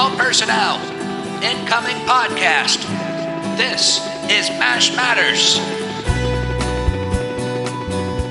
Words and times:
all 0.00 0.16
personnel. 0.16 0.76
Incoming 1.42 1.96
podcast. 2.06 2.80
This 3.58 3.98
is 4.30 4.48
MASH 4.58 4.96
Matters. 4.96 5.58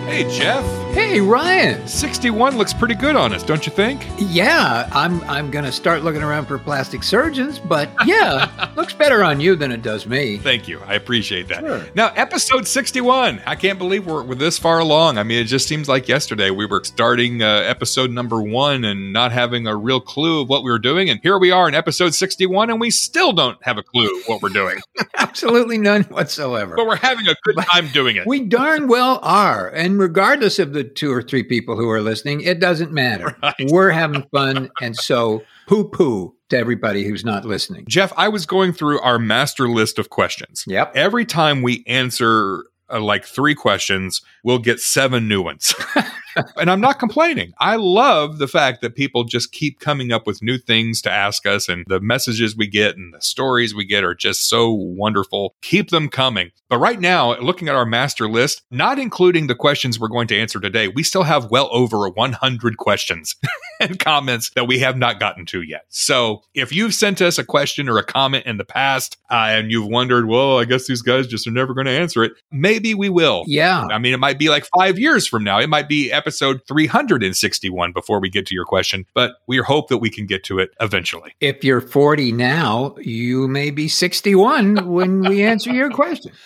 Hey, 0.07 0.27
Jeff. 0.35 0.78
Hey, 0.93 1.21
Ryan. 1.21 1.87
61 1.87 2.57
looks 2.57 2.73
pretty 2.73 2.95
good 2.95 3.15
on 3.15 3.31
us, 3.31 3.43
don't 3.43 3.65
you 3.65 3.71
think? 3.71 4.05
Yeah, 4.17 4.89
I'm 4.91 5.21
I'm 5.25 5.51
gonna 5.51 5.71
start 5.71 6.03
looking 6.03 6.23
around 6.23 6.47
for 6.47 6.57
plastic 6.57 7.03
surgeons, 7.03 7.59
but 7.59 7.89
yeah, 8.05 8.69
looks 8.75 8.93
better 8.93 9.23
on 9.23 9.39
you 9.39 9.55
than 9.55 9.71
it 9.71 9.81
does 9.81 10.07
me. 10.07 10.37
Thank 10.37 10.67
you. 10.67 10.81
I 10.87 10.95
appreciate 10.95 11.47
that. 11.49 11.59
Sure. 11.61 11.85
Now, 11.95 12.11
episode 12.15 12.67
61. 12.67 13.39
I 13.45 13.55
can't 13.55 13.77
believe 13.77 14.07
we're, 14.07 14.23
we're 14.23 14.35
this 14.35 14.57
far 14.57 14.79
along. 14.79 15.17
I 15.19 15.23
mean, 15.23 15.39
it 15.39 15.45
just 15.45 15.67
seems 15.67 15.87
like 15.87 16.07
yesterday 16.07 16.49
we 16.49 16.65
were 16.65 16.83
starting 16.83 17.43
uh, 17.43 17.47
episode 17.65 18.09
number 18.11 18.41
one 18.41 18.83
and 18.83 19.13
not 19.13 19.31
having 19.31 19.67
a 19.67 19.75
real 19.75 20.01
clue 20.01 20.41
of 20.41 20.49
what 20.49 20.63
we 20.63 20.71
were 20.71 20.79
doing. 20.79 21.09
And 21.09 21.19
here 21.21 21.37
we 21.37 21.51
are 21.51 21.67
in 21.67 21.75
episode 21.75 22.13
61, 22.15 22.71
and 22.71 22.79
we 22.79 22.89
still 22.89 23.31
don't 23.31 23.57
have 23.63 23.77
a 23.77 23.83
clue 23.83 24.09
what 24.25 24.41
we're 24.41 24.49
doing. 24.49 24.79
Absolutely 25.17 25.77
none 25.77 26.03
whatsoever. 26.05 26.75
but 26.75 26.87
we're 26.87 26.95
having 26.95 27.27
a 27.27 27.35
good 27.43 27.57
time 27.63 27.87
doing 27.89 28.15
it. 28.15 28.25
We 28.27 28.41
darn 28.41 28.87
well 28.87 29.19
are. 29.21 29.69
And 29.69 29.99
regardless 29.99 30.57
of 30.59 30.73
the 30.73 30.78
two 30.83 31.11
or 31.11 31.21
three 31.21 31.43
people 31.43 31.75
who 31.75 31.89
are 31.89 32.01
listening, 32.01 32.41
it 32.41 32.59
doesn't 32.59 32.91
matter. 32.91 33.35
Right. 33.49 33.71
We're 33.71 33.89
having 33.89 34.23
fun. 34.31 34.69
And 34.81 34.95
so, 34.95 35.43
poo 35.65 35.87
poo 35.87 36.35
to 36.49 36.57
everybody 36.57 37.03
who's 37.03 37.23
not 37.23 37.45
listening. 37.45 37.85
Jeff, 37.87 38.11
I 38.17 38.27
was 38.27 38.45
going 38.45 38.73
through 38.73 38.99
our 38.99 39.17
master 39.17 39.69
list 39.69 39.97
of 39.97 40.09
questions. 40.09 40.65
Yep. 40.67 40.95
Every 40.95 41.25
time 41.25 41.61
we 41.61 41.83
answer 41.87 42.65
uh, 42.91 42.99
like 42.99 43.25
three 43.25 43.55
questions, 43.55 44.21
we'll 44.43 44.59
get 44.59 44.79
seven 44.79 45.27
new 45.27 45.41
ones. 45.41 45.73
and 46.57 46.69
I'm 46.69 46.81
not 46.81 46.99
complaining. 46.99 47.53
I 47.59 47.75
love 47.75 48.37
the 48.37 48.47
fact 48.47 48.81
that 48.81 48.95
people 48.95 49.23
just 49.23 49.51
keep 49.51 49.79
coming 49.79 50.11
up 50.11 50.27
with 50.27 50.41
new 50.41 50.57
things 50.57 51.01
to 51.03 51.11
ask 51.11 51.45
us, 51.45 51.69
and 51.69 51.85
the 51.87 51.99
messages 51.99 52.55
we 52.55 52.67
get 52.67 52.97
and 52.97 53.13
the 53.13 53.21
stories 53.21 53.73
we 53.73 53.85
get 53.85 54.03
are 54.03 54.15
just 54.15 54.49
so 54.49 54.71
wonderful. 54.71 55.55
Keep 55.61 55.89
them 55.89 56.09
coming. 56.09 56.51
But 56.69 56.77
right 56.77 56.99
now, 56.99 57.35
looking 57.39 57.67
at 57.67 57.75
our 57.75 57.85
master 57.85 58.29
list, 58.29 58.61
not 58.69 58.99
including 58.99 59.47
the 59.47 59.55
questions 59.55 59.99
we're 59.99 60.07
going 60.07 60.27
to 60.27 60.37
answer 60.37 60.59
today, 60.59 60.87
we 60.87 61.01
still 61.01 61.23
have 61.23 61.49
well 61.49 61.67
over 61.71 62.07
100 62.07 62.77
questions 62.77 63.35
and 63.79 63.97
comments 63.99 64.51
that 64.51 64.67
we 64.67 64.77
have 64.79 64.95
not 64.95 65.19
gotten 65.19 65.47
to 65.47 65.63
yet. 65.63 65.85
So 65.89 66.43
if 66.53 66.71
you've 66.71 66.93
sent 66.93 67.21
us 67.21 67.39
a 67.39 67.43
question 67.43 67.89
or 67.89 67.97
a 67.97 68.03
comment 68.03 68.45
in 68.45 68.57
the 68.57 68.65
past 68.65 69.17
uh, 69.31 69.47
and 69.49 69.71
you've 69.71 69.87
wondered, 69.87 70.27
well, 70.27 70.59
I 70.59 70.65
guess 70.65 70.85
these 70.85 71.01
guys 71.01 71.25
just 71.25 71.47
are 71.47 71.51
never 71.51 71.73
going 71.73 71.87
to 71.87 71.91
answer 71.91 72.23
it, 72.23 72.33
maybe 72.51 72.93
we 72.93 73.09
will. 73.09 73.45
Yeah. 73.47 73.85
I 73.89 73.97
mean, 73.97 74.13
it 74.13 74.19
might 74.19 74.37
be 74.37 74.49
like 74.49 74.67
five 74.77 74.99
years 74.99 75.25
from 75.25 75.43
now. 75.43 75.59
It 75.59 75.69
might 75.69 75.89
be 75.89 76.11
episode 76.11 76.28
361 76.31 77.91
before 77.91 78.19
we 78.19 78.29
get 78.29 78.45
to 78.47 78.55
your 78.55 78.65
question, 78.65 79.05
but 79.13 79.33
we 79.47 79.57
hope 79.57 79.89
that 79.89 79.97
we 79.97 80.09
can 80.09 80.25
get 80.25 80.43
to 80.45 80.59
it 80.59 80.71
eventually. 80.79 81.33
If 81.39 81.63
you're 81.63 81.81
40 81.81 82.31
now, 82.31 82.95
you 82.99 83.47
may 83.47 83.71
be 83.71 83.87
61 83.87 84.87
when 84.87 85.21
we 85.21 85.43
answer 85.43 85.71
your 85.71 85.89
question. 85.89 86.31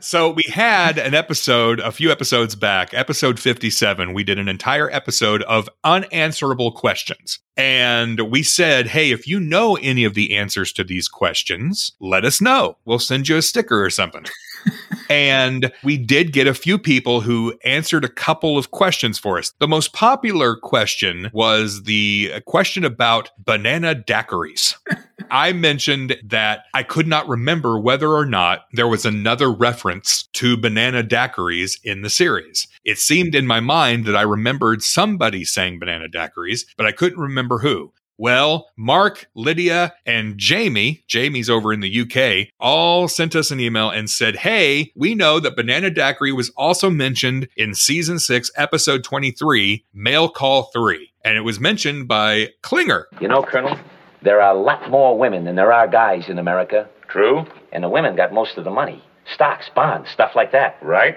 So 0.00 0.30
we 0.30 0.44
had 0.48 0.98
an 0.98 1.14
episode 1.14 1.78
a 1.80 1.92
few 1.92 2.10
episodes 2.10 2.54
back, 2.54 2.94
episode 2.94 3.38
57. 3.38 4.14
We 4.14 4.24
did 4.24 4.38
an 4.38 4.48
entire 4.48 4.90
episode 4.90 5.42
of 5.42 5.68
unanswerable 5.84 6.72
questions. 6.72 7.38
And 7.56 8.30
we 8.30 8.42
said, 8.42 8.86
hey, 8.86 9.10
if 9.10 9.26
you 9.26 9.38
know 9.38 9.76
any 9.76 10.04
of 10.04 10.14
the 10.14 10.36
answers 10.36 10.72
to 10.74 10.84
these 10.84 11.08
questions, 11.08 11.92
let 12.00 12.24
us 12.24 12.40
know. 12.40 12.78
We'll 12.84 12.98
send 12.98 13.28
you 13.28 13.36
a 13.36 13.42
sticker 13.42 13.84
or 13.84 13.90
something. 13.90 14.24
And 15.10 15.72
we 15.82 15.96
did 15.96 16.32
get 16.32 16.46
a 16.46 16.54
few 16.54 16.78
people 16.78 17.20
who 17.20 17.54
answered 17.64 18.04
a 18.04 18.08
couple 18.08 18.56
of 18.56 18.70
questions 18.70 19.18
for 19.18 19.38
us. 19.38 19.52
The 19.58 19.68
most 19.68 19.92
popular 19.92 20.56
question 20.56 21.30
was 21.32 21.82
the 21.82 22.32
question 22.46 22.84
about 22.84 23.30
banana 23.38 23.94
daiquiris. 23.94 24.76
I 25.30 25.52
mentioned 25.52 26.16
that 26.24 26.64
I 26.74 26.82
could 26.82 27.06
not 27.06 27.28
remember 27.28 27.78
whether 27.78 28.08
or 28.08 28.26
not 28.26 28.66
there 28.72 28.88
was 28.88 29.04
another 29.04 29.50
reference 29.50 30.24
to 30.34 30.56
banana 30.56 31.02
daiquiris 31.02 31.78
in 31.84 32.02
the 32.02 32.10
series. 32.10 32.66
It 32.84 32.98
seemed 32.98 33.34
in 33.34 33.46
my 33.46 33.60
mind 33.60 34.06
that 34.06 34.16
I 34.16 34.22
remembered 34.22 34.82
somebody 34.82 35.44
saying 35.44 35.78
banana 35.78 36.08
daiquiris, 36.08 36.64
but 36.76 36.86
I 36.86 36.92
couldn't 36.92 37.20
remember 37.20 37.58
who. 37.58 37.92
Well, 38.20 38.68
Mark, 38.76 39.30
Lydia, 39.34 39.94
and 40.04 40.36
Jamie, 40.36 41.02
Jamie's 41.08 41.48
over 41.48 41.72
in 41.72 41.80
the 41.80 42.00
UK, 42.02 42.52
all 42.60 43.08
sent 43.08 43.34
us 43.34 43.50
an 43.50 43.60
email 43.60 43.88
and 43.88 44.10
said, 44.10 44.36
Hey, 44.36 44.92
we 44.94 45.14
know 45.14 45.40
that 45.40 45.56
Banana 45.56 45.88
Daiquiri 45.88 46.30
was 46.30 46.50
also 46.50 46.90
mentioned 46.90 47.48
in 47.56 47.74
season 47.74 48.18
six, 48.18 48.50
episode 48.58 49.04
23, 49.04 49.86
Mail 49.94 50.28
Call 50.28 50.64
3. 50.64 51.10
And 51.24 51.38
it 51.38 51.40
was 51.40 51.60
mentioned 51.60 52.08
by 52.08 52.50
Klinger. 52.60 53.06
You 53.22 53.28
know, 53.28 53.42
Colonel, 53.42 53.78
there 54.20 54.42
are 54.42 54.54
a 54.54 54.60
lot 54.60 54.90
more 54.90 55.18
women 55.18 55.46
than 55.46 55.54
there 55.54 55.72
are 55.72 55.88
guys 55.88 56.28
in 56.28 56.38
America. 56.38 56.86
True? 57.08 57.46
And 57.72 57.82
the 57.82 57.88
women 57.88 58.16
got 58.16 58.34
most 58.34 58.58
of 58.58 58.64
the 58.64 58.70
money. 58.70 59.02
Stocks, 59.32 59.70
bonds, 59.74 60.10
stuff 60.10 60.32
like 60.36 60.52
that. 60.52 60.76
Right? 60.82 61.16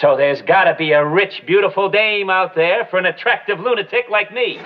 So 0.00 0.16
there's 0.16 0.42
gotta 0.42 0.74
be 0.76 0.90
a 0.90 1.06
rich, 1.06 1.44
beautiful 1.46 1.88
dame 1.88 2.28
out 2.28 2.56
there 2.56 2.88
for 2.90 2.98
an 2.98 3.06
attractive 3.06 3.60
lunatic 3.60 4.06
like 4.10 4.32
me. 4.34 4.58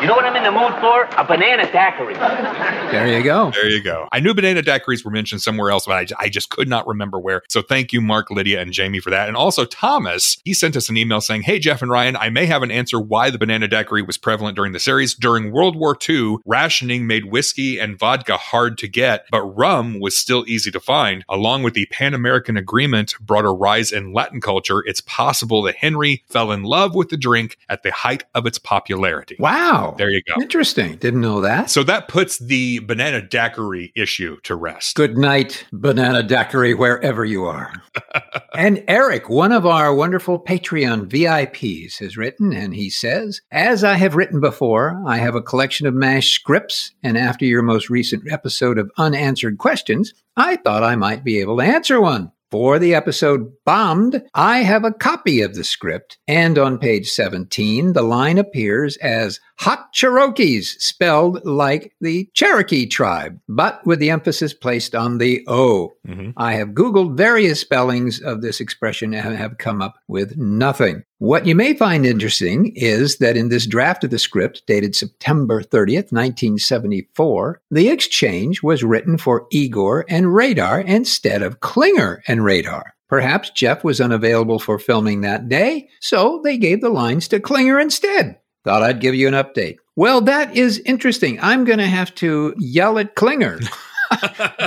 Ain't 0.00 0.08
got 0.08 0.08
You 0.08 0.08
know 0.08 0.14
what 0.14 0.24
I'm 0.24 0.36
in 0.36 0.44
the 0.44 0.50
mood 0.50 0.72
for? 0.80 1.04
A 1.20 1.24
banana 1.24 1.70
daiquiri. 1.70 2.14
There 2.14 3.06
you 3.06 3.22
go. 3.22 3.50
There 3.50 3.68
you 3.68 3.82
go. 3.82 4.08
I 4.10 4.20
knew 4.20 4.32
banana 4.32 4.62
daiquiris 4.62 5.04
were 5.04 5.10
mentioned 5.10 5.42
somewhere 5.42 5.70
else, 5.70 5.84
but 5.86 5.94
I, 5.94 6.24
I 6.24 6.28
just 6.30 6.48
could 6.48 6.68
not 6.68 6.86
remember 6.86 7.18
where. 7.18 7.42
So 7.48 7.60
thank 7.60 7.92
you, 7.92 8.00
Mark, 8.00 8.30
Lydia, 8.30 8.60
and 8.60 8.72
Jamie 8.72 9.00
for 9.00 9.10
that. 9.10 9.28
And 9.28 9.36
also 9.36 9.64
Thomas, 9.64 10.38
he 10.44 10.54
sent 10.54 10.74
us 10.76 10.88
an 10.88 10.96
email 10.96 11.20
saying, 11.20 11.42
Hey, 11.42 11.58
Jeff 11.58 11.82
and 11.82 11.90
Ryan, 11.90 12.16
I 12.16 12.30
may 12.30 12.46
have 12.46 12.62
an 12.62 12.70
answer 12.70 12.98
why 12.98 13.30
the 13.30 13.38
banana 13.38 13.68
daiquiri 13.68 14.02
was 14.02 14.16
prevalent 14.16 14.56
during 14.56 14.72
the 14.72 14.80
series. 14.80 15.14
During 15.14 15.52
World 15.52 15.76
War 15.76 15.96
II, 16.08 16.38
rationing 16.46 17.06
made 17.06 17.26
whiskey 17.26 17.78
and 17.78 17.98
vodka 17.98 18.36
hard 18.38 18.78
to 18.78 18.88
get, 18.88 19.26
but 19.30 19.42
rum 19.42 20.00
was 20.00 20.16
still 20.16 20.44
easy 20.48 20.70
to 20.70 20.80
find. 20.80 21.24
Along 21.28 21.62
with 21.62 21.74
the 21.74 21.86
Pan 21.86 22.14
American 22.14 22.56
Agreement 22.56 23.14
brought 23.20 23.44
a 23.44 23.50
rise 23.50 23.92
in 23.92 24.12
Latin 24.12 24.40
culture, 24.40 24.80
it's 24.86 25.02
possible 25.02 25.62
that 25.62 25.76
Henry 25.76 26.24
fell 26.28 26.52
in 26.52 26.62
love 26.62 26.94
with 26.94 27.10
the 27.10 27.16
drink 27.16 27.58
at 27.68 27.82
the 27.82 27.92
height 27.92 28.24
of 28.34 28.46
its 28.46 28.58
popularity. 28.58 29.36
Wow. 29.38 29.89
There 29.96 30.10
you 30.10 30.22
go. 30.22 30.40
Interesting. 30.40 30.96
Didn't 30.96 31.20
know 31.20 31.40
that. 31.40 31.70
So 31.70 31.82
that 31.84 32.08
puts 32.08 32.38
the 32.38 32.80
banana 32.80 33.22
daiquiri 33.22 33.92
issue 33.94 34.38
to 34.42 34.54
rest. 34.54 34.96
Good 34.96 35.16
night, 35.16 35.66
Banana 35.72 36.22
Daiquiri, 36.22 36.74
wherever 36.74 37.24
you 37.24 37.44
are. 37.44 37.72
and 38.54 38.82
Eric, 38.88 39.28
one 39.28 39.52
of 39.52 39.66
our 39.66 39.94
wonderful 39.94 40.38
Patreon 40.38 41.06
VIPs, 41.06 41.98
has 41.98 42.16
written, 42.16 42.52
and 42.52 42.74
he 42.74 42.90
says, 42.90 43.40
As 43.50 43.84
I 43.84 43.94
have 43.94 44.16
written 44.16 44.40
before, 44.40 45.02
I 45.06 45.18
have 45.18 45.34
a 45.34 45.42
collection 45.42 45.86
of 45.86 45.94
MASH 45.94 46.32
scripts, 46.32 46.92
and 47.02 47.16
after 47.16 47.44
your 47.44 47.62
most 47.62 47.90
recent 47.90 48.30
episode 48.30 48.78
of 48.78 48.90
Unanswered 48.98 49.58
Questions, 49.58 50.14
I 50.36 50.56
thought 50.56 50.82
I 50.82 50.96
might 50.96 51.24
be 51.24 51.40
able 51.40 51.56
to 51.58 51.64
answer 51.64 52.00
one. 52.00 52.32
For 52.50 52.80
the 52.80 52.96
episode 52.96 53.52
Bombed, 53.64 54.24
I 54.34 54.58
have 54.58 54.82
a 54.84 54.92
copy 54.92 55.40
of 55.40 55.54
the 55.54 55.62
script, 55.62 56.18
and 56.26 56.58
on 56.58 56.78
page 56.78 57.08
17, 57.08 57.92
the 57.92 58.02
line 58.02 58.38
appears 58.38 58.96
as 58.96 59.38
Hot 59.60 59.92
Cherokees, 59.92 60.82
spelled 60.82 61.44
like 61.44 61.92
the 62.00 62.30
Cherokee 62.32 62.86
tribe, 62.86 63.38
but 63.46 63.86
with 63.86 63.98
the 63.98 64.08
emphasis 64.08 64.54
placed 64.54 64.94
on 64.94 65.18
the 65.18 65.44
O. 65.46 65.92
Mhm. 66.08 66.32
I 66.38 66.54
have 66.54 66.68
Googled 66.70 67.18
various 67.18 67.60
spellings 67.60 68.22
of 68.22 68.40
this 68.40 68.58
expression 68.58 69.12
and 69.12 69.36
have 69.36 69.58
come 69.58 69.82
up 69.82 69.96
with 70.08 70.38
nothing. 70.38 71.02
What 71.18 71.44
you 71.44 71.54
may 71.54 71.74
find 71.74 72.06
interesting 72.06 72.72
is 72.74 73.18
that 73.18 73.36
in 73.36 73.50
this 73.50 73.66
draft 73.66 74.02
of 74.02 74.08
the 74.08 74.18
script, 74.18 74.62
dated 74.66 74.96
September 74.96 75.62
30th, 75.62 76.10
1974, 76.10 77.60
the 77.70 77.90
exchange 77.90 78.62
was 78.62 78.82
written 78.82 79.18
for 79.18 79.46
Igor 79.50 80.06
and 80.08 80.34
Radar 80.34 80.80
instead 80.80 81.42
of 81.42 81.60
Klinger 81.60 82.22
and 82.26 82.42
Radar. 82.42 82.94
Perhaps 83.10 83.50
Jeff 83.50 83.84
was 83.84 84.00
unavailable 84.00 84.58
for 84.58 84.78
filming 84.78 85.20
that 85.20 85.50
day, 85.50 85.88
so 86.00 86.40
they 86.44 86.56
gave 86.56 86.80
the 86.80 86.88
lines 86.88 87.28
to 87.28 87.40
Klinger 87.40 87.78
instead. 87.78 88.36
Thought 88.64 88.82
I'd 88.82 89.00
give 89.00 89.14
you 89.14 89.26
an 89.28 89.34
update. 89.34 89.76
Well, 89.96 90.20
that 90.22 90.56
is 90.56 90.78
interesting. 90.80 91.38
I'm 91.40 91.64
going 91.64 91.78
to 91.78 91.86
have 91.86 92.14
to 92.16 92.54
yell 92.58 92.98
at 92.98 93.14
Klinger. 93.14 93.60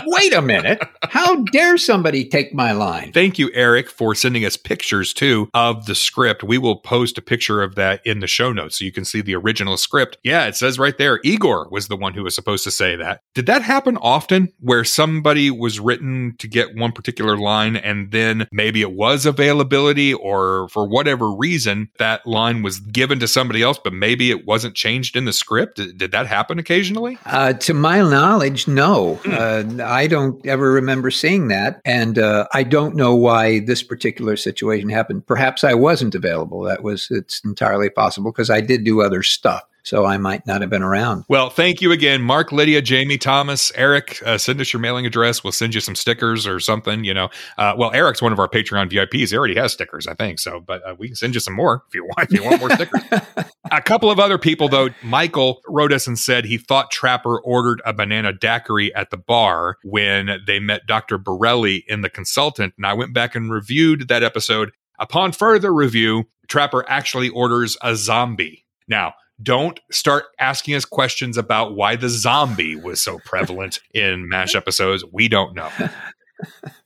Wait 0.06 0.34
a 0.34 0.42
minute. 0.42 0.82
How 1.04 1.36
dare 1.52 1.78
somebody 1.78 2.26
take 2.26 2.54
my 2.54 2.72
line? 2.72 3.12
Thank 3.12 3.38
you, 3.38 3.50
Eric, 3.54 3.90
for 3.90 4.16
sending 4.16 4.46
us 4.46 4.58
pictures 4.58 5.14
too 5.14 5.50
of 5.54 5.86
the 5.86 5.96
script. 5.96 6.44
We 6.44 6.58
will 6.58 6.78
post 6.78 7.18
a 7.18 7.22
picture 7.22 7.62
of 7.62 7.76
that 7.76 8.02
in 8.06 8.20
the 8.20 8.28
show 8.28 8.52
notes 8.52 8.80
so 8.80 8.86
you 8.86 8.92
can 8.92 9.06
see 9.06 9.22
the 9.22 9.36
original 9.36 9.78
script. 9.78 10.18
Yeah, 10.24 10.46
it 10.46 10.56
says 10.56 10.80
right 10.80 10.98
there 10.98 11.20
Igor 11.24 11.68
was 11.70 11.88
the 11.88 11.98
one 11.98 12.14
who 12.14 12.24
was 12.24 12.36
supposed 12.36 12.64
to 12.64 12.72
say 12.72 12.96
that. 12.96 13.22
Did 13.34 13.46
that 13.48 13.62
happen 13.62 13.98
often 13.98 14.50
where 14.60 14.84
somebody 14.84 15.52
was 15.52 15.80
written 15.80 16.36
to 16.40 16.48
get 16.48 16.76
one 16.76 16.92
particular 16.92 17.38
line 17.38 17.76
and 17.76 18.12
then 18.12 18.48
maybe 18.52 18.82
it 18.82 18.94
was 18.94 19.26
availability 19.26 20.14
or 20.14 20.70
for 20.70 20.88
whatever 20.88 21.32
reason 21.32 21.90
that 22.00 22.26
line 22.26 22.62
was 22.62 22.80
given 22.80 23.20
to 23.20 23.28
somebody 23.28 23.62
else, 23.62 23.80
but 23.84 23.94
maybe 23.94 24.32
it 24.32 24.46
wasn't 24.46 24.76
changed 24.76 25.16
in 25.16 25.26
the 25.26 25.34
script? 25.34 25.78
Did, 25.78 26.12
that 26.12 26.28
happen 26.28 26.60
occasionally? 26.60 27.18
Uh, 27.26 27.54
to 27.54 27.74
my 27.74 28.02
knowledge, 28.02 28.68
no. 28.68 29.20
Uh, 29.34 29.84
I 29.84 30.08
don't 30.08 30.46
ever 30.46 30.72
remember 30.72 31.12
seeing 31.12 31.48
that. 31.50 31.82
And 31.86 32.20
uh, 32.20 32.48
I 32.54 32.64
don't 32.64 32.96
know 32.96 33.16
why 33.16 33.60
this 33.60 33.84
particular 33.84 34.36
situation 34.38 34.90
happened. 34.90 35.26
Perhaps 35.28 35.64
I 35.64 35.74
wasn't 35.74 36.16
available. 36.16 36.62
That 36.62 36.84
was, 36.84 37.08
it's 37.10 37.44
entirely 37.44 37.90
possible 37.90 38.32
because 38.32 38.50
I 38.50 38.62
did 38.62 38.84
do 38.84 39.02
other 39.02 39.24
stuff. 39.24 39.64
So 39.84 40.06
I 40.06 40.18
might 40.18 40.48
not 40.48 40.62
have 40.62 40.70
been 40.70 40.84
around. 40.84 41.26
Well, 41.28 41.50
thank 41.50 41.82
you 41.82 41.92
again, 41.92 42.22
Mark, 42.22 42.52
Lydia, 42.52 42.82
Jamie, 42.82 43.18
Thomas, 43.18 43.72
Eric. 43.76 44.22
Uh, 44.26 44.38
send 44.38 44.62
us 44.62 44.72
your 44.72 44.80
mailing 44.80 45.06
address. 45.06 45.44
We'll 45.44 45.52
send 45.52 45.76
you 45.76 45.82
some 45.82 45.96
stickers 45.96 46.48
or 46.48 46.60
something. 46.60 47.04
You 47.04 47.14
know, 47.14 47.30
uh, 47.58 47.76
well, 47.78 47.92
Eric's 47.92 48.22
one 48.22 48.32
of 48.32 48.40
our 48.40 48.48
Patreon 48.48 48.90
VIPs. 48.90 49.30
He 49.30 49.38
already 49.38 49.56
has 49.56 49.74
stickers, 49.74 50.08
I 50.08 50.14
think. 50.14 50.40
So, 50.40 50.60
but 50.60 50.82
uh, 50.88 50.96
we 50.98 51.08
can 51.08 51.16
send 51.16 51.34
you 51.34 51.40
some 51.40 51.54
more 51.54 51.84
if 51.88 51.96
you 51.96 52.06
want. 52.06 52.32
If 52.32 52.40
you 52.40 52.44
want 52.44 52.60
more 52.60 52.70
stickers. 52.72 53.02
a 53.72 53.82
couple 53.82 54.10
of 54.10 54.20
other 54.20 54.38
people, 54.38 54.70
though. 54.70 54.90
Michael 55.04 55.62
wrote 55.68 55.92
us 55.92 56.08
and 56.08 56.18
said 56.18 56.46
he 56.46 56.58
thought 56.58 56.90
Trapper 56.90 57.40
ordered 57.42 57.82
a 57.86 57.94
banana 57.94 58.32
daiquiri 58.32 58.94
at 58.96 59.10
the 59.10 59.18
bar 59.18 59.78
when 59.84 60.42
they 60.48 60.60
met 60.60 60.88
Dr. 60.88 61.18
Borelli 61.18 61.84
in 61.88 62.02
the 62.02 62.10
consultant, 62.10 62.74
and 62.78 62.86
I 62.86 62.94
went 62.94 63.14
back 63.14 63.36
and 63.36 63.52
reviewed 63.52 64.08
that 64.08 64.24
episode. 64.24 64.72
Upon 65.00 65.32
further 65.32 65.74
review, 65.74 66.26
Trapper 66.48 66.86
actually 66.88 67.30
orders 67.30 67.76
a 67.82 67.96
zombie. 67.96 68.66
Now, 68.88 69.14
don't 69.44 69.80
start 69.92 70.26
asking 70.40 70.76
us 70.76 70.86
questions 70.86 71.38
about 71.38 71.76
why 71.76 71.96
the 71.96 72.10
zombie 72.10 72.76
was 72.76 73.02
so 73.02 73.20
prevalent 73.26 73.80
in 73.94 74.30
MASH 74.30 74.56
episodes. 74.56 75.04
We 75.12 75.28
don't 75.28 75.54
know. 75.54 75.70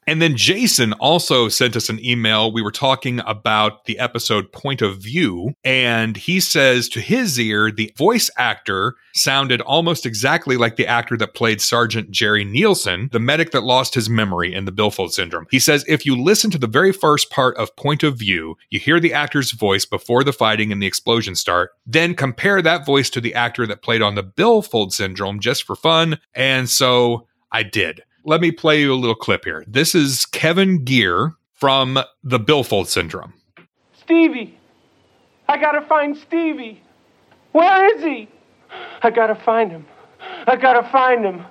And 0.08 0.22
then 0.22 0.38
Jason 0.38 0.94
also 0.94 1.50
sent 1.50 1.76
us 1.76 1.90
an 1.90 2.04
email. 2.04 2.54
We 2.54 2.62
were 2.62 2.72
talking 2.72 3.20
about 3.26 3.84
the 3.86 4.00
episode 4.00 4.54
Point 4.54 4.82
of 4.82 5.00
View, 5.00 5.54
and 5.66 6.16
he 6.16 6.40
says 6.40 6.88
to 6.90 7.02
his 7.02 7.38
ear, 7.38 7.72
the 7.72 7.92
voice 7.98 8.30
actor 8.38 8.96
sounded 9.14 9.60
almost 9.62 10.06
exactly 10.06 10.56
like 10.56 10.78
the 10.78 10.88
actor 10.88 11.18
that 11.18 11.34
played 11.34 11.60
Sergeant 11.60 12.10
Jerry 12.10 12.46
Nielsen, 12.46 13.10
the 13.12 13.20
medic 13.20 13.52
that 13.52 13.64
lost 13.64 13.96
his 13.96 14.10
memory 14.10 14.54
in 14.54 14.64
the 14.64 14.72
Billfold 14.72 15.14
syndrome. 15.14 15.46
He 15.52 15.60
says 15.60 15.84
if 15.90 16.06
you 16.06 16.16
listen 16.16 16.52
to 16.52 16.58
the 16.58 16.68
very 16.68 16.94
first 16.94 17.30
part 17.30 17.58
of 17.58 17.76
Point 17.76 18.04
of 18.04 18.18
View, 18.18 18.56
you 18.70 18.80
hear 18.80 19.02
the 19.02 19.14
actor's 19.14 19.52
voice 19.52 19.84
before 19.84 20.24
the 20.24 20.32
fighting 20.32 20.72
and 20.72 20.82
the 20.82 20.88
explosion 20.88 21.36
start, 21.36 21.72
then 21.86 22.16
compare 22.16 22.62
that 22.62 22.86
voice 22.86 23.10
to 23.10 23.20
the 23.20 23.34
actor 23.34 23.68
that 23.68 23.82
played 23.82 24.02
on 24.02 24.16
the 24.16 24.24
Billfold 24.24 24.94
syndrome 24.94 25.42
just 25.42 25.64
for 25.64 25.76
fun. 25.76 26.20
And 26.34 26.70
so 26.70 27.28
I 27.52 27.64
did 27.64 28.04
let 28.28 28.42
me 28.42 28.52
play 28.52 28.82
you 28.82 28.94
a 28.94 28.96
little 28.96 29.16
clip 29.16 29.46
here. 29.46 29.64
This 29.66 29.96
is 29.96 30.26
Kevin 30.26 30.84
Geer 30.84 31.36
from 31.54 31.98
the 32.24 32.38
Billfold 32.38 32.90
syndrome. 32.90 33.34
Stevie! 33.98 34.60
I 35.48 35.58
gotta 35.58 35.82
find 35.88 36.16
Stevie! 36.16 36.84
Where 37.54 37.96
is 37.96 38.04
he? 38.04 38.28
I 39.02 39.12
gotta 39.12 39.34
find 39.34 39.72
him. 39.72 39.86
I 40.46 40.58
gotta 40.58 40.88
find 40.90 41.24
him. 41.24 41.46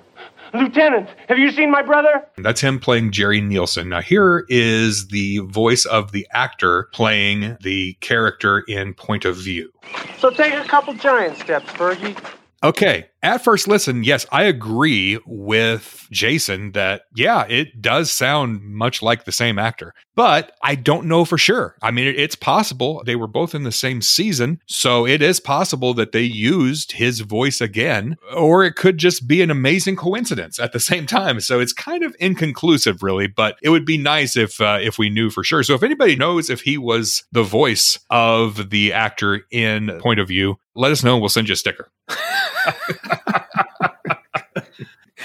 Lieutenant, 0.53 1.09
have 1.27 1.39
you 1.39 1.51
seen 1.51 1.71
my 1.71 1.81
brother? 1.81 2.23
That's 2.37 2.61
him 2.61 2.79
playing 2.79 3.11
Jerry 3.11 3.41
Nielsen. 3.41 3.89
Now, 3.89 4.01
here 4.01 4.45
is 4.47 5.07
the 5.07 5.39
voice 5.39 5.83
of 5.85 6.11
the 6.11 6.27
actor 6.31 6.89
playing 6.93 7.57
the 7.61 7.93
character 8.01 8.59
in 8.67 8.93
Point 8.93 9.25
of 9.25 9.35
View. 9.35 9.71
So 10.19 10.29
take 10.29 10.53
a 10.53 10.63
couple 10.63 10.93
giant 10.93 11.37
steps, 11.37 11.65
Fergie. 11.71 12.15
Okay. 12.63 13.09
At 13.23 13.43
first 13.43 13.67
listen, 13.67 14.03
yes, 14.03 14.25
I 14.31 14.43
agree 14.43 15.19
with 15.25 16.07
Jason 16.11 16.71
that, 16.73 17.03
yeah, 17.15 17.45
it 17.49 17.81
does 17.81 18.11
sound 18.11 18.61
much 18.61 19.01
like 19.01 19.25
the 19.25 19.31
same 19.31 19.59
actor, 19.59 19.93
but 20.15 20.53
I 20.63 20.75
don't 20.75 21.07
know 21.07 21.25
for 21.25 21.37
sure. 21.37 21.75
I 21.81 21.91
mean, 21.91 22.07
it's 22.15 22.35
possible 22.35 23.03
they 23.05 23.15
were 23.15 23.27
both 23.27 23.53
in 23.53 23.63
the 23.63 23.71
same 23.71 24.01
season. 24.01 24.61
So 24.67 25.05
it 25.05 25.21
is 25.21 25.39
possible 25.39 25.93
that 25.95 26.11
they 26.11 26.21
used 26.21 26.93
his 26.93 27.19
voice 27.21 27.59
again, 27.59 28.17
or 28.35 28.63
it 28.63 28.75
could 28.75 28.97
just 28.97 29.27
be 29.27 29.41
an 29.41 29.51
amazing 29.51 29.95
coincidence 29.95 30.59
at 30.59 30.71
the 30.71 30.79
same 30.79 31.05
time. 31.05 31.39
So 31.41 31.59
it's 31.59 31.73
kind 31.73 32.03
of 32.03 32.15
inconclusive, 32.19 33.03
really, 33.03 33.27
but 33.27 33.57
it 33.61 33.69
would 33.69 33.85
be 33.85 33.97
nice 33.97 34.37
if, 34.37 34.61
uh, 34.61 34.77
if 34.81 34.97
we 34.97 35.09
knew 35.09 35.29
for 35.31 35.43
sure. 35.43 35.63
So 35.63 35.73
if 35.73 35.83
anybody 35.83 36.15
knows 36.15 36.49
if 36.49 36.61
he 36.61 36.77
was 36.77 37.23
the 37.31 37.43
voice 37.43 37.99
of 38.09 38.69
the 38.69 38.93
actor 38.93 39.41
in 39.51 39.99
Point 39.99 40.19
of 40.19 40.27
View, 40.27 40.59
let 40.75 40.91
us 40.91 41.03
know. 41.03 41.17
We'll 41.17 41.29
send 41.29 41.49
you 41.49 41.53
a 41.53 41.57
sticker. 41.57 41.89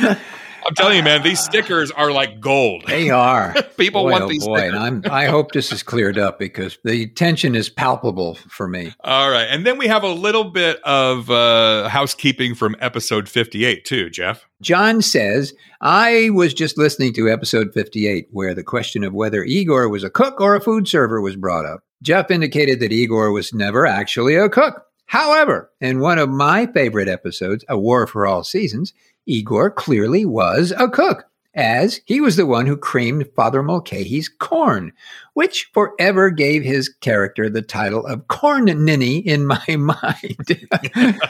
I'm 0.64 0.74
telling 0.74 0.96
you, 0.96 1.02
man, 1.02 1.22
these 1.22 1.40
stickers 1.40 1.90
are 1.90 2.12
like 2.12 2.40
gold. 2.40 2.84
They 2.86 3.10
are. 3.10 3.54
People 3.76 4.04
boy, 4.04 4.12
want 4.12 4.24
oh 4.24 4.28
these 4.28 4.46
boy. 4.46 4.58
stickers. 4.58 4.74
And 4.74 5.06
I'm, 5.06 5.12
I 5.12 5.26
hope 5.26 5.52
this 5.52 5.72
is 5.72 5.82
cleared 5.82 6.18
up 6.18 6.38
because 6.38 6.78
the 6.84 7.08
tension 7.08 7.54
is 7.54 7.68
palpable 7.68 8.36
for 8.48 8.68
me. 8.68 8.94
All 9.00 9.30
right. 9.30 9.44
And 9.44 9.66
then 9.66 9.76
we 9.76 9.88
have 9.88 10.02
a 10.02 10.08
little 10.08 10.44
bit 10.44 10.80
of 10.84 11.30
uh, 11.30 11.88
housekeeping 11.88 12.54
from 12.54 12.76
episode 12.80 13.28
58, 13.28 13.84
too, 13.84 14.08
Jeff. 14.10 14.46
John 14.60 15.02
says, 15.02 15.52
I 15.80 16.30
was 16.30 16.54
just 16.54 16.78
listening 16.78 17.12
to 17.14 17.28
episode 17.28 17.72
58, 17.74 18.28
where 18.30 18.54
the 18.54 18.62
question 18.62 19.02
of 19.04 19.12
whether 19.12 19.42
Igor 19.42 19.88
was 19.88 20.04
a 20.04 20.10
cook 20.10 20.40
or 20.40 20.54
a 20.54 20.60
food 20.60 20.86
server 20.86 21.20
was 21.20 21.36
brought 21.36 21.66
up. 21.66 21.80
Jeff 22.02 22.30
indicated 22.30 22.80
that 22.80 22.92
Igor 22.92 23.32
was 23.32 23.52
never 23.52 23.86
actually 23.86 24.36
a 24.36 24.48
cook. 24.48 24.86
However, 25.12 25.70
in 25.78 26.00
one 26.00 26.18
of 26.18 26.30
my 26.30 26.64
favorite 26.64 27.06
episodes, 27.06 27.66
A 27.68 27.78
War 27.78 28.06
for 28.06 28.26
All 28.26 28.42
Seasons, 28.42 28.94
Igor 29.26 29.70
clearly 29.70 30.24
was 30.24 30.72
a 30.78 30.88
cook, 30.88 31.26
as 31.54 32.00
he 32.06 32.18
was 32.22 32.36
the 32.36 32.46
one 32.46 32.64
who 32.64 32.78
creamed 32.78 33.28
Father 33.36 33.62
Mulcahy's 33.62 34.30
corn, 34.30 34.90
which 35.34 35.68
forever 35.74 36.30
gave 36.30 36.62
his 36.62 36.88
character 36.88 37.50
the 37.50 37.60
title 37.60 38.06
of 38.06 38.26
Corn 38.28 38.64
Ninny 38.64 39.18
in 39.18 39.44
my 39.44 39.62
mind. 39.68 40.66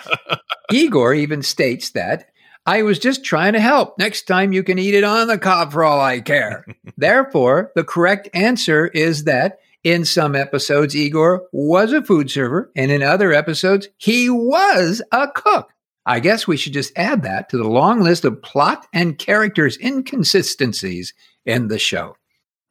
Igor 0.70 1.14
even 1.14 1.42
states 1.42 1.90
that 1.90 2.26
I 2.64 2.82
was 2.82 3.00
just 3.00 3.24
trying 3.24 3.54
to 3.54 3.60
help. 3.60 3.98
Next 3.98 4.28
time 4.28 4.52
you 4.52 4.62
can 4.62 4.78
eat 4.78 4.94
it 4.94 5.02
on 5.02 5.26
the 5.26 5.38
cob 5.38 5.72
for 5.72 5.82
all 5.82 6.00
I 6.00 6.20
care. 6.20 6.64
Therefore, 6.96 7.72
the 7.74 7.82
correct 7.82 8.28
answer 8.32 8.86
is 8.86 9.24
that 9.24 9.58
in 9.84 10.04
some 10.04 10.36
episodes, 10.36 10.94
Igor 10.94 11.48
was 11.52 11.92
a 11.92 12.02
food 12.02 12.30
server, 12.30 12.70
and 12.76 12.90
in 12.90 13.02
other 13.02 13.32
episodes, 13.32 13.88
he 13.98 14.30
was 14.30 15.02
a 15.12 15.28
cook. 15.28 15.70
I 16.04 16.20
guess 16.20 16.46
we 16.46 16.56
should 16.56 16.72
just 16.72 16.92
add 16.96 17.22
that 17.22 17.48
to 17.50 17.56
the 17.56 17.68
long 17.68 18.00
list 18.00 18.24
of 18.24 18.42
plot 18.42 18.86
and 18.92 19.18
characters 19.18 19.78
inconsistencies 19.78 21.14
in 21.46 21.68
the 21.68 21.78
show. 21.78 22.16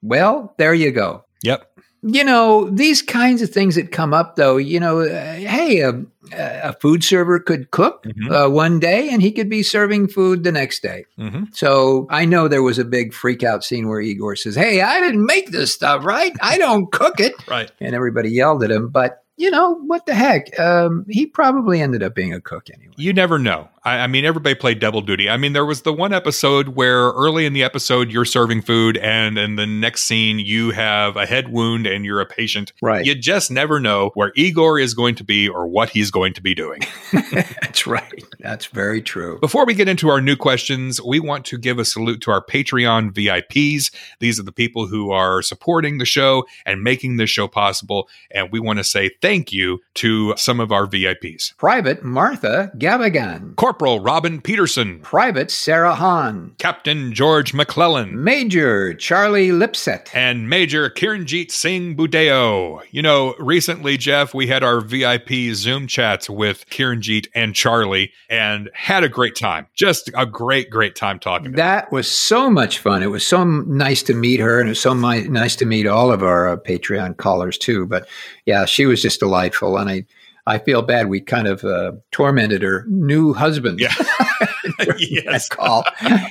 Well, 0.02 0.54
there 0.58 0.74
you 0.74 0.92
go. 0.92 1.26
Yep. 1.44 1.71
You 2.04 2.24
know, 2.24 2.68
these 2.70 3.02
kinds 3.04 3.42
of 3.44 3.52
things 3.52 3.76
that 3.76 3.92
come 3.92 4.12
up, 4.14 4.36
though, 4.36 4.58
you 4.58 4.80
know, 4.80 5.02
uh, 5.02 5.36
hey, 5.36 5.82
a, 5.82 5.94
a 6.34 6.74
food 6.82 7.04
server 7.04 7.40
could 7.40 7.70
cook 7.72 8.06
Mhm. 8.06 8.32
uh, 8.32 8.50
one 8.50 8.80
day 8.80 9.10
and 9.10 9.22
he 9.22 9.32
could 9.32 9.50
be 9.50 9.62
serving 9.62 10.08
food 10.08 10.44
the 10.44 10.52
next 10.52 10.82
day. 10.82 11.06
hmm 11.18 11.44
So 11.54 12.08
I 12.10 12.26
know 12.26 12.48
there 12.48 12.64
was 12.64 12.80
a 12.80 12.86
big 12.86 13.14
freak 13.14 13.44
out 13.44 13.64
scene 13.64 13.88
where 13.88 14.02
Igor 14.02 14.36
says, 14.36 14.56
Hey, 14.56 14.82
I 14.82 15.00
didn't 15.00 15.26
make 15.26 15.52
this 15.52 15.72
stuff, 15.74 16.04
right? 16.04 16.34
I 16.42 16.58
don't 16.58 16.92
cook 16.92 17.20
it. 17.20 17.34
Right. 17.48 17.72
And 17.80 17.94
everybody 17.94 18.32
yelled 18.32 18.64
at 18.64 18.72
him. 18.72 18.88
But, 18.90 19.24
you 19.38 19.52
know, 19.52 19.76
what 19.76 20.06
the 20.06 20.14
heck? 20.16 20.58
Um, 20.60 21.06
he 21.10 21.26
probably 21.26 21.82
ended 21.82 22.02
up 22.02 22.16
being 22.16 22.34
a 22.34 22.40
cook 22.42 22.70
anyway. 22.74 22.94
You 22.98 23.14
never 23.14 23.38
know. 23.38 23.68
I, 23.84 24.00
I 24.00 24.08
mean, 24.08 24.26
everybody 24.26 24.56
played 24.56 24.80
double 24.80 25.02
duty. 25.02 25.30
I 25.30 25.38
mean, 25.38 25.54
there 25.54 25.66
was 25.66 25.82
the 25.82 25.94
one 25.94 26.14
episode 26.14 26.70
where 26.70 27.10
early 27.12 27.46
in 27.46 27.54
the 27.54 27.64
episode 27.64 28.12
you're 28.12 28.26
serving 28.26 28.62
food, 28.62 28.98
and 28.98 29.38
in 29.38 29.56
the 29.56 29.66
next 29.66 30.04
scene 30.04 30.40
you 30.40 30.72
have 30.72 31.18
a 31.18 31.26
head 31.26 31.50
wound 31.50 31.88
and 31.88 32.06
you're 32.06 32.22
a 32.22 32.26
patient. 32.26 32.74
Right. 32.82 33.06
You 33.06 33.16
just 33.16 33.50
never 33.50 33.80
know 33.80 34.12
where 34.14 34.32
Igor 34.36 34.80
is 34.80 34.94
going 34.94 35.16
to 35.16 35.24
be 35.24 35.50
or 35.50 35.68
what 35.68 35.90
he's 35.90 36.12
going 36.12 36.34
to 36.34 36.42
be 36.42 36.54
doing. 36.54 36.82
That's 37.32 37.88
right. 37.88 38.24
That's 38.40 38.68
very 38.68 39.02
true. 39.02 39.40
Before 39.40 39.66
we 39.66 39.74
get 39.74 39.88
into 39.88 40.10
our 40.10 40.22
new 40.22 40.36
questions, 40.36 41.02
we 41.02 41.20
want 41.20 41.46
to 41.46 41.58
give 41.58 41.80
a 41.80 41.86
salute 41.86 42.22
to 42.22 42.32
our 42.32 42.44
Patreon 42.44 43.12
VIPs. 43.12 43.92
These 44.20 44.40
are 44.40 44.44
the 44.44 44.52
people 44.52 44.88
who 44.88 45.12
are 45.12 45.42
supporting 45.42 45.98
the 45.98 46.06
show 46.06 46.46
and 46.66 46.84
making 46.84 47.18
this 47.18 47.30
show 47.30 47.48
possible. 47.48 48.10
And 48.32 48.52
we 48.52 48.60
want 48.60 48.78
to 48.80 48.84
say 48.84 49.12
thank 49.22 49.52
you 49.52 49.80
to 49.96 50.36
some 50.38 50.60
of 50.60 50.72
our 50.72 50.86
VIPs. 50.88 51.56
Private 51.58 52.04
Martha 52.04 52.72
Gavigan. 52.78 53.56
Corporal 53.72 54.02
Robin 54.02 54.42
Peterson, 54.42 55.00
Private 55.00 55.50
Sarah 55.50 55.96
Hahn. 55.96 56.54
Captain 56.58 57.14
George 57.14 57.54
McClellan, 57.54 58.22
Major 58.22 58.94
Charlie 58.94 59.48
Lipset. 59.48 60.10
and 60.14 60.50
Major 60.50 60.90
Kiranjit 60.90 61.52
Singh 61.52 61.96
Budeo. 61.96 62.82
You 62.92 63.02
know, 63.02 63.34
recently, 63.40 63.96
Jeff, 63.96 64.34
we 64.34 64.48
had 64.48 64.62
our 64.62 64.82
VIP 64.82 65.54
Zoom 65.54 65.88
chats 65.88 66.30
with 66.30 66.70
Kiranjit 66.70 67.28
and 67.34 67.56
Charlie 67.56 68.12
and 68.30 68.70
had 68.74 69.06
a 69.06 69.10
great 69.10 69.38
time. 69.38 69.68
Just 69.74 70.12
a 70.18 70.26
great, 70.26 70.70
great 70.70 70.98
time 70.98 71.18
talking. 71.18 71.54
That 71.54 71.94
was 71.94 72.12
so 72.12 72.50
much 72.50 72.78
fun. 72.80 73.02
It 73.02 73.08
was 73.08 73.26
so 73.26 73.46
nice 73.46 74.04
to 74.04 74.14
meet 74.14 74.42
her, 74.42 74.60
and 74.60 74.68
it 74.68 74.72
was 74.72 74.82
so 74.82 74.94
mi- 74.94 75.30
nice 75.30 75.56
to 75.56 75.66
meet 75.66 75.88
all 75.88 76.12
of 76.12 76.24
our 76.24 76.50
uh, 76.50 76.58
Patreon 76.58 77.16
callers 77.16 77.58
too. 77.58 77.88
But 77.88 78.06
yeah, 78.46 78.66
she 78.66 78.86
was 78.86 79.02
just 79.02 79.22
delightful, 79.22 79.78
and 79.78 79.90
I 79.90 80.06
I 80.48 80.58
feel 80.60 80.82
bad. 80.82 81.08
We 81.10 81.22
kind 81.22 81.48
of 81.48 81.64
uh, 81.64 81.94
tormented 82.12 82.62
her 82.62 82.86
new 82.88 83.34
husband. 83.34 83.80
Yeah. 83.80 83.94
Yes. 84.98 85.50
call. 85.50 85.84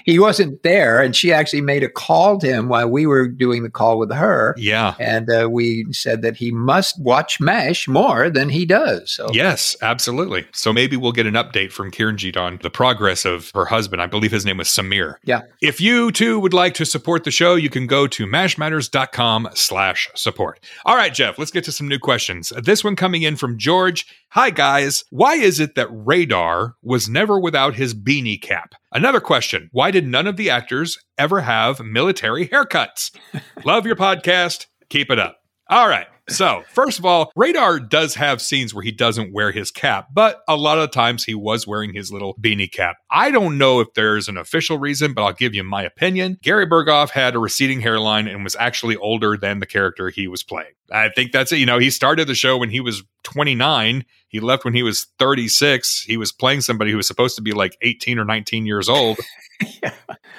He 0.05 0.19
wasn't 0.19 0.63
there, 0.63 1.01
and 1.01 1.15
she 1.15 1.33
actually 1.33 1.61
made 1.61 1.83
a 1.83 1.89
call 1.89 2.39
to 2.39 2.47
him 2.47 2.69
while 2.69 2.89
we 2.89 3.07
were 3.07 3.29
doing 3.29 3.63
the 3.63 3.71
call 3.71 3.99
with 3.99 4.13
her. 4.13 4.55
Yeah. 4.57 4.95
And 4.99 5.29
uh, 5.31 5.49
we 5.51 5.87
said 5.93 6.23
that 6.23 6.37
he 6.37 6.51
must 6.51 7.01
watch 7.01 7.41
MASH 7.41 7.89
more 7.89 8.31
than 8.31 8.49
he 8.49 8.65
does. 8.67 9.11
So 9.11 9.29
Yes, 9.33 9.77
absolutely. 9.83 10.47
So 10.53 10.73
maybe 10.73 10.97
we'll 10.97 11.13
get 11.13 11.27
an 11.27 11.35
update 11.35 11.73
from 11.73 11.91
Kiranjit 11.91 12.37
on 12.37 12.59
the 12.63 12.71
progress 12.71 13.25
of 13.25 13.51
her 13.55 13.65
husband. 13.67 14.03
I 14.03 14.07
believe 14.07 14.33
his 14.33 14.45
name 14.45 14.59
was 14.59 14.69
Samir. 14.69 15.15
Yeah. 15.25 15.43
If 15.61 15.81
you 15.81 16.11
too 16.13 16.39
would 16.41 16.55
like 16.55 16.75
to 16.75 16.85
support 16.85 17.25
the 17.25 17.31
show, 17.31 17.55
you 17.55 17.71
can 17.71 17.87
go 17.87 18.07
to 18.09 18.27
mashmatters.com 18.27 19.49
slash 19.55 20.09
support. 20.15 20.61
All 20.85 20.97
right, 20.97 21.13
Jeff, 21.13 21.39
let's 21.39 21.51
get 21.51 21.65
to 21.65 21.73
some 21.73 21.89
new 21.89 21.99
questions. 21.99 22.53
This 22.63 22.85
one 22.85 22.97
coming 22.97 23.23
in 23.23 23.37
from 23.37 23.59
George. 23.59 24.00
George. 24.01 24.17
Hi, 24.33 24.51
guys. 24.51 25.03
Why 25.11 25.35
is 25.35 25.59
it 25.59 25.75
that 25.75 25.89
Radar 25.91 26.77
was 26.83 27.09
never 27.09 27.41
without 27.41 27.75
his 27.75 27.95
beanie 27.95 28.41
cap? 28.41 28.75
Another 28.93 29.21
question 29.21 29.69
Why 29.73 29.91
did 29.91 30.07
none 30.07 30.27
of 30.27 30.37
the 30.37 30.51
actors 30.51 30.99
ever 31.19 31.41
have 31.41 31.81
military 31.81 32.49
haircuts? 32.49 33.11
Love 33.65 33.87
your 33.87 33.97
podcast. 33.97 34.67
Keep 34.89 35.11
it 35.11 35.19
up. 35.19 35.39
All 35.69 35.89
right. 35.89 36.07
So, 36.31 36.63
first 36.69 37.01
of 37.01 37.05
all, 37.05 37.33
Radar 37.35 37.81
does 37.81 38.15
have 38.15 38.41
scenes 38.41 38.73
where 38.73 38.85
he 38.85 38.93
doesn't 38.93 39.33
wear 39.33 39.51
his 39.51 39.73
cap, 39.73 40.09
but 40.13 40.43
a 40.47 40.57
lot 40.57 40.79
of 40.79 40.93
times 40.93 41.25
he 41.25 41.35
was 41.35 41.67
wearing 41.67 41.93
his 41.93 42.13
little 42.13 42.37
beanie 42.41 42.71
cap. 42.71 42.99
I 43.11 43.33
don't 43.33 43.59
know 43.59 43.81
if 43.81 43.89
there's 43.95 44.29
an 44.29 44.37
official 44.37 44.79
reason, 44.79 45.13
but 45.13 45.25
I'll 45.25 45.33
give 45.33 45.57
you 45.57 45.65
my 45.65 45.83
opinion. 45.83 46.39
Gary 46.41 46.67
Burghoff 46.67 47.11
had 47.11 47.35
a 47.35 47.41
receding 47.41 47.81
hairline 47.81 48.29
and 48.29 48.45
was 48.45 48.55
actually 48.61 48.97
older 48.97 49.37
than 49.37 49.59
the 49.59 49.67
character 49.67 50.09
he 50.09 50.29
was 50.29 50.45
playing. 50.45 50.71
I 50.93 51.09
think 51.09 51.33
that's 51.33 51.51
it. 51.51 51.59
You 51.59 51.67
know, 51.67 51.79
he 51.79 51.91
started 51.91 52.29
the 52.29 52.35
show 52.35 52.57
when 52.57 52.71
he 52.71 52.81
was 52.81 53.03
29. 53.25 54.05
He 54.29 54.41
left 54.41 54.65
when 54.65 54.75
he 54.75 54.83
was 54.83 55.07
36. 55.19 56.03
He 56.03 56.17
was 56.17 56.31
playing 56.31 56.61
somebody 56.61 56.93
who 56.93 56.97
was 56.97 57.07
supposed 57.07 57.37
to 57.37 57.43
be 57.43 57.53
like 57.53 57.77
18 57.83 58.19
or 58.19 58.25
19 58.25 58.67
years 58.67 58.89
old. 58.89 59.19
yeah. 59.83 59.93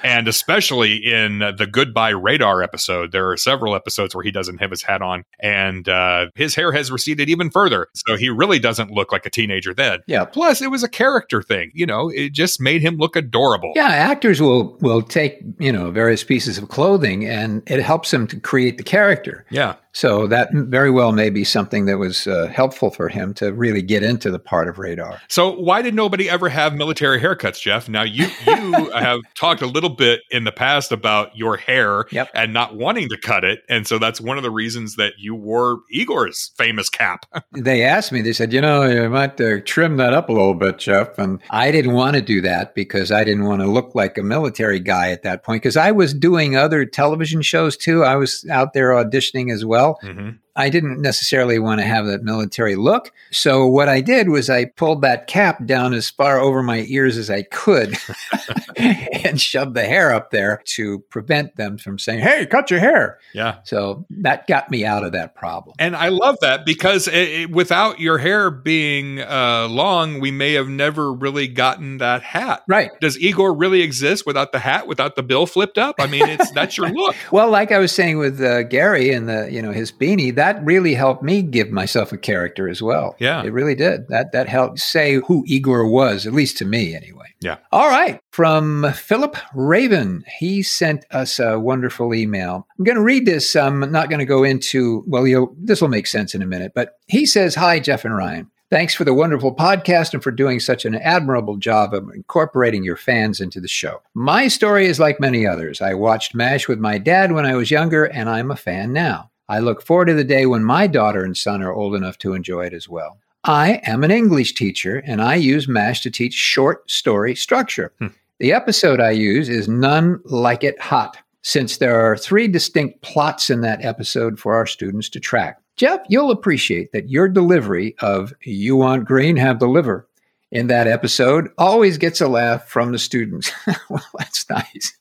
And 0.04 0.28
especially 0.28 0.96
in 0.96 1.40
the 1.40 1.68
Goodbye 1.72 2.10
Radar 2.10 2.64
episode, 2.64 3.12
there 3.12 3.30
are 3.30 3.38
several 3.38 3.76
episodes 3.76 4.16
where 4.16 4.24
he 4.24 4.32
doesn't 4.32 4.58
have 4.58 4.72
his 4.72 4.82
hat 4.82 5.02
on 5.02 5.24
and 5.40 5.81
uh, 5.88 6.28
his 6.36 6.56
hair 6.56 6.72
has 6.72 6.92
receded 6.92 7.30
even 7.30 7.50
further. 7.50 7.88
So 7.94 8.18
he 8.18 8.30
really 8.30 8.60
doesn't 8.60 8.92
look 8.92 9.12
like 9.12 9.26
a 9.26 9.30
teenager 9.30 9.74
then. 9.74 10.00
Yeah. 10.08 10.26
Plus, 10.26 10.62
it 10.62 10.72
was 10.72 10.84
a 10.84 10.90
character 10.90 11.42
thing. 11.42 11.72
You 11.74 11.86
know, 11.86 12.10
it 12.10 12.34
just 12.34 12.62
made 12.62 12.82
him 12.82 12.98
look 12.98 13.16
adorable. 13.16 13.72
Yeah. 13.76 13.88
Actors 13.88 14.42
will, 14.42 14.78
will 14.82 15.02
take, 15.02 15.42
you 15.60 15.72
know, 15.72 15.92
various 15.92 16.24
pieces 16.24 16.58
of 16.58 16.70
clothing 16.70 17.26
and 17.26 17.64
it 17.68 17.82
helps 17.82 18.12
them 18.12 18.28
to 18.28 18.40
create 18.40 18.78
the 18.78 18.84
character. 18.84 19.46
Yeah. 19.50 19.76
So 19.94 20.28
that 20.28 20.50
very 20.54 20.90
well 20.90 21.12
may 21.12 21.30
be 21.30 21.44
something 21.44 21.86
that 21.86 21.98
was 21.98 22.28
uh, 22.28 22.48
helpful 22.48 22.92
for 22.92 23.10
him 23.10 23.34
to 23.36 23.54
really 23.54 23.82
get 23.82 24.04
into 24.04 24.32
the 24.32 24.40
part 24.40 24.70
of 24.70 24.80
radar. 24.80 25.22
So 25.28 25.52
why 25.52 25.82
did 25.82 25.94
nobody 25.94 26.30
ever 26.30 26.50
have 26.50 26.74
military 26.74 27.20
haircuts, 27.20 27.62
Jeff? 27.62 27.90
Now 27.90 28.04
you 28.04 28.28
you 28.48 28.92
have 28.94 29.20
talked 29.36 29.62
a 29.62 29.68
little 29.68 29.90
bit 29.90 30.22
in 30.32 30.46
the 30.46 30.52
past 30.52 30.92
about 30.92 31.36
your 31.36 31.58
hair 31.58 32.06
yep. 32.12 32.30
and 32.34 32.54
not 32.54 32.76
wanting 32.76 33.10
to 33.10 33.18
cut 33.18 33.44
it, 33.44 33.64
and 33.70 33.86
so 33.86 34.00
that's 34.00 34.22
one 34.22 34.38
of 34.38 34.44
the 34.44 34.52
reasons 34.52 34.96
that 34.96 35.14
you 35.18 35.36
wore 35.36 35.80
Igor's 35.92 36.52
famous 36.58 36.90
cap. 36.90 37.26
they 37.52 37.84
asked 37.84 38.12
me. 38.12 38.22
They 38.22 38.34
said, 38.34 38.54
you 38.54 38.62
know, 38.62 38.84
you 38.84 39.10
might 39.10 39.40
uh, 39.42 39.60
trim 39.66 39.98
that 39.98 40.14
up 40.14 40.30
a 40.30 40.34
little 40.34 40.54
bit, 40.54 40.80
Jeff, 40.80 41.18
and 41.18 41.42
I 41.50 41.72
didn't 41.72 41.94
want 41.94 42.16
to 42.16 42.22
do 42.22 42.42
that 42.42 42.76
because 42.76 43.12
I 43.12 43.24
didn't 43.24 43.46
want 43.46 43.62
to 43.62 43.68
look 43.68 43.94
like 43.94 44.18
a 44.18 44.24
military 44.24 44.80
guy 44.80 45.12
at 45.12 45.24
that 45.24 45.44
point 45.44 45.62
because 45.62 45.78
I 45.78 45.92
was 45.92 46.14
doing 46.14 46.56
other 46.56 46.86
television 46.86 47.42
shows 47.42 47.76
too. 47.76 48.04
I 48.04 48.16
was 48.16 48.46
out 48.50 48.74
there 48.74 48.90
auditioning 48.92 49.52
as 49.52 49.66
well 49.66 49.81
well. 49.82 50.00
Mm-hmm. 50.04 50.30
I 50.56 50.70
didn't 50.70 51.02
necessarily 51.02 51.60
want 51.60 51.80
to 51.80 51.86
have 51.86 52.06
that 52.08 52.24
military 52.24 52.76
look. 52.76 53.12
So 53.32 53.66
what 53.68 53.90
I 53.90 54.02
did 54.02 54.30
was 54.30 54.50
I 54.50 54.66
pulled 54.66 55.02
that 55.02 55.28
cap 55.28 55.66
down 55.66 55.94
as 55.94 56.10
far 56.10 56.40
over 56.40 56.62
my 56.62 56.86
ears 56.88 57.18
as 57.18 57.30
I 57.30 57.44
could 57.44 57.98
and 58.76 59.40
shoved 59.40 59.74
the 59.74 59.84
hair 59.84 60.14
up 60.14 60.32
there 60.32 60.62
to 60.66 61.00
prevent 61.10 61.56
them 61.56 61.78
from 61.78 62.00
saying, 62.00 62.20
"Hey, 62.20 62.46
cut 62.46 62.72
your 62.72 62.80
hair." 62.80 63.20
Yeah. 63.34 63.58
So 63.64 64.06
that 64.10 64.48
got 64.48 64.72
me 64.72 64.86
out 64.86 65.04
of 65.04 65.12
that 65.12 65.36
problem. 65.36 65.76
And 65.80 65.96
I 65.96 66.10
love 66.10 66.38
that 66.42 66.66
because 66.66 67.08
it, 67.08 67.14
it, 67.14 67.52
without 67.52 68.00
your 68.00 68.18
hair 68.18 68.50
being 68.50 69.20
uh, 69.22 69.68
long, 69.70 70.20
we 70.20 70.32
may 70.32 70.54
have 70.54 70.68
never 70.68 71.12
really 71.14 71.48
gotten 71.48 71.98
that 72.00 72.24
hat. 72.24 72.64
Right. 72.68 72.92
Does 73.00 73.20
Igor 73.20 73.54
really 73.54 73.82
exist 73.82 74.26
without 74.26 74.52
the 74.52 74.60
hat, 74.60 74.88
without 74.88 75.16
the 75.16 75.24
bill 75.24 75.46
flipped 75.46 75.78
up? 75.78 75.96
I 76.00 76.08
mean, 76.08 76.28
it's 76.28 76.52
that's 76.52 76.78
your 76.78 76.90
look. 76.94 77.16
well, 77.32 77.50
like 77.50 77.72
I 77.72 77.78
was 77.78 77.92
saying 77.92 78.18
with 78.18 78.42
uh, 78.42 78.64
Gary 78.64 79.12
and 79.12 79.28
the 79.28 79.50
you 79.52 79.62
know 79.62 79.72
his 79.72 79.92
beanie 79.92 80.34
that 80.42 80.66
really 80.66 80.96
helped 80.96 81.22
me 81.22 81.44
give 81.44 81.70
myself 81.70 82.12
a 82.12 82.18
character 82.18 82.68
as 82.68 82.82
well. 82.82 83.16
Yeah. 83.20 83.44
It 83.44 83.54
really 83.54 83.76
did. 83.76 84.08
That 84.08 84.32
that 84.32 84.50
helped 84.50 84.80
say 84.80 85.18
who 85.28 85.44
Igor 85.46 85.88
was, 85.88 86.26
at 86.26 86.34
least 86.34 86.58
to 86.58 86.66
me 86.66 86.96
anyway. 86.96 87.28
Yeah. 87.42 87.58
All 87.72 87.88
right. 87.88 88.20
From 88.32 88.92
Philip 88.94 89.38
Raven, 89.54 90.24
he 90.40 90.64
sent 90.64 91.06
us 91.12 91.38
a 91.38 91.60
wonderful 91.60 92.16
email. 92.16 92.68
I'm 92.80 92.86
going 92.86 92.96
to 92.96 93.04
read 93.04 93.28
this. 93.28 93.56
Um, 93.56 93.84
I'm 93.84 93.92
not 93.92 94.10
going 94.10 94.18
to 94.18 94.26
go 94.26 94.44
into, 94.44 95.04
well, 95.06 95.54
this 95.60 95.80
will 95.80 95.90
make 95.90 96.08
sense 96.08 96.34
in 96.34 96.42
a 96.42 96.48
minute, 96.48 96.72
but 96.74 96.98
he 97.06 97.28
says, 97.28 97.54
Hi, 97.54 97.80
Jeff 97.80 98.04
and 98.04 98.16
Ryan. 98.16 98.50
Thanks 98.72 98.96
for 98.96 99.04
the 99.04 99.14
wonderful 99.14 99.54
podcast 99.54 100.14
and 100.14 100.24
for 100.24 100.32
doing 100.32 100.60
such 100.60 100.86
an 100.86 100.96
admirable 100.96 101.58
job 101.58 101.94
of 101.94 102.10
incorporating 102.16 102.84
your 102.84 102.96
fans 102.96 103.42
into 103.42 103.60
the 103.60 103.68
show. 103.68 104.02
My 104.14 104.48
story 104.48 104.88
is 104.88 105.00
like 105.00 105.20
many 105.20 105.46
others. 105.46 105.82
I 105.82 105.94
watched 105.94 106.34
MASH 106.34 106.68
with 106.68 106.80
my 106.80 106.98
dad 106.98 107.34
when 107.34 107.46
I 107.46 107.56
was 107.56 107.70
younger, 107.70 108.06
and 108.06 108.30
I'm 108.30 108.50
a 108.50 108.56
fan 108.56 108.94
now. 108.94 109.31
I 109.52 109.60
look 109.60 109.82
forward 109.82 110.06
to 110.06 110.14
the 110.14 110.24
day 110.24 110.46
when 110.46 110.64
my 110.64 110.88
daughter 110.88 111.26
and 111.26 111.36
son 111.36 111.62
are 111.62 111.74
old 111.74 111.94
enough 111.94 112.18
to 112.20 112.34
enjoy 112.34 112.68
it 112.68 112.74
as 112.74 112.88
well. 112.88 113.18
I 113.44 113.82
am 113.84 114.02
an 114.06 114.10
English 114.10 114.54
teacher 114.54 115.04
and 115.06 115.22
I 115.22 115.36
use 115.36 115.68
MASH 115.68 116.00
to 116.04 116.10
teach 116.10 116.34
short 116.34 116.90
story 116.90 117.36
structure. 117.36 117.92
Hmm. 118.00 118.08
The 118.40 118.54
episode 118.54 119.02
I 119.02 119.12
use 119.12 119.50
is 119.50 119.68
None 119.68 120.22
Like 120.24 120.64
It 120.64 120.80
Hot, 120.80 121.18
since 121.42 121.78
there 121.78 122.00
are 122.00 122.16
three 122.16 122.48
distinct 122.48 123.02
plots 123.02 123.50
in 123.50 123.60
that 123.60 123.84
episode 123.84 124.40
for 124.40 124.56
our 124.56 124.66
students 124.66 125.10
to 125.10 125.20
track. 125.20 125.60
Jeff, 125.76 126.00
you'll 126.08 126.32
appreciate 126.32 126.94
that 126.94 127.10
your 127.10 127.28
delivery 127.28 127.94
of 128.00 128.34
You 128.44 128.78
Want 128.78 129.04
Green, 129.04 129.36
Have 129.36 129.60
the 129.60 129.68
Liver 129.68 130.08
in 130.52 130.68
that 130.68 130.88
episode 130.88 131.50
always 131.58 131.98
gets 131.98 132.20
a 132.22 132.28
laugh 132.28 132.68
from 132.68 132.92
the 132.92 133.00
students. 133.00 133.52
well, 133.90 134.06
that's 134.18 134.50
nice. 134.50 134.94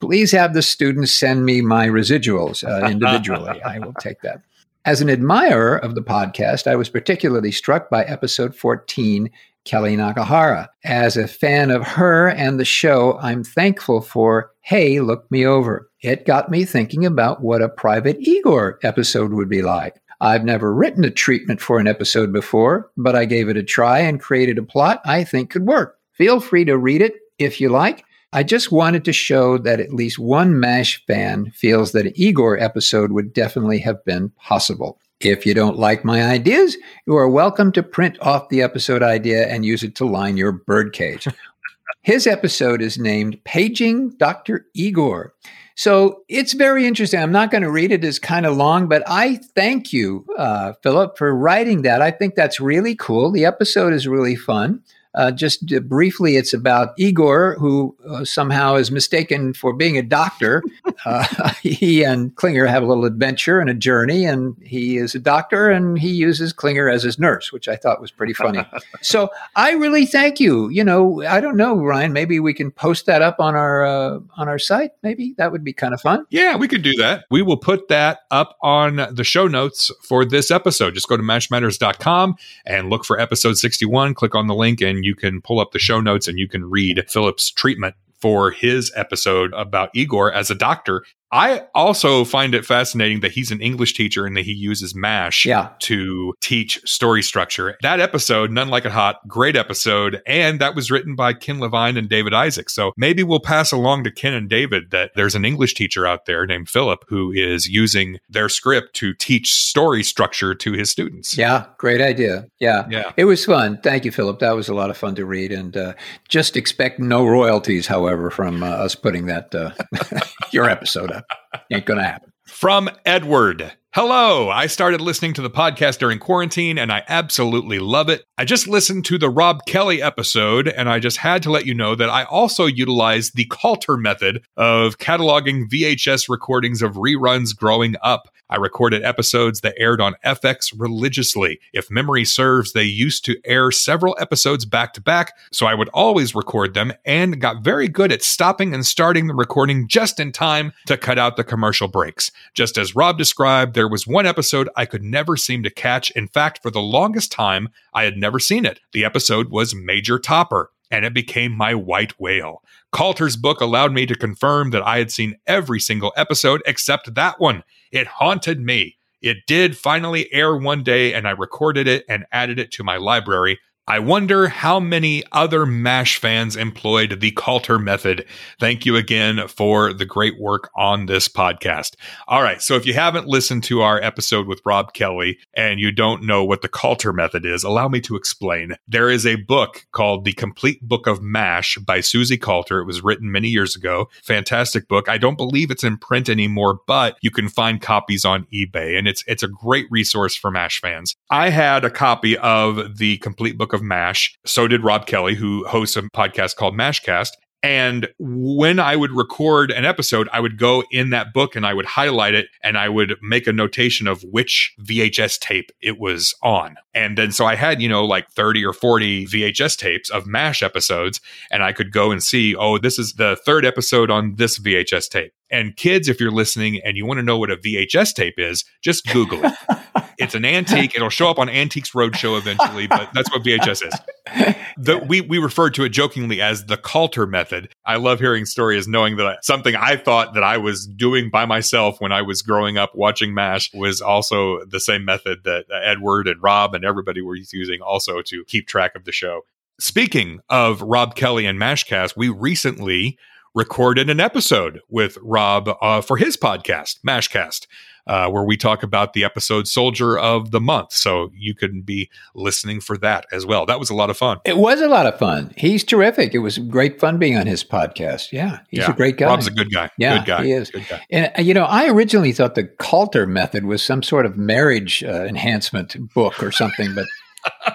Please 0.00 0.32
have 0.32 0.54
the 0.54 0.62
students 0.62 1.12
send 1.12 1.44
me 1.44 1.60
my 1.60 1.86
residuals 1.86 2.64
uh, 2.64 2.86
individually. 2.86 3.62
I 3.62 3.78
will 3.78 3.94
take 3.94 4.22
that. 4.22 4.42
As 4.86 5.02
an 5.02 5.10
admirer 5.10 5.76
of 5.76 5.94
the 5.94 6.02
podcast, 6.02 6.66
I 6.66 6.76
was 6.76 6.88
particularly 6.88 7.52
struck 7.52 7.90
by 7.90 8.04
episode 8.04 8.56
14, 8.56 9.30
Kellye 9.66 9.96
Nakahara. 9.96 10.68
As 10.84 11.18
a 11.18 11.28
fan 11.28 11.70
of 11.70 11.86
her 11.86 12.30
and 12.30 12.58
the 12.58 12.64
show, 12.64 13.18
I'm 13.20 13.44
thankful 13.44 14.00
for 14.00 14.52
Hey, 14.62 15.00
Look 15.00 15.30
Me 15.30 15.44
Over. 15.44 15.90
It 16.00 16.24
got 16.24 16.50
me 16.50 16.64
thinking 16.64 17.04
about 17.04 17.42
what 17.42 17.60
a 17.60 17.68
Private 17.68 18.16
Igor 18.20 18.78
episode 18.82 19.34
would 19.34 19.50
be 19.50 19.60
like. 19.60 20.00
I've 20.20 20.44
never 20.44 20.74
written 20.74 21.04
a 21.04 21.10
treatment 21.10 21.60
for 21.60 21.78
an 21.78 21.86
episode 21.86 22.32
before, 22.32 22.90
but 22.96 23.16
I 23.16 23.24
gave 23.24 23.48
it 23.48 23.56
a 23.56 23.62
try 23.62 24.00
and 24.00 24.20
created 24.20 24.58
a 24.58 24.62
plot 24.62 25.00
I 25.04 25.24
think 25.24 25.50
could 25.50 25.66
work. 25.66 25.98
Feel 26.12 26.40
free 26.40 26.66
to 26.66 26.76
read 26.76 27.00
it 27.00 27.14
if 27.38 27.60
you 27.60 27.70
like. 27.70 28.04
I 28.32 28.42
just 28.42 28.70
wanted 28.70 29.04
to 29.06 29.12
show 29.12 29.56
that 29.58 29.80
at 29.80 29.94
least 29.94 30.18
one 30.18 30.60
MASH 30.60 31.04
fan 31.06 31.50
feels 31.52 31.92
that 31.92 32.06
an 32.06 32.12
Igor 32.14 32.58
episode 32.58 33.12
would 33.12 33.32
definitely 33.32 33.78
have 33.78 34.04
been 34.04 34.28
possible. 34.36 35.00
If 35.20 35.44
you 35.46 35.54
don't 35.54 35.78
like 35.78 36.04
my 36.04 36.22
ideas, 36.22 36.76
you 37.06 37.16
are 37.16 37.28
welcome 37.28 37.72
to 37.72 37.82
print 37.82 38.18
off 38.20 38.48
the 38.50 38.62
episode 38.62 39.02
idea 39.02 39.48
and 39.48 39.64
use 39.64 39.82
it 39.82 39.94
to 39.96 40.04
line 40.04 40.36
your 40.36 40.52
birdcage. 40.52 41.26
His 42.02 42.26
episode 42.26 42.80
is 42.80 42.98
named 42.98 43.42
Paging 43.44 44.10
Dr. 44.10 44.66
Igor. 44.74 45.34
So 45.80 46.24
it's 46.28 46.52
very 46.52 46.86
interesting. 46.86 47.22
I'm 47.22 47.32
not 47.32 47.50
going 47.50 47.62
to 47.62 47.70
read 47.70 47.90
it; 47.90 48.04
it's 48.04 48.18
kind 48.18 48.44
of 48.44 48.54
long, 48.54 48.86
but 48.86 49.02
I 49.06 49.36
thank 49.54 49.94
you, 49.94 50.26
uh, 50.36 50.74
Philip, 50.82 51.16
for 51.16 51.34
writing 51.34 51.80
that. 51.82 52.02
I 52.02 52.10
think 52.10 52.34
that's 52.34 52.60
really 52.60 52.94
cool. 52.94 53.30
The 53.30 53.46
episode 53.46 53.94
is 53.94 54.06
really 54.06 54.36
fun. 54.36 54.82
Uh, 55.14 55.30
just 55.30 55.72
uh, 55.72 55.80
briefly, 55.80 56.36
it's 56.36 56.52
about 56.52 56.94
Igor, 56.96 57.56
who 57.58 57.96
uh, 58.08 58.24
somehow 58.24 58.76
is 58.76 58.90
mistaken 58.90 59.52
for 59.52 59.72
being 59.72 59.98
a 59.98 60.02
doctor. 60.02 60.62
Uh, 61.06 61.24
he 61.62 62.02
and 62.02 62.34
Klinger 62.36 62.66
have 62.66 62.82
a 62.82 62.86
little 62.86 63.06
adventure 63.06 63.58
and 63.58 63.70
a 63.70 63.74
journey, 63.74 64.26
and 64.26 64.54
he 64.62 64.98
is 64.98 65.14
a 65.14 65.18
doctor, 65.18 65.70
and 65.70 65.98
he 65.98 66.10
uses 66.10 66.52
Klinger 66.52 66.90
as 66.90 67.02
his 67.02 67.18
nurse, 67.18 67.52
which 67.52 67.68
I 67.68 67.76
thought 67.76 68.02
was 68.02 68.10
pretty 68.10 68.34
funny. 68.34 68.62
so 69.00 69.30
I 69.56 69.72
really 69.72 70.04
thank 70.04 70.40
you. 70.40 70.68
You 70.68 70.84
know, 70.84 71.22
I 71.22 71.40
don't 71.40 71.56
know, 71.56 71.76
Ryan. 71.76 72.12
Maybe 72.12 72.38
we 72.38 72.52
can 72.52 72.70
post 72.70 73.06
that 73.06 73.22
up 73.22 73.36
on 73.40 73.54
our 73.54 73.86
uh, 73.86 74.20
on 74.36 74.48
our 74.48 74.58
site. 74.58 74.90
Maybe 75.02 75.34
that 75.38 75.52
would 75.52 75.64
be 75.64 75.72
kind 75.72 75.94
of 75.94 76.02
fun. 76.02 76.26
Yeah, 76.28 76.56
we 76.56 76.68
could 76.68 76.82
do 76.82 76.92
that. 76.96 77.24
We 77.30 77.40
will 77.40 77.56
put 77.56 77.88
that 77.88 78.20
up 78.30 78.58
on 78.60 78.96
the 79.10 79.24
show 79.24 79.48
notes 79.48 79.90
for 80.02 80.26
this 80.26 80.50
episode. 80.50 80.94
Just 80.94 81.08
go 81.08 81.16
to 81.16 81.22
mashmatters.com 81.22 82.36
and 82.66 82.90
look 82.90 83.06
for 83.06 83.18
episode 83.18 83.56
61. 83.56 84.12
Click 84.12 84.34
on 84.34 84.48
the 84.48 84.54
link 84.54 84.82
and 84.82 84.99
you 85.04 85.14
can 85.14 85.40
pull 85.40 85.60
up 85.60 85.72
the 85.72 85.78
show 85.78 86.00
notes 86.00 86.28
and 86.28 86.38
you 86.38 86.48
can 86.48 86.68
read 86.68 87.04
Philip's 87.08 87.50
treatment 87.50 87.94
for 88.20 88.50
his 88.50 88.92
episode 88.94 89.52
about 89.54 89.90
Igor 89.94 90.32
as 90.32 90.50
a 90.50 90.54
doctor. 90.54 91.04
I 91.32 91.62
also 91.74 92.24
find 92.24 92.54
it 92.54 92.64
fascinating 92.64 93.20
that 93.20 93.32
he's 93.32 93.50
an 93.50 93.60
English 93.60 93.94
teacher 93.94 94.26
and 94.26 94.36
that 94.36 94.44
he 94.44 94.52
uses 94.52 94.94
MASH 94.94 95.46
yeah. 95.46 95.70
to 95.80 96.34
teach 96.40 96.80
story 96.84 97.22
structure. 97.22 97.76
That 97.82 98.00
episode, 98.00 98.50
None 98.50 98.68
Like 98.68 98.84
It 98.84 98.92
Hot, 98.92 99.26
great 99.28 99.56
episode. 99.56 100.22
And 100.26 100.60
that 100.60 100.74
was 100.74 100.90
written 100.90 101.14
by 101.14 101.34
Ken 101.34 101.60
Levine 101.60 101.96
and 101.96 102.08
David 102.08 102.34
Isaac. 102.34 102.68
So 102.68 102.92
maybe 102.96 103.22
we'll 103.22 103.40
pass 103.40 103.70
along 103.70 104.04
to 104.04 104.10
Ken 104.10 104.34
and 104.34 104.48
David 104.48 104.90
that 104.90 105.12
there's 105.14 105.34
an 105.34 105.44
English 105.44 105.74
teacher 105.74 106.06
out 106.06 106.26
there 106.26 106.46
named 106.46 106.68
Philip 106.68 107.04
who 107.08 107.30
is 107.32 107.68
using 107.68 108.18
their 108.28 108.48
script 108.48 108.94
to 108.96 109.14
teach 109.14 109.54
story 109.54 110.02
structure 110.02 110.54
to 110.54 110.72
his 110.72 110.90
students. 110.90 111.36
Yeah, 111.36 111.66
great 111.78 112.00
idea. 112.00 112.48
Yeah. 112.58 112.86
Yeah. 112.90 113.12
It 113.16 113.26
was 113.26 113.44
fun. 113.44 113.78
Thank 113.82 114.04
you, 114.04 114.10
Philip. 114.10 114.40
That 114.40 114.56
was 114.56 114.68
a 114.68 114.74
lot 114.74 114.90
of 114.90 114.96
fun 114.96 115.14
to 115.14 115.24
read. 115.24 115.52
And 115.52 115.76
uh, 115.76 115.94
just 116.28 116.56
expect 116.56 116.98
no 116.98 117.24
royalties, 117.24 117.86
however, 117.86 118.30
from 118.30 118.62
uh, 118.62 118.66
us 118.66 118.96
putting 118.96 119.26
that, 119.26 119.54
uh, 119.54 119.70
your 120.52 120.68
episode 120.68 121.12
up. 121.12 121.19
Ain't 121.72 121.86
to 121.86 122.02
happen. 122.02 122.32
From 122.46 122.90
Edward. 123.04 123.72
Hello, 123.92 124.48
I 124.48 124.68
started 124.68 125.00
listening 125.00 125.34
to 125.34 125.42
the 125.42 125.50
podcast 125.50 125.98
during 125.98 126.20
quarantine 126.20 126.78
and 126.78 126.92
I 126.92 127.02
absolutely 127.08 127.80
love 127.80 128.08
it. 128.08 128.22
I 128.38 128.44
just 128.44 128.68
listened 128.68 129.04
to 129.06 129.18
the 129.18 129.28
Rob 129.28 129.66
Kelly 129.66 130.00
episode 130.00 130.68
and 130.68 130.88
I 130.88 131.00
just 131.00 131.16
had 131.16 131.42
to 131.42 131.50
let 131.50 131.66
you 131.66 131.74
know 131.74 131.96
that 131.96 132.08
I 132.08 132.22
also 132.22 132.66
utilize 132.66 133.32
the 133.32 133.46
Kalter 133.46 134.00
method 134.00 134.44
of 134.56 134.98
cataloging 134.98 135.68
VHS 135.68 136.28
recordings 136.28 136.82
of 136.82 136.94
reruns 136.94 137.56
growing 137.56 137.96
up. 138.00 138.28
I 138.50 138.56
recorded 138.56 139.04
episodes 139.04 139.60
that 139.60 139.76
aired 139.78 140.00
on 140.00 140.16
FX 140.24 140.74
religiously. 140.76 141.60
If 141.72 141.90
memory 141.90 142.24
serves, 142.24 142.72
they 142.72 142.82
used 142.82 143.24
to 143.26 143.40
air 143.44 143.70
several 143.70 144.16
episodes 144.20 144.64
back 144.64 144.92
to 144.94 145.00
back, 145.00 145.36
so 145.52 145.66
I 145.66 145.74
would 145.74 145.88
always 145.90 146.34
record 146.34 146.74
them 146.74 146.92
and 147.04 147.40
got 147.40 147.62
very 147.62 147.88
good 147.88 148.12
at 148.12 148.22
stopping 148.22 148.74
and 148.74 148.84
starting 148.84 149.28
the 149.28 149.34
recording 149.34 149.86
just 149.88 150.18
in 150.20 150.32
time 150.32 150.72
to 150.86 150.98
cut 150.98 151.18
out 151.18 151.36
the 151.36 151.44
commercial 151.44 151.88
breaks. 151.88 152.32
Just 152.52 152.76
as 152.76 152.96
Rob 152.96 153.16
described, 153.16 153.74
there 153.74 153.88
was 153.88 154.06
one 154.06 154.26
episode 154.26 154.68
I 154.76 154.84
could 154.84 155.04
never 155.04 155.36
seem 155.36 155.62
to 155.62 155.70
catch. 155.70 156.10
In 156.10 156.26
fact, 156.26 156.60
for 156.60 156.70
the 156.70 156.82
longest 156.82 157.30
time, 157.30 157.68
I 157.94 158.02
had 158.02 158.16
never 158.16 158.40
seen 158.40 158.66
it. 158.66 158.80
The 158.92 159.04
episode 159.04 159.50
was 159.50 159.74
Major 159.74 160.18
Topper 160.18 160.70
and 160.90 161.04
it 161.04 161.14
became 161.14 161.52
my 161.52 161.74
white 161.74 162.18
whale. 162.18 162.62
Kalter's 162.92 163.36
book 163.36 163.60
allowed 163.60 163.92
me 163.92 164.06
to 164.06 164.16
confirm 164.16 164.70
that 164.70 164.82
I 164.82 164.98
had 164.98 165.12
seen 165.12 165.36
every 165.46 165.78
single 165.78 166.12
episode 166.16 166.62
except 166.66 167.14
that 167.14 167.38
one. 167.38 167.62
It 167.92 168.06
haunted 168.06 168.60
me. 168.60 168.96
It 169.22 169.38
did 169.46 169.76
finally 169.76 170.32
air 170.32 170.56
one 170.56 170.82
day, 170.82 171.12
and 171.12 171.28
I 171.28 171.32
recorded 171.32 171.86
it 171.86 172.04
and 172.08 172.24
added 172.32 172.58
it 172.58 172.70
to 172.72 172.84
my 172.84 172.96
library. 172.96 173.58
I 173.90 173.98
wonder 173.98 174.46
how 174.46 174.78
many 174.78 175.24
other 175.32 175.66
MASH 175.66 176.18
fans 176.18 176.54
employed 176.54 177.18
the 177.18 177.32
Kalter 177.32 177.82
method. 177.82 178.24
Thank 178.60 178.86
you 178.86 178.94
again 178.94 179.48
for 179.48 179.92
the 179.92 180.04
great 180.04 180.38
work 180.38 180.70
on 180.76 181.06
this 181.06 181.26
podcast. 181.26 181.96
All 182.28 182.40
right. 182.40 182.62
So 182.62 182.76
if 182.76 182.86
you 182.86 182.94
haven't 182.94 183.26
listened 183.26 183.64
to 183.64 183.80
our 183.80 184.00
episode 184.00 184.46
with 184.46 184.62
Rob 184.64 184.92
Kelly 184.92 185.40
and 185.54 185.80
you 185.80 185.90
don't 185.90 186.22
know 186.22 186.44
what 186.44 186.62
the 186.62 186.68
Calter 186.68 187.12
method 187.12 187.44
is, 187.44 187.64
allow 187.64 187.88
me 187.88 188.00
to 188.02 188.14
explain. 188.14 188.76
There 188.86 189.10
is 189.10 189.26
a 189.26 189.34
book 189.34 189.84
called 189.90 190.24
The 190.24 190.34
Complete 190.34 190.80
Book 190.82 191.08
of 191.08 191.20
MASH 191.20 191.76
by 191.78 191.98
Suzy 191.98 192.38
Kalter. 192.38 192.82
It 192.82 192.86
was 192.86 193.02
written 193.02 193.32
many 193.32 193.48
years 193.48 193.74
ago. 193.74 194.08
Fantastic 194.22 194.86
book. 194.86 195.08
I 195.08 195.18
don't 195.18 195.36
believe 195.36 195.72
it's 195.72 195.82
in 195.82 195.96
print 195.96 196.28
anymore, 196.28 196.78
but 196.86 197.16
you 197.22 197.32
can 197.32 197.48
find 197.48 197.82
copies 197.82 198.24
on 198.24 198.46
eBay 198.54 198.96
and 198.96 199.08
it's 199.08 199.24
it's 199.26 199.42
a 199.42 199.48
great 199.48 199.86
resource 199.90 200.36
for 200.36 200.52
MASH 200.52 200.80
fans. 200.80 201.16
I 201.28 201.50
had 201.50 201.84
a 201.84 201.90
copy 201.90 202.38
of 202.38 202.98
The 202.98 203.18
Complete 203.18 203.58
Book 203.58 203.72
of 203.72 203.79
MASH. 203.80 204.36
So 204.46 204.68
did 204.68 204.84
Rob 204.84 205.06
Kelly, 205.06 205.34
who 205.34 205.64
hosts 205.66 205.96
a 205.96 206.02
podcast 206.02 206.56
called 206.56 206.74
MASHcast. 206.74 207.30
And 207.62 208.08
when 208.18 208.78
I 208.78 208.96
would 208.96 209.12
record 209.12 209.70
an 209.70 209.84
episode, 209.84 210.30
I 210.32 210.40
would 210.40 210.56
go 210.56 210.82
in 210.90 211.10
that 211.10 211.34
book 211.34 211.54
and 211.54 211.66
I 211.66 211.74
would 211.74 211.84
highlight 211.84 212.34
it 212.34 212.48
and 212.62 212.78
I 212.78 212.88
would 212.88 213.16
make 213.20 213.46
a 213.46 213.52
notation 213.52 214.06
of 214.06 214.22
which 214.22 214.74
VHS 214.80 215.38
tape 215.38 215.70
it 215.82 215.98
was 215.98 216.34
on. 216.42 216.76
And 216.94 217.18
then 217.18 217.32
so 217.32 217.44
I 217.44 217.56
had, 217.56 217.82
you 217.82 217.88
know, 217.88 218.04
like 218.04 218.30
30 218.30 218.64
or 218.64 218.72
40 218.72 219.26
VHS 219.26 219.76
tapes 219.76 220.08
of 220.08 220.26
MASH 220.26 220.62
episodes. 220.62 221.20
And 221.50 221.62
I 221.62 221.72
could 221.72 221.92
go 221.92 222.10
and 222.10 222.22
see, 222.22 222.56
oh, 222.56 222.78
this 222.78 222.98
is 222.98 223.14
the 223.14 223.36
third 223.44 223.66
episode 223.66 224.10
on 224.10 224.36
this 224.36 224.58
VHS 224.58 225.10
tape. 225.10 225.34
And 225.50 225.76
kids, 225.76 226.08
if 226.08 226.20
you're 226.20 226.30
listening 226.30 226.80
and 226.84 226.96
you 226.96 227.04
want 227.04 227.18
to 227.18 227.22
know 227.22 227.38
what 227.38 227.50
a 227.50 227.56
VHS 227.56 228.14
tape 228.14 228.38
is, 228.38 228.64
just 228.82 229.06
Google 229.12 229.40
it. 229.44 229.54
it's 230.18 230.34
an 230.34 230.44
antique. 230.44 230.94
It'll 230.94 231.10
show 231.10 231.28
up 231.28 231.38
on 231.38 231.48
Antiques 231.48 231.90
Roadshow 231.90 232.38
eventually, 232.38 232.86
but 232.86 233.10
that's 233.12 233.30
what 233.32 233.42
VHS 233.42 233.86
is. 233.86 234.54
The, 234.76 234.98
we 234.98 235.20
we 235.22 235.38
referred 235.38 235.74
to 235.74 235.84
it 235.84 235.88
jokingly 235.88 236.40
as 236.40 236.66
the 236.66 236.76
Kalter 236.76 237.28
method. 237.28 237.74
I 237.84 237.96
love 237.96 238.20
hearing 238.20 238.44
stories, 238.44 238.86
knowing 238.86 239.16
that 239.16 239.44
something 239.44 239.74
I 239.74 239.96
thought 239.96 240.34
that 240.34 240.44
I 240.44 240.58
was 240.58 240.86
doing 240.86 241.30
by 241.30 241.46
myself 241.46 242.00
when 242.00 242.12
I 242.12 242.22
was 242.22 242.42
growing 242.42 242.78
up 242.78 242.92
watching 242.94 243.34
MASH 243.34 243.72
was 243.74 244.00
also 244.00 244.64
the 244.66 244.80
same 244.80 245.04
method 245.04 245.40
that 245.44 245.64
uh, 245.70 245.80
Edward 245.82 246.28
and 246.28 246.42
Rob 246.42 246.74
and 246.74 246.84
everybody 246.84 247.20
were 247.22 247.36
using 247.36 247.80
also 247.80 248.22
to 248.22 248.44
keep 248.46 248.68
track 248.68 248.94
of 248.94 249.04
the 249.04 249.12
show. 249.12 249.42
Speaking 249.80 250.40
of 250.48 250.82
Rob 250.82 251.14
Kelly 251.14 251.46
and 251.46 251.58
MASHcast, 251.58 252.16
we 252.16 252.28
recently 252.28 253.18
recorded 253.54 254.08
an 254.10 254.20
episode 254.20 254.80
with 254.88 255.18
Rob 255.22 255.68
uh, 255.80 256.00
for 256.00 256.16
his 256.16 256.36
podcast, 256.36 256.98
Mashcast, 257.06 257.66
uh, 258.06 258.28
where 258.30 258.44
we 258.44 258.56
talk 258.56 258.82
about 258.82 259.12
the 259.12 259.24
episode 259.24 259.66
Soldier 259.68 260.18
of 260.18 260.50
the 260.52 260.60
Month. 260.60 260.92
So 260.92 261.30
you 261.34 261.54
can 261.54 261.82
be 261.82 262.10
listening 262.34 262.80
for 262.80 262.96
that 262.98 263.26
as 263.32 263.44
well. 263.44 263.66
That 263.66 263.78
was 263.78 263.90
a 263.90 263.94
lot 263.94 264.08
of 264.10 264.16
fun. 264.16 264.38
It 264.44 264.56
was 264.56 264.80
a 264.80 264.88
lot 264.88 265.06
of 265.06 265.18
fun. 265.18 265.52
He's 265.56 265.84
terrific. 265.84 266.32
It 266.34 266.38
was 266.38 266.58
great 266.58 266.98
fun 267.00 267.18
being 267.18 267.36
on 267.36 267.46
his 267.46 267.62
podcast. 267.64 268.32
Yeah, 268.32 268.60
he's 268.68 268.80
Yeah. 268.80 268.90
a 268.90 268.94
great 268.94 269.16
guy. 269.16 269.26
Rob's 269.26 269.46
a 269.46 269.50
good 269.52 269.70
guy. 269.72 269.90
Yeah, 269.98 270.18
good 270.18 270.26
guy. 270.26 270.44
he 270.44 270.52
is. 270.52 270.70
Good 270.70 270.88
guy. 270.88 271.04
And 271.10 271.32
uh, 271.38 271.42
you 271.42 271.52
know, 271.54 271.64
I 271.64 271.88
originally 271.88 272.32
thought 272.32 272.54
the 272.54 272.64
Kalter 272.64 273.28
method 273.28 273.64
was 273.64 273.82
some 273.82 274.02
sort 274.02 274.26
of 274.26 274.36
marriage 274.36 275.02
uh, 275.04 275.24
enhancement 275.24 275.96
book 276.14 276.42
or 276.42 276.52
something, 276.52 276.94
but 276.94 277.04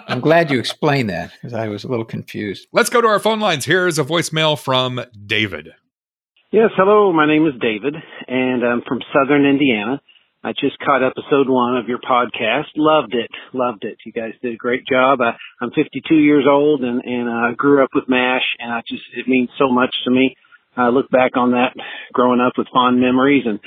I'm 0.07 0.19
glad 0.19 0.51
you 0.51 0.59
explained 0.59 1.09
that 1.09 1.31
because 1.33 1.53
I 1.53 1.67
was 1.67 1.83
a 1.83 1.87
little 1.87 2.05
confused. 2.05 2.67
Let's 2.71 2.89
go 2.89 3.01
to 3.01 3.07
our 3.07 3.19
phone 3.19 3.39
lines. 3.39 3.65
Here's 3.65 3.99
a 3.99 4.03
voicemail 4.03 4.57
from 4.57 5.01
David. 5.25 5.69
Yes, 6.51 6.69
hello. 6.77 7.11
My 7.11 7.27
name 7.27 7.45
is 7.47 7.53
David, 7.59 7.95
and 8.27 8.63
I'm 8.63 8.81
from 8.87 8.99
Southern 9.13 9.45
Indiana. 9.45 10.01
I 10.43 10.51
just 10.51 10.77
caught 10.77 11.01
episode 11.03 11.49
one 11.49 11.75
of 11.75 11.87
your 11.87 11.97
podcast. 11.97 12.69
Loved 12.75 13.15
it. 13.15 13.31
Loved 13.51 13.83
it. 13.83 13.97
You 14.05 14.11
guys 14.11 14.33
did 14.43 14.53
a 14.53 14.57
great 14.57 14.85
job. 14.87 15.19
I, 15.19 15.35
I'm 15.59 15.71
52 15.71 16.13
years 16.15 16.45
old, 16.47 16.81
and 16.83 17.01
and 17.03 17.29
I 17.29 17.53
grew 17.57 17.83
up 17.83 17.89
with 17.95 18.07
Mash, 18.07 18.45
and 18.59 18.71
I 18.71 18.81
just 18.87 19.03
it 19.17 19.27
means 19.27 19.49
so 19.57 19.69
much 19.69 19.93
to 20.05 20.11
me. 20.11 20.35
I 20.77 20.89
look 20.89 21.09
back 21.09 21.35
on 21.35 21.51
that 21.51 21.73
growing 22.13 22.39
up 22.39 22.53
with 22.57 22.67
fond 22.71 23.01
memories, 23.01 23.43
and 23.45 23.59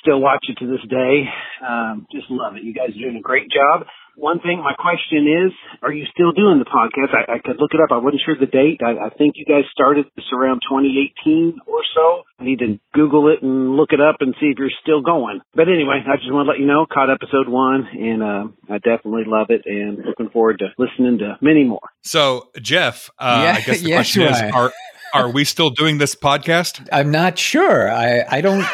still 0.00 0.20
watch 0.20 0.44
it 0.48 0.58
to 0.58 0.66
this 0.66 0.84
day. 0.88 1.24
Um, 1.66 2.06
just 2.12 2.26
love 2.30 2.56
it. 2.56 2.62
You 2.62 2.74
guys 2.74 2.90
are 2.90 3.00
doing 3.00 3.16
a 3.16 3.22
great 3.22 3.48
job. 3.50 3.86
One 4.18 4.40
thing, 4.40 4.58
my 4.58 4.74
question 4.74 5.30
is, 5.30 5.52
are 5.80 5.92
you 5.92 6.04
still 6.12 6.32
doing 6.32 6.58
the 6.58 6.66
podcast? 6.66 7.14
I, 7.14 7.34
I 7.34 7.38
could 7.38 7.60
look 7.60 7.70
it 7.72 7.78
up. 7.78 7.94
I 7.94 7.98
wasn't 8.02 8.20
sure 8.26 8.34
the 8.34 8.50
date. 8.50 8.80
I, 8.82 9.06
I 9.06 9.10
think 9.10 9.34
you 9.36 9.46
guys 9.46 9.62
started 9.70 10.06
this 10.16 10.26
around 10.34 10.60
2018 10.68 11.60
or 11.68 11.82
so. 11.94 12.22
I 12.40 12.44
need 12.44 12.58
to 12.58 12.80
Google 12.94 13.28
it 13.30 13.42
and 13.42 13.76
look 13.76 13.92
it 13.92 14.00
up 14.00 14.16
and 14.18 14.34
see 14.40 14.46
if 14.46 14.58
you're 14.58 14.74
still 14.82 15.02
going. 15.02 15.38
But 15.54 15.68
anyway, 15.68 16.02
I 16.02 16.16
just 16.16 16.32
want 16.32 16.46
to 16.46 16.50
let 16.50 16.58
you 16.58 16.66
know, 16.66 16.84
caught 16.92 17.10
episode 17.10 17.48
one, 17.48 17.86
and 17.94 18.22
uh, 18.22 18.44
I 18.68 18.78
definitely 18.78 19.22
love 19.26 19.50
it, 19.50 19.62
and 19.66 19.98
looking 20.04 20.30
forward 20.30 20.58
to 20.58 20.74
listening 20.78 21.18
to 21.18 21.38
many 21.40 21.62
more. 21.62 21.86
So, 22.02 22.50
Jeff, 22.60 23.10
uh, 23.20 23.42
Yeah, 23.44 23.52
I 23.52 23.60
guess 23.60 23.82
the 23.82 23.88
yes, 23.90 23.96
question 23.98 24.22
is 24.22 24.52
are, 24.52 24.72
are 25.14 25.30
we 25.30 25.44
still 25.44 25.70
doing 25.70 25.98
this 25.98 26.16
podcast? 26.16 26.88
I'm 26.90 27.12
not 27.12 27.38
sure. 27.38 27.88
I 27.88 28.24
I 28.28 28.40
don't 28.40 28.66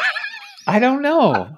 I 0.67 0.79
don't 0.79 1.03
know. 1.03 1.55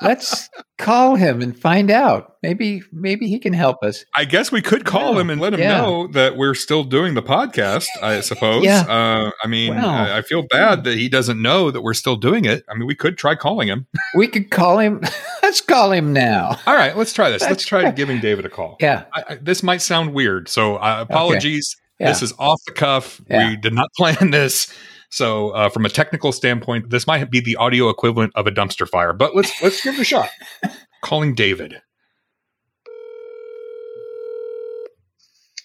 Let's 0.00 0.48
call 0.78 1.14
him 1.14 1.40
and 1.40 1.56
find 1.56 1.90
out. 1.90 2.36
Maybe 2.42 2.82
maybe 2.92 3.28
he 3.28 3.38
can 3.38 3.52
help 3.52 3.82
us. 3.84 4.04
I 4.16 4.24
guess 4.24 4.50
we 4.50 4.60
could 4.60 4.84
call 4.84 5.14
Yeah. 5.14 5.20
him 5.20 5.30
and 5.30 5.40
let 5.40 5.54
him 5.54 5.60
Yeah. 5.60 5.80
know 5.80 6.06
that 6.08 6.36
we're 6.36 6.54
still 6.54 6.82
doing 6.82 7.14
the 7.14 7.22
podcast. 7.22 7.86
I 8.02 8.20
suppose. 8.20 8.64
Yeah. 8.64 8.80
Uh, 8.88 9.30
I 9.44 9.46
mean, 9.46 9.76
Well. 9.76 9.88
I, 9.88 10.18
I 10.18 10.22
feel 10.22 10.42
bad 10.50 10.82
that 10.84 10.96
he 10.98 11.08
doesn't 11.08 11.40
know 11.40 11.70
that 11.70 11.82
we're 11.82 11.94
still 11.94 12.16
doing 12.16 12.44
it. 12.44 12.64
I 12.68 12.74
mean, 12.74 12.86
we 12.86 12.96
could 12.96 13.16
try 13.16 13.34
calling 13.34 13.68
him. 13.68 13.86
We 14.16 14.26
could 14.26 14.50
call 14.50 14.78
him. 14.78 15.00
Let's 15.42 15.60
call 15.60 15.92
him 15.92 16.12
now. 16.12 16.58
All 16.66 16.74
right, 16.74 16.96
let's 16.96 17.12
try 17.12 17.30
this. 17.30 17.42
Let's 17.42 17.64
try 17.64 17.90
giving 17.90 18.20
David 18.20 18.44
a 18.44 18.48
call. 18.48 18.76
Yeah. 18.80 19.04
I, 19.14 19.24
I, 19.30 19.34
this 19.36 19.62
might 19.62 19.82
sound 19.82 20.12
weird, 20.14 20.48
so 20.48 20.76
uh, 20.76 21.04
apologies. 21.08 21.76
Yeah. 21.98 22.08
This 22.08 22.22
is 22.22 22.32
off 22.38 22.60
the 22.66 22.72
cuff. 22.72 23.20
We 23.30 23.56
did 23.56 23.72
not 23.72 23.88
plan 23.96 24.30
this. 24.30 24.72
So, 25.12 25.50
uh, 25.50 25.68
from 25.68 25.84
a 25.84 25.90
technical 25.90 26.32
standpoint, 26.32 26.88
this 26.88 27.06
might 27.06 27.30
be 27.30 27.40
the 27.40 27.56
audio 27.56 27.90
equivalent 27.90 28.32
of 28.34 28.46
a 28.46 28.50
dumpster 28.50 28.88
fire. 28.88 29.12
But 29.12 29.36
let's 29.36 29.62
let's 29.62 29.82
give 29.82 29.94
it 29.94 30.00
a 30.00 30.04
shot. 30.04 30.30
Calling 31.02 31.34
David. 31.34 31.82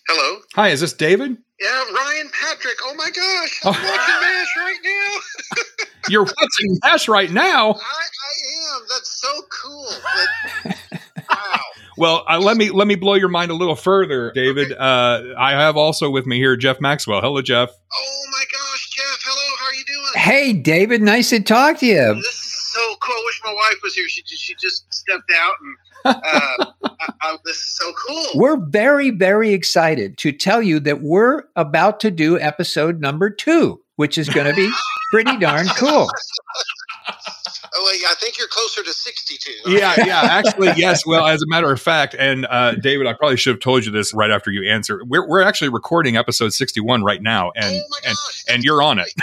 Hello. 0.10 0.40
Hi, 0.56 0.70
is 0.70 0.82
this 0.82 0.94
David? 0.94 1.38
Yeah, 1.62 1.84
Ryan 1.94 2.30
Patrick. 2.42 2.76
Oh 2.84 2.94
my 2.96 3.10
gosh, 3.10 3.62
Oh. 3.66 3.72
I'm 3.74 3.84
watching 3.90 4.22
MASH 4.22 4.58
right 4.58 4.80
now. 4.84 5.66
You're 6.10 6.24
watching 6.24 6.80
Mash 6.84 7.08
right 7.08 7.32
now. 7.32 7.72
I, 7.72 7.74
I 7.74 8.76
am. 8.76 8.82
That's 8.90 9.22
so 9.22 9.42
cool. 9.50 9.88
But, 10.64 10.78
wow. 11.30 11.60
Well, 11.98 12.26
uh, 12.30 12.40
let 12.40 12.58
me 12.58 12.70
let 12.70 12.88
me 12.88 12.96
blow 12.96 13.16
your 13.16 13.28
mind 13.30 13.52
a 13.52 13.56
little 13.56 13.76
further, 13.76 14.32
David. 14.34 14.72
Uh, 14.72 15.34
I 15.38 15.52
have 15.52 15.76
also 15.78 16.10
with 16.10 16.26
me 16.26 16.38
here 16.38 16.56
Jeff 16.56 16.80
Maxwell. 16.80 17.22
Hello, 17.22 17.42
Jeff. 17.42 17.70
Oh 17.72 18.24
my 18.32 18.44
gosh, 18.52 18.90
Jeff. 18.92 19.20
Hello. 19.24 19.58
How 19.60 19.66
are 19.66 19.74
you 19.74 19.84
doing? 19.86 20.12
Hey, 20.28 20.52
David. 20.52 21.02
Nice 21.02 21.30
to 21.30 21.40
talk 21.40 21.78
to 21.78 21.86
you. 21.86 22.16
This 22.16 22.26
is 22.26 22.74
so 22.74 22.96
cool. 23.00 23.16
I 23.16 23.22
wish 23.24 23.42
my 23.46 23.54
wife 23.54 23.78
was 23.82 23.96
here. 23.96 24.10
She 24.10 24.22
just, 24.24 24.42
she 24.42 24.56
just 24.56 24.94
stepped 24.94 25.32
out, 25.40 25.54
and 25.62 25.78
uh, 26.04 26.66
I, 27.00 27.14
I, 27.22 27.38
this 27.46 27.56
is 27.56 27.78
so 27.78 27.94
cool. 27.94 28.26
We're 28.36 28.58
very, 28.58 29.10
very 29.10 29.54
excited 29.54 30.18
to 30.18 30.34
tell 30.34 30.62
you 30.62 30.82
that 30.82 31.02
we're 31.02 31.44
about 31.56 32.02
to 32.02 32.12
do 32.12 32.38
episode 32.42 33.00
number 33.00 33.30
two, 33.30 33.80
which 33.96 34.18
is 34.18 34.28
going 34.28 34.48
to 34.48 34.54
be 34.54 34.70
pretty 35.12 35.38
darn 35.38 35.68
cool. 35.78 36.10
Oh, 37.76 37.90
wait, 37.92 38.02
I 38.10 38.16
think 38.16 38.38
you're 38.38 38.48
closer 38.48 38.84
to 38.84 38.94
62. 38.94 39.52
Yeah, 39.72 39.94
yeah. 40.06 40.22
Actually, 40.24 40.72
yes. 40.76 41.06
Well, 41.06 41.26
as 41.26 41.42
a 41.42 41.48
matter 41.48 41.72
of 41.72 41.82
fact, 41.82 42.16
and 42.18 42.46
uh, 42.50 42.76
David, 42.76 43.08
I 43.08 43.14
probably 43.14 43.38
should 43.38 43.56
have 43.56 43.62
told 43.62 43.86
you 43.86 43.92
this 43.92 44.14
right 44.14 44.32
after 44.32 44.52
you 44.52 44.70
answer. 44.70 45.02
We're 45.06 45.28
we're 45.28 45.42
actually 45.42 45.70
recording 45.70 46.18
episode 46.18 46.54
sixty 46.54 46.80
one 46.80 47.04
right 47.04 47.22
now, 47.22 47.52
and 47.56 47.76
oh 47.76 48.00
and 48.06 48.18
and 48.50 48.64
you're 48.64 48.82
on 48.82 49.00
it. 49.00 49.14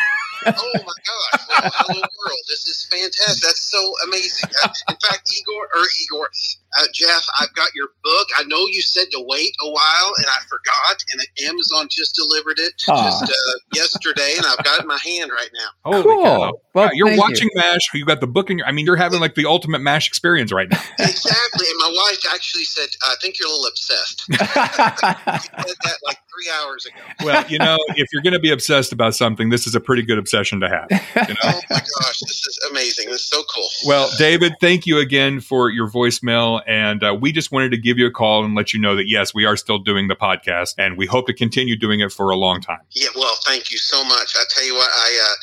oh 0.47 0.53
my 0.75 0.81
gosh! 0.81 1.47
Well, 1.49 1.71
hello 1.75 2.01
world. 2.01 2.39
This 2.49 2.67
is 2.67 2.87
fantastic. 2.91 3.43
That's 3.43 3.61
so 3.61 3.93
amazing. 4.07 4.51
In 4.89 4.97
fact, 4.97 5.33
Igor 5.33 5.69
or 5.75 5.83
Igor, 6.03 6.31
uh, 6.79 6.85
Jeff, 6.93 7.25
I've 7.41 7.53
got 7.55 7.71
your 7.75 7.89
book. 8.03 8.29
I 8.39 8.45
know 8.45 8.67
you 8.67 8.83
said 8.83 9.07
to 9.13 9.25
wait 9.27 9.55
a 9.63 9.71
while, 9.71 10.13
and 10.19 10.27
I 10.27 10.39
forgot. 10.49 11.05
And 11.13 11.49
Amazon 11.49 11.87
just 11.91 12.15
delivered 12.15 12.59
it 12.59 12.75
Aw. 12.89 13.05
just 13.05 13.25
uh, 13.25 13.59
yesterday, 13.75 14.35
and 14.37 14.47
I've 14.47 14.63
got 14.65 14.79
it 14.79 14.83
in 14.83 14.89
my 14.89 14.99
hand 15.05 15.31
right 15.31 15.51
now. 15.55 15.69
Holy 15.93 16.03
Cool. 16.03 16.25
cow. 16.25 16.53
Well, 16.75 16.85
Yeah, 16.87 16.91
you're 16.95 17.07
thank 17.09 17.17
you. 17.17 17.21
watching 17.21 17.51
MASH. 17.55 17.81
You 17.95 18.05
got 18.05 18.21
the 18.21 18.27
book 18.27 18.51
in 18.51 18.59
your, 18.59 18.67
I 18.67 18.73
mean, 18.73 18.85
you're 18.87 18.97
having 18.97 19.21
like 19.21 19.35
the 19.37 19.47
ultimate 19.47 19.81
MASH 19.81 20.09
experience 20.09 20.53
right 20.53 20.69
now. 20.71 20.81
Exactly. 20.99 21.67
And 21.69 21.79
my 21.79 21.95
wife 22.11 22.21
actually 22.33 22.65
said, 22.65 22.89
"I 23.03 23.15
think 23.23 23.39
you're 23.39 23.49
a 23.49 23.53
little 23.53 23.67
obsessed." 23.67 24.25
She 24.29 24.37
said 24.37 25.77
that 25.85 25.99
like 26.05 26.19
three 26.35 26.51
hours 26.61 26.87
ago. 26.87 26.95
Well, 27.25 27.45
you 27.49 27.59
know, 27.59 27.79
if 27.97 28.09
you're 28.13 28.23
going 28.23 28.35
to 28.35 28.39
be 28.39 28.51
obsessed 28.51 28.93
about 28.93 29.15
something, 29.15 29.49
this 29.49 29.67
is 29.67 29.75
a 29.75 29.81
pretty 29.81 30.03
good 30.03 30.19
obsession 30.19 30.61
to 30.61 30.69
have. 30.69 30.89
You 30.91 31.35
know? 31.35 31.41
Oh 31.45 31.61
my 31.71 31.77
gosh, 31.77 32.19
this 32.21 32.47
is 32.47 32.59
amazing. 32.71 33.09
This 33.09 33.23
is 33.23 33.27
so 33.29 33.43
cool. 33.55 33.67
Well, 33.87 34.11
David, 34.19 34.55
thank 34.61 34.85
you 34.85 34.99
again 34.99 35.41
for 35.41 35.71
your 35.71 35.89
voicemail. 35.89 36.61
And 36.67 37.03
uh, 37.03 37.17
we 37.19 37.33
just 37.33 37.51
wanted 37.51 37.71
to 37.71 37.79
give 37.79 37.97
you 37.97 38.07
a 38.07 38.11
call 38.11 38.45
and 38.45 38.55
let 38.55 38.75
you 38.75 38.81
know 38.81 38.95
that, 38.97 39.09
yes, 39.09 39.33
we 39.33 39.47
are 39.47 39.57
still 39.57 39.79
doing 39.79 40.09
the 40.09 40.17
podcast 40.17 40.75
and 40.77 40.99
we 40.99 41.07
hope 41.07 41.27
to 41.29 41.33
continue 41.33 41.77
doing 41.77 42.01
it 42.01 42.13
for 42.13 42.31
a 42.31 42.37
long 42.37 42.61
time. 42.61 42.81
Yeah, 42.91 43.09
well, 43.17 43.37
thank 43.47 43.71
you 43.71 43.79
so 43.79 44.05
much. 44.05 44.35
I 44.37 44.45
tell 44.51 44.67
you 44.67 44.75
what, 44.75 44.91
I 44.93 45.31
uh, 45.31 45.35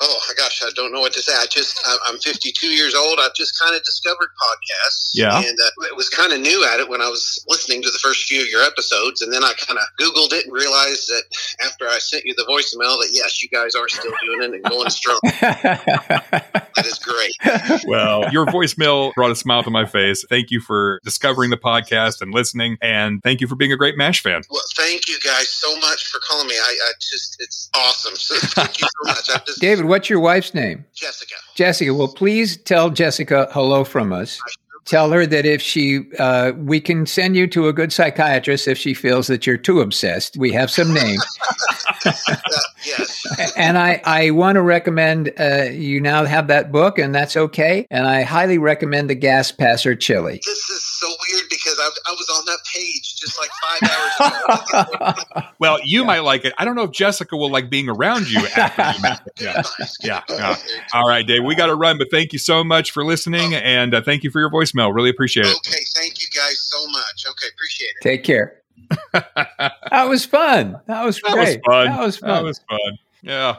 oh 0.00 0.18
my 0.28 0.34
gosh, 0.36 0.62
I 0.64 0.70
don't 0.74 0.92
know 0.92 1.00
what 1.00 1.12
to 1.14 1.22
say. 1.22 1.32
I 1.34 1.46
just 1.50 1.78
I- 1.86 1.98
I'm 2.06 2.18
52 2.18 2.66
years 2.68 2.94
old. 2.94 3.18
I've 3.20 3.34
just 3.34 3.58
kind 3.60 3.74
of 3.74 3.82
discovered 3.82 4.28
podcasts. 4.40 5.10
Yeah. 5.14 5.36
and 5.38 5.58
uh, 5.58 5.86
it 5.86 5.96
was 5.96 6.08
kind 6.08 6.32
of 6.32 6.40
new 6.40 6.64
at 6.64 6.80
it 6.80 6.88
when 6.88 7.00
I 7.00 7.08
was 7.08 7.44
listening 7.48 7.82
to 7.82 7.90
the 7.90 7.98
first 8.02 8.26
few 8.28 8.40
of 8.42 8.48
your 8.48 8.62
episodes, 8.62 9.22
and 9.22 9.32
then 9.32 9.42
I 9.44 9.52
kind 9.58 9.78
of 9.78 9.84
Googled 10.00 10.32
it 10.32 10.44
and 10.46 10.52
realized 10.52 11.08
that 11.08 11.22
after 11.64 11.86
I 11.88 11.98
sent 11.98 12.24
you 12.24 12.34
the 12.34 12.44
voicemail 12.48 12.98
that 13.00 13.10
yes, 13.12 13.42
you 13.42 13.48
guys 13.48 13.74
are 13.74 13.88
still 13.88 14.12
doing 14.24 14.42
it 14.42 14.54
and 14.54 14.64
going 14.64 14.90
strong. 14.90 15.18
That 16.78 16.86
is 16.86 16.98
great. 17.00 17.82
Well, 17.88 18.30
your 18.32 18.46
voicemail 18.46 19.12
brought 19.14 19.32
a 19.32 19.34
smile 19.34 19.64
to 19.64 19.70
my 19.70 19.84
face. 19.84 20.24
Thank 20.28 20.50
you 20.52 20.60
for 20.60 21.00
discovering 21.02 21.50
the 21.50 21.56
podcast 21.56 22.20
and 22.20 22.32
listening. 22.32 22.76
And 22.80 23.20
thank 23.22 23.40
you 23.40 23.48
for 23.48 23.56
being 23.56 23.72
a 23.72 23.76
great 23.76 23.96
MASH 23.96 24.22
fan. 24.22 24.42
Well, 24.48 24.62
thank 24.76 25.08
you 25.08 25.16
guys 25.24 25.48
so 25.48 25.76
much 25.80 26.06
for 26.06 26.20
calling 26.28 26.46
me. 26.46 26.54
I, 26.54 26.76
I 26.84 26.92
just 27.00 27.36
it's 27.40 27.68
awesome. 27.74 28.14
So 28.14 28.34
thank 28.54 28.80
you 28.80 28.86
so 28.86 29.08
much. 29.10 29.28
I 29.30 29.42
just 29.44 29.60
David, 29.60 29.86
what's 29.88 30.08
your 30.08 30.20
wife's 30.20 30.54
name? 30.54 30.84
Jessica. 30.94 31.34
Jessica. 31.56 31.94
Well, 31.94 32.08
please 32.08 32.56
tell 32.56 32.90
Jessica 32.90 33.48
hello 33.52 33.84
from 33.84 34.12
us. 34.12 34.40
Tell 34.84 35.10
her 35.10 35.26
that 35.26 35.44
if 35.44 35.60
she, 35.60 36.04
uh, 36.18 36.52
we 36.56 36.80
can 36.80 37.04
send 37.04 37.36
you 37.36 37.46
to 37.48 37.68
a 37.68 37.74
good 37.74 37.92
psychiatrist 37.92 38.66
if 38.66 38.78
she 38.78 38.94
feels 38.94 39.26
that 39.26 39.46
you're 39.46 39.58
too 39.58 39.82
obsessed. 39.82 40.38
We 40.38 40.50
have 40.52 40.70
some 40.70 40.94
names. 40.94 41.24
Uh, 42.06 42.12
yes. 42.86 43.52
and 43.56 43.76
I, 43.76 44.00
I 44.04 44.30
want 44.30 44.54
to 44.54 44.62
recommend 44.62 45.32
uh, 45.38 45.64
you 45.64 46.00
now 46.00 46.24
have 46.24 46.46
that 46.46 46.70
book, 46.70 46.96
and 46.96 47.12
that's 47.12 47.36
okay. 47.36 47.86
And 47.90 48.06
I 48.06 48.22
highly 48.22 48.56
recommend 48.56 49.10
the 49.10 49.16
Gas 49.16 49.50
Passer 49.50 49.96
Chili. 49.96 50.40
This 50.44 50.70
is 50.70 50.84
so 50.84 51.08
weird 51.08 51.47
because 51.78 52.00
I, 52.06 52.10
I 52.10 52.12
was 52.12 52.28
on 52.38 52.44
that 52.46 52.58
page 52.74 53.16
just 53.16 53.38
like 53.38 53.50
five 53.62 53.90
hours 53.90 55.14
ago. 55.34 55.42
Well, 55.60 55.78
you 55.82 56.04
might 56.04 56.20
like 56.20 56.44
it. 56.44 56.52
I 56.56 56.64
don't 56.64 56.76
know 56.76 56.84
if 56.84 56.92
Jessica 56.92 57.36
will 57.36 57.50
like 57.50 57.68
being 57.68 57.88
around 57.88 58.30
you 58.30 58.38
after 58.56 58.92
you 58.96 59.02
met. 59.02 59.28
Yeah. 59.40 59.62
Yeah. 60.00 60.22
yeah. 60.28 60.56
All 60.94 61.08
right, 61.08 61.26
Dave, 61.26 61.42
we 61.42 61.56
got 61.56 61.66
to 61.66 61.74
run, 61.74 61.98
but 61.98 62.08
thank 62.12 62.32
you 62.32 62.38
so 62.38 62.62
much 62.62 62.92
for 62.92 63.04
listening. 63.04 63.54
And 63.56 63.92
uh, 63.92 64.00
thank 64.02 64.22
you 64.22 64.30
for 64.30 64.38
your 64.40 64.50
voicemail. 64.50 64.94
Really 64.94 65.10
appreciate 65.10 65.46
it. 65.46 65.56
Okay, 65.56 65.80
thank 65.96 66.20
you 66.20 66.28
guys 66.34 66.60
so 66.60 66.86
much. 66.88 67.24
Okay, 67.28 67.46
appreciate 67.52 67.88
it. 67.88 68.02
Take 68.02 68.22
care. 68.24 68.60
That 69.90 70.08
was 70.08 70.24
fun. 70.24 70.78
That 70.86 71.04
was 71.04 71.20
That 71.26 71.36
was 71.36 71.44
great. 71.48 71.60
fun. 71.66 71.86
That 71.88 72.00
was 72.00 72.16
fun. 72.18 72.28
That 72.28 72.44
was 72.44 72.60
fun. 72.68 72.98
Yeah. 73.22 73.56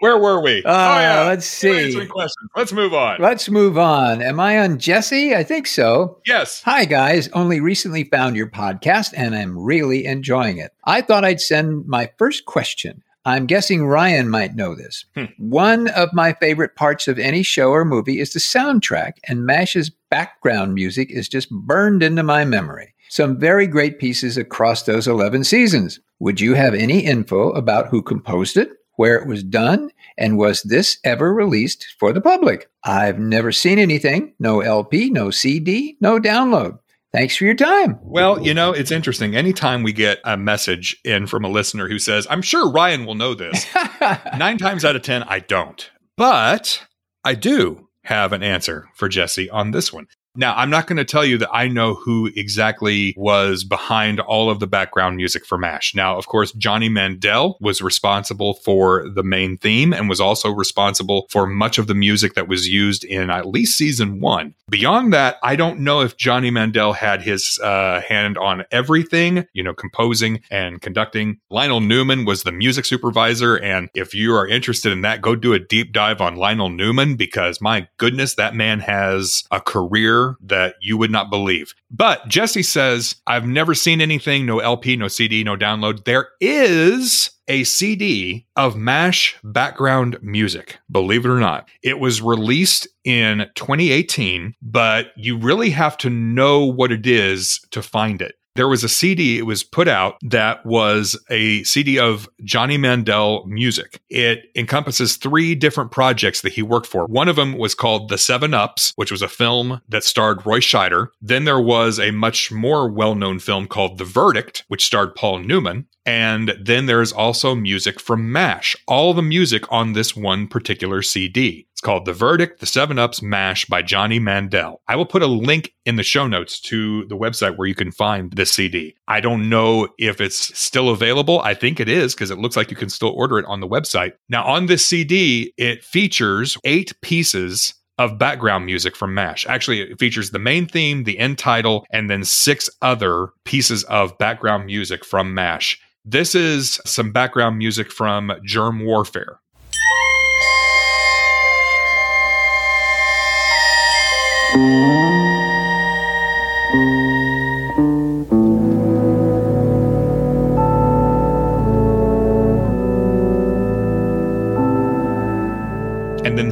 Where 0.00 0.18
were 0.18 0.42
we? 0.42 0.62
Uh, 0.64 0.70
oh 0.70 1.00
yeah, 1.00 1.22
let's 1.24 1.46
see. 1.46 2.06
questions. 2.06 2.50
Let's 2.54 2.72
move 2.72 2.94
on. 2.94 3.20
Let's 3.20 3.48
move 3.48 3.78
on. 3.78 4.22
Am 4.22 4.38
I 4.40 4.58
on 4.60 4.78
Jesse? 4.78 5.34
I 5.34 5.42
think 5.42 5.66
so. 5.66 6.20
Yes. 6.26 6.62
Hi, 6.64 6.84
guys. 6.84 7.28
Only 7.28 7.60
recently 7.60 8.04
found 8.04 8.36
your 8.36 8.48
podcast 8.50 9.12
and 9.16 9.34
I'm 9.34 9.58
really 9.58 10.04
enjoying 10.04 10.58
it. 10.58 10.72
I 10.84 11.00
thought 11.00 11.24
I'd 11.24 11.40
send 11.40 11.86
my 11.86 12.10
first 12.18 12.44
question. 12.44 13.02
I'm 13.26 13.46
guessing 13.46 13.84
Ryan 13.84 14.28
might 14.28 14.54
know 14.54 14.76
this. 14.76 15.04
Hmm. 15.16 15.24
One 15.38 15.88
of 15.88 16.12
my 16.12 16.32
favorite 16.34 16.76
parts 16.76 17.08
of 17.08 17.18
any 17.18 17.42
show 17.42 17.70
or 17.70 17.84
movie 17.84 18.20
is 18.20 18.32
the 18.32 18.38
soundtrack, 18.38 19.14
and 19.26 19.40
MASH's 19.40 19.90
background 20.10 20.74
music 20.74 21.10
is 21.10 21.28
just 21.28 21.50
burned 21.50 22.04
into 22.04 22.22
my 22.22 22.44
memory. 22.44 22.94
Some 23.08 23.36
very 23.36 23.66
great 23.66 23.98
pieces 23.98 24.36
across 24.36 24.84
those 24.84 25.08
11 25.08 25.42
seasons. 25.42 25.98
Would 26.20 26.40
you 26.40 26.54
have 26.54 26.72
any 26.74 27.00
info 27.00 27.50
about 27.50 27.88
who 27.88 28.00
composed 28.00 28.56
it, 28.56 28.70
where 28.96 29.16
it 29.16 29.26
was 29.26 29.42
done, 29.42 29.90
and 30.18 30.38
was 30.38 30.62
this 30.62 30.98
ever 31.04 31.32
released 31.32 31.86
for 31.98 32.12
the 32.12 32.20
public? 32.20 32.68
I've 32.84 33.18
never 33.18 33.52
seen 33.52 33.78
anything. 33.78 34.34
No 34.38 34.60
LP, 34.60 35.10
no 35.10 35.30
CD, 35.30 35.96
no 36.00 36.18
download. 36.18 36.78
Thanks 37.12 37.36
for 37.36 37.44
your 37.44 37.54
time. 37.54 37.98
Well, 38.02 38.42
you 38.42 38.52
know, 38.52 38.72
it's 38.72 38.90
interesting. 38.90 39.34
Anytime 39.34 39.82
we 39.82 39.92
get 39.92 40.18
a 40.24 40.36
message 40.36 41.00
in 41.04 41.26
from 41.26 41.44
a 41.44 41.48
listener 41.48 41.88
who 41.88 41.98
says, 41.98 42.26
I'm 42.28 42.42
sure 42.42 42.70
Ryan 42.70 43.06
will 43.06 43.14
know 43.14 43.32
this, 43.34 43.66
nine 44.36 44.58
times 44.58 44.84
out 44.84 44.96
of 44.96 45.02
10, 45.02 45.22
I 45.22 45.38
don't. 45.38 45.90
But 46.16 46.84
I 47.24 47.34
do 47.34 47.88
have 48.02 48.32
an 48.32 48.42
answer 48.42 48.88
for 48.94 49.08
Jesse 49.08 49.48
on 49.48 49.70
this 49.70 49.92
one. 49.92 50.08
Now, 50.36 50.54
I'm 50.56 50.70
not 50.70 50.86
going 50.86 50.98
to 50.98 51.04
tell 51.04 51.24
you 51.24 51.38
that 51.38 51.50
I 51.52 51.68
know 51.68 51.94
who 51.94 52.30
exactly 52.36 53.14
was 53.16 53.64
behind 53.64 54.20
all 54.20 54.50
of 54.50 54.60
the 54.60 54.66
background 54.66 55.16
music 55.16 55.44
for 55.46 55.58
MASH. 55.58 55.94
Now, 55.94 56.16
of 56.16 56.26
course, 56.26 56.52
Johnny 56.52 56.88
Mandel 56.88 57.56
was 57.60 57.80
responsible 57.80 58.54
for 58.54 59.08
the 59.08 59.22
main 59.22 59.58
theme 59.58 59.92
and 59.92 60.08
was 60.08 60.20
also 60.20 60.50
responsible 60.50 61.26
for 61.30 61.46
much 61.46 61.78
of 61.78 61.86
the 61.86 61.94
music 61.94 62.34
that 62.34 62.48
was 62.48 62.68
used 62.68 63.04
in 63.04 63.30
at 63.30 63.46
least 63.46 63.76
season 63.76 64.20
one. 64.20 64.54
Beyond 64.68 65.12
that, 65.12 65.36
I 65.42 65.56
don't 65.56 65.80
know 65.80 66.00
if 66.00 66.16
Johnny 66.16 66.50
Mandel 66.50 66.92
had 66.92 67.22
his 67.22 67.58
uh, 67.62 68.00
hand 68.00 68.36
on 68.36 68.64
everything, 68.70 69.46
you 69.52 69.62
know, 69.62 69.74
composing 69.74 70.42
and 70.50 70.80
conducting. 70.80 71.38
Lionel 71.50 71.80
Newman 71.80 72.24
was 72.24 72.42
the 72.42 72.52
music 72.52 72.84
supervisor. 72.84 73.56
And 73.56 73.88
if 73.94 74.14
you 74.14 74.34
are 74.34 74.46
interested 74.46 74.92
in 74.92 75.02
that, 75.02 75.22
go 75.22 75.36
do 75.36 75.52
a 75.52 75.58
deep 75.58 75.92
dive 75.92 76.20
on 76.20 76.36
Lionel 76.36 76.70
Newman 76.70 77.16
because 77.16 77.60
my 77.60 77.86
goodness, 77.96 78.34
that 78.34 78.54
man 78.54 78.80
has 78.80 79.44
a 79.50 79.60
career 79.60 80.25
that 80.40 80.74
you 80.80 80.96
would 80.96 81.10
not 81.10 81.30
believe. 81.30 81.74
But 81.90 82.26
Jesse 82.28 82.62
says, 82.62 83.16
I've 83.26 83.46
never 83.46 83.74
seen 83.74 84.00
anything, 84.00 84.46
no 84.46 84.58
LP, 84.58 84.96
no 84.96 85.08
CD, 85.08 85.44
no 85.44 85.56
download. 85.56 86.04
There 86.04 86.28
is 86.40 87.30
a 87.48 87.64
CD 87.64 88.46
of 88.56 88.76
MASH 88.76 89.36
background 89.44 90.18
music, 90.22 90.78
believe 90.90 91.24
it 91.24 91.30
or 91.30 91.38
not. 91.38 91.68
It 91.82 92.00
was 92.00 92.20
released 92.20 92.88
in 93.04 93.46
2018, 93.54 94.54
but 94.62 95.08
you 95.16 95.38
really 95.38 95.70
have 95.70 95.96
to 95.98 96.10
know 96.10 96.64
what 96.64 96.90
it 96.90 97.06
is 97.06 97.60
to 97.70 97.82
find 97.82 98.20
it. 98.20 98.34
There 98.56 98.68
was 98.68 98.82
a 98.82 98.88
CD, 98.88 99.38
it 99.38 99.42
was 99.42 99.62
put 99.62 99.86
out 99.86 100.16
that 100.22 100.64
was 100.64 101.18
a 101.28 101.62
CD 101.64 101.98
of 101.98 102.26
Johnny 102.42 102.78
Mandel 102.78 103.44
music. 103.46 104.00
It 104.08 104.46
encompasses 104.54 105.16
three 105.16 105.54
different 105.54 105.90
projects 105.90 106.40
that 106.40 106.54
he 106.54 106.62
worked 106.62 106.86
for. 106.86 107.04
One 107.04 107.28
of 107.28 107.36
them 107.36 107.58
was 107.58 107.74
called 107.74 108.08
The 108.08 108.16
Seven 108.16 108.54
Ups, 108.54 108.94
which 108.96 109.10
was 109.12 109.20
a 109.20 109.28
film 109.28 109.82
that 109.90 110.04
starred 110.04 110.46
Roy 110.46 110.60
Scheider. 110.60 111.08
Then 111.20 111.44
there 111.44 111.60
was 111.60 112.00
a 112.00 112.12
much 112.12 112.50
more 112.50 112.90
well 112.90 113.14
known 113.14 113.40
film 113.40 113.66
called 113.66 113.98
The 113.98 114.04
Verdict, 114.04 114.64
which 114.68 114.86
starred 114.86 115.14
Paul 115.14 115.40
Newman. 115.40 115.86
And 116.06 116.54
then 116.62 116.86
there's 116.86 117.12
also 117.12 117.56
music 117.56 117.98
from 117.98 118.30
MASH, 118.30 118.76
all 118.86 119.12
the 119.12 119.22
music 119.22 119.70
on 119.72 119.92
this 119.92 120.16
one 120.16 120.46
particular 120.46 121.02
CD. 121.02 121.66
It's 121.72 121.80
called 121.82 122.04
The 122.06 122.14
Verdict, 122.14 122.60
The 122.60 122.66
Seven 122.66 122.98
Ups 122.98 123.20
MASH 123.20 123.66
by 123.66 123.82
Johnny 123.82 124.18
Mandel. 124.20 124.80
I 124.88 124.94
will 124.96 125.04
put 125.04 125.22
a 125.22 125.26
link 125.26 125.74
in 125.84 125.96
the 125.96 126.02
show 126.02 126.26
notes 126.26 126.58
to 126.60 127.04
the 127.08 127.16
website 127.16 127.58
where 127.58 127.66
you 127.66 127.74
can 127.74 127.90
find 127.90 128.32
this 128.32 128.45
CD. 128.46 128.94
I 129.08 129.20
don't 129.20 129.48
know 129.48 129.88
if 129.98 130.20
it's 130.20 130.56
still 130.58 130.90
available. 130.90 131.40
I 131.40 131.54
think 131.54 131.80
it 131.80 131.88
is 131.88 132.14
because 132.14 132.30
it 132.30 132.38
looks 132.38 132.56
like 132.56 132.70
you 132.70 132.76
can 132.76 132.88
still 132.88 133.10
order 133.10 133.38
it 133.38 133.46
on 133.46 133.60
the 133.60 133.68
website. 133.68 134.12
Now, 134.28 134.44
on 134.44 134.66
this 134.66 134.84
CD, 134.86 135.52
it 135.56 135.84
features 135.84 136.56
eight 136.64 136.98
pieces 137.00 137.74
of 137.98 138.18
background 138.18 138.66
music 138.66 138.94
from 138.94 139.14
MASH. 139.14 139.46
Actually, 139.46 139.80
it 139.80 139.98
features 139.98 140.30
the 140.30 140.38
main 140.38 140.66
theme, 140.66 141.04
the 141.04 141.18
end 141.18 141.38
title, 141.38 141.86
and 141.90 142.10
then 142.10 142.24
six 142.24 142.68
other 142.82 143.28
pieces 143.44 143.84
of 143.84 144.16
background 144.18 144.66
music 144.66 145.04
from 145.04 145.34
MASH. 145.34 145.80
This 146.04 146.34
is 146.34 146.80
some 146.84 147.10
background 147.10 147.58
music 147.58 147.90
from 147.90 148.32
Germ 148.44 148.84
Warfare. 148.84 149.40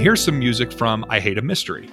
Here's 0.04 0.22
some 0.22 0.38
music 0.38 0.70
from 0.70 1.02
I 1.08 1.18
Hate 1.18 1.38
a 1.38 1.42
Mystery. 1.42 1.88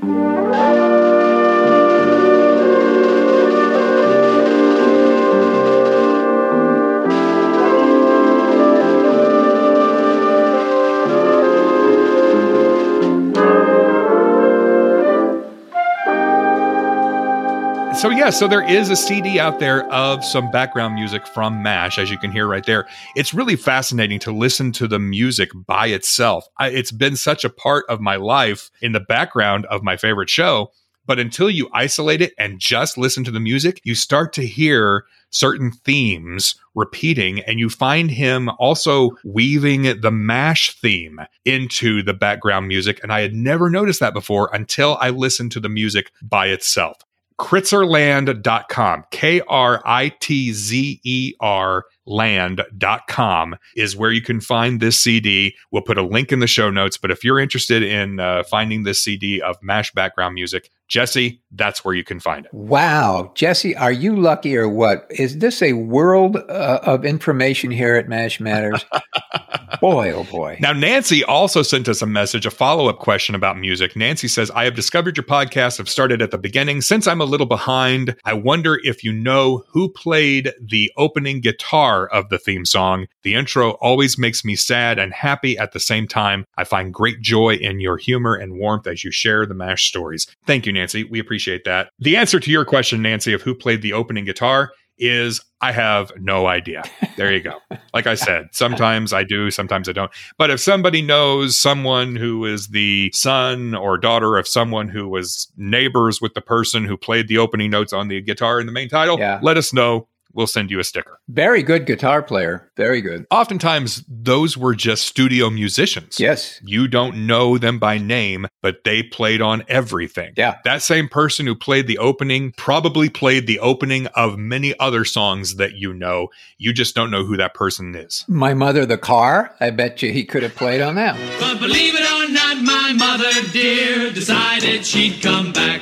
So 18.01 18.09
yeah, 18.09 18.31
so 18.31 18.47
there 18.47 18.67
is 18.67 18.89
a 18.89 18.95
CD 18.95 19.39
out 19.39 19.59
there 19.59 19.85
of 19.93 20.25
some 20.25 20.49
background 20.49 20.95
music 20.95 21.27
from 21.27 21.61
MASH, 21.61 21.99
as 21.99 22.09
you 22.09 22.17
can 22.17 22.31
hear 22.31 22.47
right 22.47 22.65
there. 22.65 22.87
It's 23.15 23.31
really 23.31 23.55
fascinating 23.55 24.17
to 24.21 24.31
listen 24.31 24.71
to 24.71 24.87
the 24.87 24.97
music 24.97 25.51
by 25.67 25.85
itself. 25.85 26.47
I, 26.57 26.69
it's 26.69 26.91
been 26.91 27.15
such 27.15 27.45
a 27.45 27.49
part 27.51 27.85
of 27.89 28.01
my 28.01 28.15
life 28.15 28.71
in 28.81 28.93
the 28.93 29.01
background 29.01 29.67
of 29.67 29.83
my 29.83 29.97
favorite 29.97 30.31
show. 30.31 30.71
But 31.05 31.19
until 31.19 31.51
you 31.51 31.69
isolate 31.73 32.23
it 32.23 32.33
and 32.39 32.59
just 32.59 32.97
listen 32.97 33.23
to 33.25 33.31
the 33.31 33.39
music, 33.39 33.81
you 33.83 33.93
start 33.93 34.33
to 34.33 34.47
hear 34.47 35.05
certain 35.29 35.71
themes 35.71 36.55
repeating, 36.73 37.41
and 37.41 37.59
you 37.59 37.69
find 37.69 38.09
him 38.09 38.49
also 38.57 39.11
weaving 39.23 40.01
the 40.01 40.11
MASH 40.11 40.75
theme 40.79 41.19
into 41.45 42.01
the 42.01 42.15
background 42.15 42.67
music. 42.67 42.99
And 43.03 43.13
I 43.13 43.21
had 43.21 43.35
never 43.35 43.69
noticed 43.69 43.99
that 43.99 44.15
before 44.15 44.49
until 44.51 44.97
I 44.99 45.11
listened 45.11 45.51
to 45.51 45.59
the 45.59 45.69
music 45.69 46.11
by 46.23 46.47
itself. 46.47 46.97
Kritzerland.com, 47.37 49.03
K 49.11 49.41
R 49.47 49.81
I 49.85 50.09
T 50.19 50.53
Z 50.53 50.99
E 51.03 51.33
R 51.39 51.85
land.com 52.05 53.55
is 53.75 53.95
where 53.95 54.11
you 54.11 54.21
can 54.21 54.41
find 54.41 54.79
this 54.79 55.01
CD. 55.01 55.55
We'll 55.71 55.81
put 55.81 55.97
a 55.97 56.03
link 56.03 56.31
in 56.31 56.39
the 56.39 56.47
show 56.47 56.69
notes, 56.69 56.97
but 56.97 57.11
if 57.11 57.23
you're 57.23 57.39
interested 57.39 57.83
in 57.83 58.19
uh, 58.19 58.43
finding 58.43 58.83
this 58.83 59.03
CD 59.03 59.41
of 59.41 59.57
MASH 59.61 59.91
background 59.93 60.35
music, 60.35 60.69
Jesse, 60.87 61.41
that's 61.51 61.85
where 61.85 61.93
you 61.93 62.03
can 62.03 62.19
find 62.19 62.45
it. 62.45 62.53
Wow. 62.53 63.31
Jesse, 63.33 63.75
are 63.77 63.93
you 63.93 64.15
lucky 64.15 64.57
or 64.57 64.67
what? 64.67 65.07
Is 65.09 65.37
this 65.37 65.61
a 65.61 65.71
world 65.73 66.35
uh, 66.35 66.79
of 66.83 67.05
information 67.05 67.71
here 67.71 67.95
at 67.95 68.09
MASH 68.09 68.41
Matters? 68.41 68.85
boy, 69.81 70.11
oh 70.11 70.23
boy. 70.25 70.57
Now, 70.61 70.73
Nancy 70.73 71.23
also 71.23 71.61
sent 71.63 71.89
us 71.89 72.01
a 72.01 72.05
message, 72.05 72.45
a 72.45 72.51
follow 72.51 72.87
up 72.87 72.99
question 72.99 73.35
about 73.35 73.57
music. 73.57 73.95
Nancy 73.95 74.27
says, 74.27 74.51
I 74.51 74.65
have 74.65 74.75
discovered 74.75 75.17
your 75.17 75.25
podcast. 75.25 75.79
I've 75.79 75.89
started 75.89 76.21
at 76.21 76.31
the 76.31 76.37
beginning. 76.37 76.81
Since 76.81 77.07
I'm 77.07 77.21
a 77.21 77.25
little 77.25 77.47
behind, 77.47 78.15
I 78.25 78.33
wonder 78.33 78.79
if 78.83 79.03
you 79.03 79.13
know 79.13 79.63
who 79.69 79.89
played 79.89 80.53
the 80.61 80.91
opening 80.97 81.41
guitar 81.41 82.00
of 82.07 82.29
the 82.29 82.37
theme 82.37 82.65
song. 82.65 83.07
The 83.23 83.33
intro 83.35 83.71
always 83.81 84.17
makes 84.17 84.43
me 84.45 84.55
sad 84.55 84.99
and 84.99 85.13
happy 85.13 85.57
at 85.57 85.71
the 85.73 85.79
same 85.79 86.07
time. 86.07 86.45
I 86.57 86.63
find 86.63 86.93
great 86.93 87.21
joy 87.21 87.55
in 87.55 87.79
your 87.79 87.97
humor 87.97 88.35
and 88.35 88.57
warmth 88.57 88.87
as 88.87 89.03
you 89.03 89.11
share 89.11 89.45
the 89.45 89.53
MASH 89.53 89.87
stories. 89.87 90.27
Thank 90.45 90.65
you, 90.65 90.71
Nancy. 90.73 91.03
We 91.03 91.19
appreciate 91.19 91.63
that. 91.65 91.89
The 91.99 92.17
answer 92.17 92.39
to 92.39 92.51
your 92.51 92.65
question, 92.65 93.01
Nancy, 93.01 93.33
of 93.33 93.41
who 93.41 93.53
played 93.55 93.81
the 93.81 93.93
opening 93.93 94.25
guitar 94.25 94.71
is 94.97 95.41
I 95.61 95.71
have 95.71 96.11
no 96.17 96.45
idea. 96.45 96.83
There 97.17 97.33
you 97.33 97.41
go. 97.41 97.53
Like 97.93 98.07
I 98.07 98.13
said, 98.15 98.47
sometimes 98.53 99.11
I 99.11 99.25
do, 99.25 99.51
sometimes 99.51 99.89
I 99.89 99.91
don't. 99.91 100.09
But 100.37 100.49
if 100.49 100.61
somebody 100.61 101.01
knows 101.01 101.57
someone 101.57 102.15
who 102.15 102.45
is 102.45 102.69
the 102.69 103.11
son 103.13 103.75
or 103.75 103.97
daughter 103.97 104.37
of 104.37 104.47
someone 104.47 104.87
who 104.87 105.09
was 105.09 105.51
neighbors 105.57 106.21
with 106.21 106.33
the 106.35 106.41
person 106.41 106.85
who 106.85 106.95
played 106.95 107.27
the 107.27 107.37
opening 107.37 107.69
notes 107.69 107.91
on 107.91 108.07
the 108.07 108.21
guitar 108.21 108.61
in 108.61 108.67
the 108.67 108.71
main 108.71 108.87
title, 108.87 109.19
Yeah. 109.19 109.39
let 109.43 109.57
us 109.57 109.73
know. 109.73 110.07
We'll 110.33 110.47
send 110.47 110.71
you 110.71 110.79
a 110.79 110.83
sticker. 110.83 111.19
Very 111.27 111.63
good 111.63 111.85
guitar 111.85 112.21
player. 112.21 112.71
Very 112.77 113.01
good. 113.01 113.25
Oftentimes, 113.31 114.03
those 114.07 114.57
were 114.57 114.75
just 114.75 115.05
studio 115.05 115.49
musicians. 115.49 116.19
Yes. 116.19 116.59
You 116.63 116.87
don't 116.87 117.27
know 117.27 117.57
them 117.57 117.79
by 117.79 117.97
name, 117.97 118.47
but 118.61 118.83
they 118.83 119.03
played 119.03 119.41
on 119.41 119.63
everything. 119.67 120.33
Yeah. 120.37 120.57
That 120.63 120.81
same 120.81 121.07
person 121.07 121.45
who 121.45 121.55
played 121.55 121.87
the 121.87 121.97
opening 121.97 122.53
probably 122.57 123.09
played 123.09 123.47
the 123.47 123.59
opening 123.59 124.07
of 124.07 124.37
many 124.37 124.77
other 124.79 125.05
songs 125.05 125.55
that 125.55 125.73
you 125.75 125.93
know. 125.93 126.27
You 126.57 126.73
just 126.73 126.95
don't 126.95 127.11
know 127.11 127.25
who 127.25 127.37
that 127.37 127.53
person 127.53 127.95
is. 127.95 128.25
My 128.27 128.53
mother, 128.53 128.85
the 128.85 128.97
car. 128.97 129.55
I 129.59 129.69
bet 129.71 130.01
you 130.01 130.11
he 130.11 130.23
could 130.23 130.43
have 130.43 130.55
played 130.55 130.81
on 130.81 130.95
that. 130.95 131.17
But 131.39 131.59
believe 131.59 131.93
it 131.95 132.01
or 132.01 132.31
not, 132.31 132.63
my 132.63 132.93
mother 132.93 133.51
dear 133.51 134.11
decided 134.11 134.85
she'd 134.85 135.21
come 135.21 135.51
back 135.51 135.81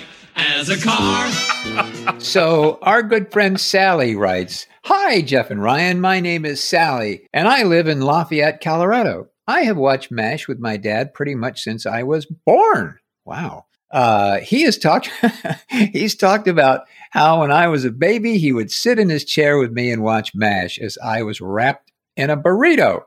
as 0.60 0.70
a 0.70 0.78
car. 0.78 1.30
So, 2.20 2.80
our 2.82 3.02
good 3.02 3.32
friend 3.32 3.60
Sally 3.60 4.16
writes 4.16 4.66
Hi, 4.84 5.22
Jeff 5.22 5.52
and 5.52 5.62
Ryan. 5.64 6.02
My 6.02 6.20
name 6.20 6.44
is 6.44 6.62
Sally, 6.62 7.28
and 7.34 7.48
I 7.48 7.64
live 7.64 7.88
in 7.88 8.02
Lafayette, 8.02 8.62
Colorado. 8.62 9.28
I 9.48 9.62
have 9.62 9.78
watched 9.78 10.12
MASH 10.12 10.48
with 10.48 10.60
my 10.60 10.76
dad 10.76 11.14
pretty 11.14 11.36
much 11.36 11.62
since 11.62 11.86
I 11.86 12.04
was 12.04 12.26
born. 12.26 12.98
Wow. 13.26 13.66
Uh, 13.92 14.40
he 14.40 14.64
has 14.64 14.78
talked. 14.78 15.10
he's 15.70 16.16
talked 16.16 16.48
about 16.48 16.82
how 17.12 17.42
when 17.42 17.52
I 17.52 17.68
was 17.68 17.86
a 17.86 17.92
baby, 17.92 18.38
he 18.38 18.52
would 18.52 18.72
sit 18.72 19.00
in 19.00 19.10
his 19.10 19.24
chair 19.24 19.58
with 19.58 19.72
me 19.72 19.92
and 19.92 20.04
watch 20.04 20.36
MASH 20.36 20.78
as 20.80 20.98
I 21.04 21.24
was 21.24 21.40
wrapped 21.40 21.92
in 22.18 22.30
a 22.30 22.38
burrito. 22.38 23.04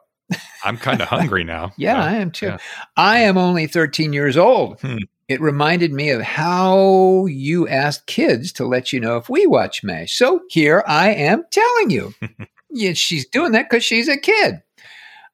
I'm 0.64 0.78
kind 0.78 1.02
of 1.02 1.08
hungry 1.08 1.44
now. 1.44 1.72
Yeah, 1.76 2.00
So, 2.00 2.08
I 2.08 2.12
am 2.14 2.30
too. 2.30 2.46
yeah. 2.46 2.58
I 2.96 3.18
am 3.20 3.36
only 3.36 3.66
13 3.66 4.12
years 4.14 4.36
old. 4.38 4.80
Hmm. 4.80 4.96
It 5.28 5.40
reminded 5.40 5.92
me 5.92 6.10
of 6.10 6.22
how 6.22 7.26
you 7.26 7.68
asked 7.68 8.06
kids 8.06 8.52
to 8.54 8.66
let 8.66 8.92
you 8.92 9.00
know 9.00 9.16
if 9.16 9.28
we 9.28 9.46
watch 9.46 9.84
MASH. 9.84 10.12
So 10.12 10.42
here 10.50 10.82
I 10.86 11.10
am 11.10 11.44
telling 11.50 11.90
you. 11.90 12.14
yeah, 12.70 12.92
she's 12.94 13.26
doing 13.28 13.52
that 13.52 13.68
because 13.70 13.84
she's 13.84 14.08
a 14.08 14.16
kid. 14.16 14.62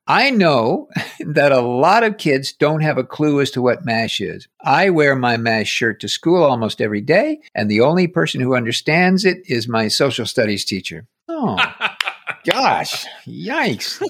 I 0.07 0.31
know 0.31 0.89
that 1.21 1.53
a 1.53 1.61
lot 1.61 2.03
of 2.03 2.17
kids 2.17 2.53
don't 2.53 2.81
have 2.81 2.97
a 2.97 3.05
clue 3.05 3.41
as 3.41 3.51
to 3.53 3.63
what 3.63 3.85
MASH 3.85 4.21
is. 4.21 4.49
I 4.63 4.91
wear 4.91 5.15
my 5.15 5.37
MASH 5.37 5.69
shirt 5.69 6.01
to 6.01 6.09
school 6.09 6.43
almost 6.43 6.81
every 6.81 7.03
day, 7.03 7.41
and 7.55 7.71
the 7.71 7.83
only 7.83 8.09
person 8.09 8.41
who 8.41 8.57
understands 8.57 9.25
it 9.25 9.39
is 9.47 9.69
my 9.69 9.89
social 9.89 10.27
studies 10.27 10.65
teacher. 10.65 11.07
Oh, 11.29 11.59
gosh, 12.47 13.07
yikes. 13.27 14.03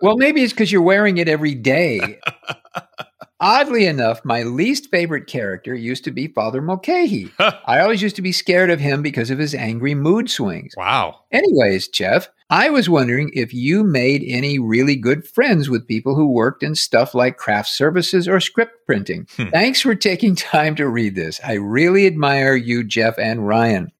Well, 0.00 0.16
maybe 0.16 0.42
it's 0.42 0.52
because 0.52 0.70
you're 0.72 0.82
wearing 0.82 1.18
it 1.18 1.28
every 1.28 1.54
day. 1.54 2.18
Oddly 3.42 3.86
enough, 3.86 4.24
my 4.24 4.44
least 4.44 4.88
favorite 4.88 5.26
character 5.26 5.74
used 5.74 6.04
to 6.04 6.12
be 6.12 6.28
Father 6.28 6.62
Mulcahy. 6.62 7.28
I 7.40 7.80
always 7.80 8.00
used 8.00 8.14
to 8.14 8.22
be 8.22 8.30
scared 8.30 8.70
of 8.70 8.78
him 8.78 9.02
because 9.02 9.30
of 9.30 9.38
his 9.40 9.52
angry 9.52 9.96
mood 9.96 10.30
swings. 10.30 10.74
Wow. 10.76 11.24
Anyways, 11.32 11.88
Jeff, 11.88 12.28
I 12.50 12.70
was 12.70 12.88
wondering 12.88 13.32
if 13.34 13.52
you 13.52 13.82
made 13.82 14.22
any 14.24 14.60
really 14.60 14.94
good 14.94 15.26
friends 15.26 15.68
with 15.68 15.88
people 15.88 16.14
who 16.14 16.30
worked 16.30 16.62
in 16.62 16.76
stuff 16.76 17.16
like 17.16 17.36
craft 17.36 17.70
services 17.70 18.28
or 18.28 18.38
script 18.38 18.86
printing. 18.86 19.26
Hmm. 19.36 19.48
Thanks 19.48 19.80
for 19.80 19.96
taking 19.96 20.36
time 20.36 20.76
to 20.76 20.88
read 20.88 21.16
this. 21.16 21.40
I 21.44 21.54
really 21.54 22.06
admire 22.06 22.54
you, 22.54 22.84
Jeff 22.84 23.18
and 23.18 23.44
Ryan. 23.48 23.90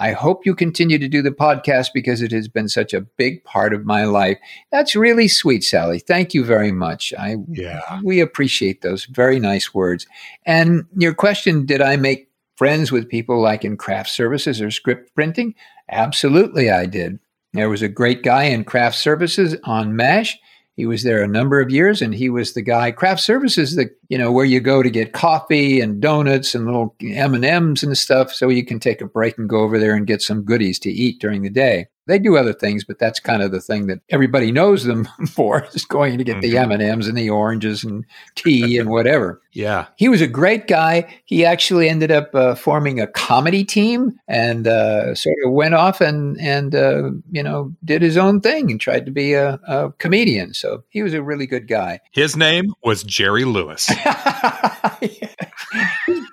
I 0.00 0.12
hope 0.12 0.46
you 0.46 0.54
continue 0.54 0.98
to 0.98 1.08
do 1.08 1.20
the 1.20 1.30
podcast 1.30 1.88
because 1.92 2.22
it 2.22 2.32
has 2.32 2.48
been 2.48 2.68
such 2.68 2.94
a 2.94 3.02
big 3.02 3.44
part 3.44 3.74
of 3.74 3.84
my 3.84 4.04
life. 4.06 4.38
That's 4.72 4.96
really 4.96 5.28
sweet, 5.28 5.62
Sally. 5.62 5.98
Thank 5.98 6.32
you 6.32 6.42
very 6.42 6.72
much. 6.72 7.12
I 7.18 7.36
Yeah. 7.46 8.00
we 8.02 8.20
appreciate 8.20 8.80
those 8.80 9.04
very 9.04 9.38
nice 9.38 9.74
words. 9.74 10.06
And 10.46 10.86
your 10.96 11.12
question, 11.14 11.66
did 11.66 11.82
I 11.82 11.96
make 11.96 12.28
friends 12.56 12.90
with 12.90 13.08
people 13.08 13.40
like 13.40 13.64
in 13.64 13.76
craft 13.76 14.08
services 14.08 14.60
or 14.60 14.70
script 14.70 15.14
printing? 15.14 15.54
Absolutely, 15.90 16.70
I 16.70 16.86
did. 16.86 17.18
There 17.52 17.68
was 17.68 17.82
a 17.82 17.88
great 17.88 18.22
guy 18.22 18.44
in 18.44 18.64
craft 18.64 18.96
services 18.96 19.56
on 19.64 19.96
MASH. 19.96 20.38
He 20.80 20.86
was 20.86 21.02
there 21.02 21.22
a 21.22 21.28
number 21.28 21.60
of 21.60 21.70
years, 21.70 22.00
and 22.00 22.14
he 22.14 22.30
was 22.30 22.54
the 22.54 22.62
guy. 22.62 22.90
Craft 22.90 23.20
services, 23.20 23.76
the 23.76 23.90
you 24.08 24.16
know 24.16 24.32
where 24.32 24.46
you 24.46 24.60
go 24.60 24.82
to 24.82 24.88
get 24.88 25.12
coffee 25.12 25.78
and 25.78 26.00
donuts 26.00 26.54
and 26.54 26.64
little 26.64 26.96
M 27.02 27.34
and 27.34 27.44
M's 27.44 27.82
and 27.82 27.98
stuff, 27.98 28.32
so 28.32 28.48
you 28.48 28.64
can 28.64 28.80
take 28.80 29.02
a 29.02 29.06
break 29.06 29.36
and 29.36 29.46
go 29.46 29.58
over 29.58 29.78
there 29.78 29.94
and 29.94 30.06
get 30.06 30.22
some 30.22 30.42
goodies 30.42 30.78
to 30.78 30.90
eat 30.90 31.20
during 31.20 31.42
the 31.42 31.50
day. 31.50 31.86
They 32.10 32.18
do 32.18 32.36
other 32.36 32.52
things, 32.52 32.84
but 32.84 32.98
that's 32.98 33.20
kind 33.20 33.42
of 33.42 33.52
the 33.52 33.60
thing 33.60 33.86
that 33.86 34.00
everybody 34.10 34.50
knows 34.52 34.84
them 34.84 35.04
for 35.32 35.66
is 35.72 35.84
going 35.84 36.18
to 36.18 36.24
get 36.24 36.40
the 36.40 36.54
Mhm. 36.54 36.72
M 36.72 37.00
and 37.02 37.16
the 37.16 37.30
oranges 37.30 37.84
and 37.84 38.04
tea 38.34 38.78
and 38.78 38.90
whatever. 38.90 39.40
Yeah. 39.52 39.86
He 39.96 40.08
was 40.08 40.20
a 40.20 40.26
great 40.26 40.66
guy. 40.66 41.06
He 41.24 41.44
actually 41.44 41.88
ended 41.88 42.10
up 42.10 42.34
uh, 42.34 42.54
forming 42.54 43.00
a 43.00 43.06
comedy 43.06 43.64
team 43.64 44.18
and 44.28 44.66
uh, 44.66 45.14
sort 45.14 45.36
of 45.44 45.52
went 45.52 45.74
off 45.74 46.00
and 46.00 46.38
and 46.40 46.74
uh, 46.74 47.10
you 47.30 47.42
know 47.42 47.72
did 47.84 48.02
his 48.02 48.16
own 48.16 48.40
thing 48.40 48.70
and 48.70 48.80
tried 48.80 49.06
to 49.06 49.12
be 49.12 49.34
a, 49.34 49.58
a 49.66 49.92
comedian. 49.98 50.54
So 50.54 50.84
he 50.88 51.02
was 51.02 51.14
a 51.14 51.22
really 51.22 51.46
good 51.46 51.66
guy. 51.68 52.00
His 52.12 52.36
name 52.36 52.74
was 52.84 53.02
Jerry 53.02 53.44
Lewis. 53.44 53.86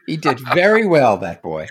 he 0.06 0.18
did 0.18 0.40
very 0.54 0.86
well, 0.88 1.18
that 1.18 1.42
boy. 1.42 1.68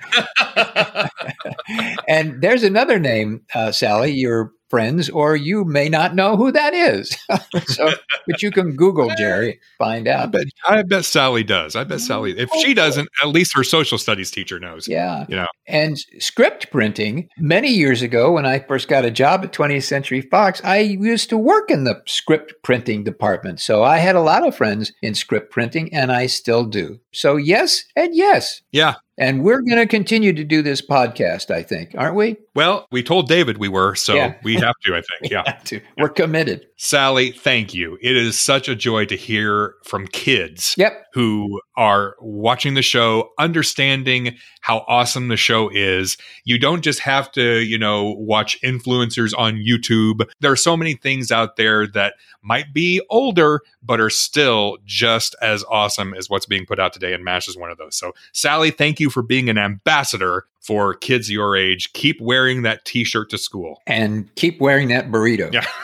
and 2.09 2.41
there's 2.41 2.63
another 2.63 2.99
name, 2.99 3.43
uh, 3.55 3.73
Sally. 3.97 4.13
Your 4.13 4.53
friends, 4.69 5.09
or 5.11 5.37
you 5.37 5.65
may 5.65 5.89
not 5.89 6.15
know 6.15 6.37
who 6.37 6.51
that 6.51 6.75
is. 6.75 7.17
so, 7.67 7.91
but 8.27 8.43
you 8.43 8.51
can 8.51 8.75
Google 8.75 9.09
Jerry, 9.19 9.61
find 9.79 10.09
I 10.09 10.13
out. 10.13 10.33
bet 10.33 10.47
I 10.67 10.83
bet 10.83 11.05
Sally 11.05 11.45
does. 11.45 11.77
I 11.77 11.85
bet 11.85 12.01
Sally 12.01 12.37
if 12.39 12.51
she 12.61 12.73
oh. 12.73 12.75
doesn't, 12.75 13.09
at 13.23 13.29
least 13.29 13.55
her 13.55 13.65
social 13.65 13.99
studies 13.99 14.31
teacher 14.31 14.59
knows. 14.59 14.89
Yeah. 14.89 15.25
You 15.29 15.37
know. 15.37 15.47
And 15.69 15.99
script 16.19 16.71
printing, 16.71 17.29
many 17.39 17.69
years 17.69 18.03
ago, 18.03 18.33
when 18.33 18.47
I 18.47 18.59
first 18.61 18.89
got 18.89 19.05
a 19.05 19.11
job 19.11 19.45
at 19.45 19.53
20th 19.53 19.85
Century 19.85 20.21
Fox, 20.21 20.61
I 20.65 20.79
used 20.79 21.29
to 21.31 21.39
work 21.39 21.71
in 21.71 21.85
the 21.85 22.03
script 22.07 22.55
printing 22.63 23.05
department. 23.05 23.61
So 23.61 23.83
I 23.83 23.99
had 23.99 24.17
a 24.17 24.21
lot 24.21 24.47
of 24.47 24.57
friends 24.57 24.93
in 25.03 25.15
script 25.15 25.51
printing, 25.51 25.93
and 25.93 26.13
I 26.13 26.27
still 26.27 26.65
do. 26.65 26.99
So, 27.13 27.37
yes, 27.37 27.85
and 27.95 28.15
yes. 28.15 28.63
Yeah. 28.73 28.95
And 29.19 29.43
we're 29.43 29.63
going 29.63 29.79
to 29.79 29.87
continue 29.87 30.33
to 30.35 30.45
do 30.45 30.61
this 30.63 30.81
podcast, 30.87 31.51
I 31.51 31.63
think, 31.63 31.95
aren't 31.97 32.17
we? 32.17 32.37
Well, 32.55 32.87
we 32.91 33.03
told 33.03 33.29
David 33.29 33.57
we 33.59 33.69
were, 33.69 33.95
so 33.95 34.15
Yeah. 34.15 34.35
we 34.43 34.55
have 34.57 34.75
to, 34.85 34.95
I 34.95 35.01
think. 35.03 35.31
Yeah. 35.33 35.43
To. 35.65 35.81
We're 35.99 36.11
committed. 36.11 36.67
Sally, 36.77 37.31
thank 37.33 37.73
you. 37.73 37.97
It 38.03 38.15
is 38.17 38.39
such 38.39 38.69
a 38.69 38.77
joy 38.77 39.07
to 39.07 39.17
hear 39.17 39.75
from 39.85 40.07
kids 40.07 40.75
Yep. 40.77 41.07
who 41.15 41.61
are 41.77 42.17
watching 42.21 42.75
the 42.75 42.83
show, 42.83 43.31
understanding 43.39 44.37
how 44.61 44.85
awesome 44.89 45.29
the 45.29 45.37
show 45.37 45.69
is. 45.69 46.17
You 46.45 46.59
don't 46.59 46.83
just 46.83 47.01
have 47.01 47.31
to, 47.33 47.61
you 47.61 47.79
know, 47.79 48.15
watch 48.19 48.61
influencers 48.63 49.33
on 49.37 49.57
YouTube. 49.57 50.29
There 50.41 50.51
are 50.51 50.57
so 50.57 50.77
many 50.77 50.95
things 50.95 51.31
out 51.31 51.57
there 51.57 51.87
that 51.89 52.15
might 52.43 52.73
be 52.73 53.01
older, 53.11 53.61
but 53.83 54.01
are 54.01 54.11
still 54.11 54.79
just 54.85 55.35
as 55.43 55.65
awesome 55.71 56.15
as 56.15 56.31
what's 56.31 56.47
being 56.47 56.67
put 56.67 56.79
out 56.79 56.93
today. 56.93 57.13
And 57.13 57.25
MASH 57.25 57.49
is 57.49 57.57
one 57.57 57.71
of 57.71 57.79
those. 57.79 57.97
So, 57.97 58.13
Sally, 58.33 58.71
thank 58.71 58.99
you 59.01 59.11
for 59.11 59.23
being 59.23 59.49
an 59.49 59.59
ambassador 59.59 60.47
for 60.61 60.95
kids 60.95 61.31
your 61.31 61.57
age. 61.57 61.93
Keep 61.93 62.21
wearing 62.21 62.63
that 62.63 62.85
t 62.85 63.05
shirt 63.05 63.31
to 63.31 63.39
school. 63.39 63.83
And 63.87 64.35
keep 64.35 64.61
wearing 64.61 64.89
that 64.89 65.11
burrito. 65.11 65.53
Yeah. 65.53 65.67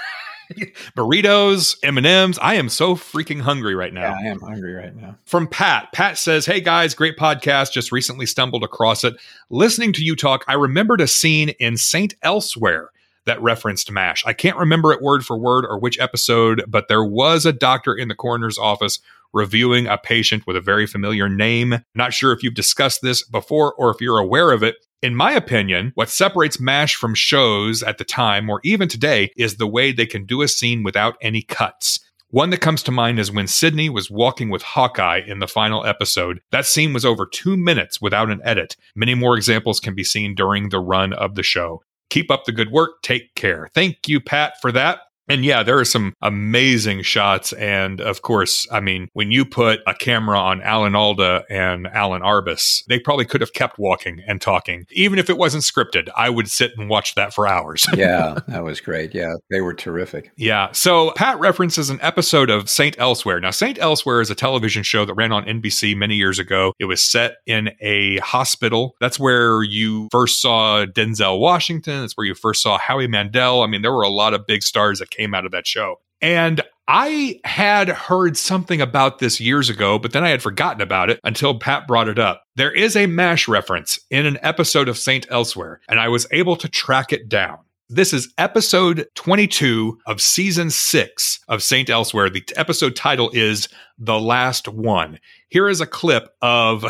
burritos, 0.96 1.76
M&Ms. 1.82 2.38
I 2.40 2.54
am 2.54 2.68
so 2.68 2.94
freaking 2.94 3.40
hungry 3.40 3.74
right 3.74 3.92
now. 3.92 4.02
Yeah, 4.02 4.16
I 4.18 4.30
am 4.30 4.40
hungry 4.40 4.74
right 4.74 4.94
now. 4.94 5.16
From 5.24 5.46
Pat. 5.46 5.92
Pat 5.92 6.18
says, 6.18 6.46
"Hey 6.46 6.60
guys, 6.60 6.94
great 6.94 7.16
podcast. 7.16 7.72
Just 7.72 7.92
recently 7.92 8.26
stumbled 8.26 8.64
across 8.64 9.04
it. 9.04 9.14
Listening 9.50 9.92
to 9.94 10.04
you 10.04 10.16
talk, 10.16 10.44
I 10.48 10.54
remembered 10.54 11.00
a 11.00 11.06
scene 11.06 11.50
in 11.60 11.76
Saint 11.76 12.14
Elsewhere 12.22 12.90
that 13.24 13.40
referenced 13.40 13.90
MASH. 13.90 14.24
I 14.26 14.32
can't 14.32 14.56
remember 14.56 14.92
it 14.92 15.00
word 15.00 15.24
for 15.24 15.38
word 15.38 15.64
or 15.68 15.78
which 15.78 15.98
episode, 16.00 16.64
but 16.66 16.88
there 16.88 17.04
was 17.04 17.46
a 17.46 17.52
doctor 17.52 17.94
in 17.94 18.08
the 18.08 18.14
coroner's 18.14 18.58
office 18.58 18.98
reviewing 19.32 19.86
a 19.86 19.98
patient 19.98 20.46
with 20.46 20.56
a 20.56 20.60
very 20.60 20.86
familiar 20.86 21.28
name. 21.28 21.82
Not 21.94 22.12
sure 22.12 22.32
if 22.32 22.42
you've 22.42 22.54
discussed 22.54 23.00
this 23.02 23.26
before 23.26 23.74
or 23.74 23.90
if 23.90 24.00
you're 24.00 24.18
aware 24.18 24.52
of 24.52 24.62
it. 24.62 24.76
In 25.02 25.16
my 25.16 25.32
opinion, 25.32 25.90
what 25.96 26.08
separates 26.08 26.60
MASH 26.60 26.94
from 26.94 27.14
shows 27.14 27.82
at 27.82 27.98
the 27.98 28.04
time 28.04 28.48
or 28.48 28.60
even 28.62 28.88
today 28.88 29.32
is 29.36 29.56
the 29.56 29.66
way 29.66 29.90
they 29.90 30.06
can 30.06 30.24
do 30.24 30.42
a 30.42 30.48
scene 30.48 30.84
without 30.84 31.16
any 31.20 31.42
cuts. 31.42 31.98
One 32.28 32.48
that 32.48 32.62
comes 32.62 32.82
to 32.84 32.90
mind 32.90 33.18
is 33.18 33.30
when 33.30 33.46
Sidney 33.46 33.90
was 33.90 34.10
walking 34.10 34.48
with 34.48 34.62
Hawkeye 34.62 35.20
in 35.26 35.40
the 35.40 35.46
final 35.46 35.84
episode. 35.84 36.40
That 36.50 36.64
scene 36.64 36.94
was 36.94 37.04
over 37.04 37.26
two 37.26 37.58
minutes 37.58 38.00
without 38.00 38.30
an 38.30 38.40
edit. 38.42 38.74
Many 38.96 39.14
more 39.14 39.36
examples 39.36 39.80
can 39.80 39.94
be 39.94 40.04
seen 40.04 40.34
during 40.34 40.70
the 40.70 40.80
run 40.80 41.12
of 41.12 41.34
the 41.34 41.42
show. 41.42 41.82
Keep 42.08 42.30
up 42.30 42.44
the 42.44 42.52
good 42.52 42.70
work. 42.70 43.02
Take 43.02 43.34
care. 43.34 43.68
Thank 43.74 44.08
you, 44.08 44.18
Pat, 44.18 44.54
for 44.62 44.72
that. 44.72 45.00
And 45.32 45.46
yeah, 45.46 45.62
there 45.62 45.78
are 45.78 45.84
some 45.86 46.12
amazing 46.20 47.00
shots. 47.00 47.54
And 47.54 48.02
of 48.02 48.20
course, 48.20 48.66
I 48.70 48.80
mean, 48.80 49.08
when 49.14 49.32
you 49.32 49.46
put 49.46 49.80
a 49.86 49.94
camera 49.94 50.38
on 50.38 50.60
Alan 50.60 50.94
Alda 50.94 51.46
and 51.48 51.86
Allan 51.86 52.20
Arbus, 52.20 52.84
they 52.86 52.98
probably 52.98 53.24
could 53.24 53.40
have 53.40 53.54
kept 53.54 53.78
walking 53.78 54.22
and 54.28 54.42
talking. 54.42 54.84
Even 54.90 55.18
if 55.18 55.30
it 55.30 55.38
wasn't 55.38 55.62
scripted, 55.62 56.10
I 56.14 56.28
would 56.28 56.50
sit 56.50 56.72
and 56.76 56.90
watch 56.90 57.14
that 57.14 57.32
for 57.32 57.48
hours. 57.48 57.86
yeah, 57.96 58.40
that 58.46 58.62
was 58.62 58.82
great. 58.82 59.14
Yeah, 59.14 59.32
they 59.50 59.62
were 59.62 59.72
terrific. 59.72 60.32
Yeah. 60.36 60.70
So 60.72 61.12
Pat 61.12 61.40
references 61.40 61.88
an 61.88 61.98
episode 62.02 62.50
of 62.50 62.68
Saint 62.68 62.96
Elsewhere. 62.98 63.40
Now, 63.40 63.52
Saint 63.52 63.78
Elsewhere 63.78 64.20
is 64.20 64.28
a 64.28 64.34
television 64.34 64.82
show 64.82 65.06
that 65.06 65.14
ran 65.14 65.32
on 65.32 65.46
NBC 65.46 65.96
many 65.96 66.16
years 66.16 66.38
ago. 66.38 66.74
It 66.78 66.84
was 66.84 67.02
set 67.02 67.36
in 67.46 67.70
a 67.80 68.18
hospital. 68.18 68.96
That's 69.00 69.18
where 69.18 69.62
you 69.62 70.08
first 70.12 70.42
saw 70.42 70.84
Denzel 70.84 71.40
Washington. 71.40 72.02
That's 72.02 72.18
where 72.18 72.26
you 72.26 72.34
first 72.34 72.62
saw 72.62 72.76
Howie 72.76 73.08
Mandel. 73.08 73.62
I 73.62 73.66
mean, 73.66 73.80
there 73.80 73.94
were 73.94 74.02
a 74.02 74.10
lot 74.10 74.34
of 74.34 74.46
big 74.46 74.62
stars 74.62 74.98
that 74.98 75.08
came 75.08 75.21
out 75.34 75.46
of 75.46 75.52
that 75.52 75.66
show. 75.66 75.96
And 76.20 76.62
I 76.86 77.40
had 77.44 77.88
heard 77.88 78.36
something 78.36 78.80
about 78.80 79.18
this 79.18 79.40
years 79.40 79.70
ago, 79.70 79.98
but 79.98 80.12
then 80.12 80.24
I 80.24 80.30
had 80.30 80.42
forgotten 80.42 80.80
about 80.80 81.10
it 81.10 81.20
until 81.24 81.58
Pat 81.58 81.86
brought 81.86 82.08
it 82.08 82.18
up. 82.18 82.44
There 82.56 82.72
is 82.72 82.96
a 82.96 83.06
MASH 83.06 83.48
reference 83.48 83.98
in 84.10 84.26
an 84.26 84.38
episode 84.42 84.88
of 84.88 84.98
Saint 84.98 85.26
Elsewhere, 85.30 85.80
and 85.88 85.98
I 85.98 86.08
was 86.08 86.26
able 86.30 86.56
to 86.56 86.68
track 86.68 87.12
it 87.12 87.28
down. 87.28 87.58
This 87.88 88.12
is 88.12 88.32
episode 88.38 89.06
22 89.16 89.98
of 90.06 90.20
season 90.20 90.70
six 90.70 91.40
of 91.48 91.62
Saint 91.62 91.90
Elsewhere. 91.90 92.30
The 92.30 92.44
episode 92.56 92.96
title 92.96 93.30
is 93.34 93.68
The 93.98 94.18
Last 94.18 94.66
One. 94.66 95.18
Here 95.48 95.68
is 95.68 95.80
a 95.80 95.86
clip 95.86 96.28
of 96.40 96.86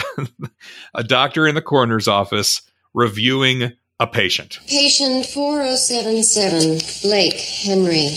a 0.94 1.02
doctor 1.02 1.48
in 1.48 1.54
the 1.54 1.62
coroner's 1.62 2.06
office 2.06 2.62
reviewing 2.94 3.72
a 4.02 4.06
patient. 4.06 4.58
Patient 4.66 5.26
4077, 5.26 7.08
Blake 7.08 7.34
Henry. 7.34 8.10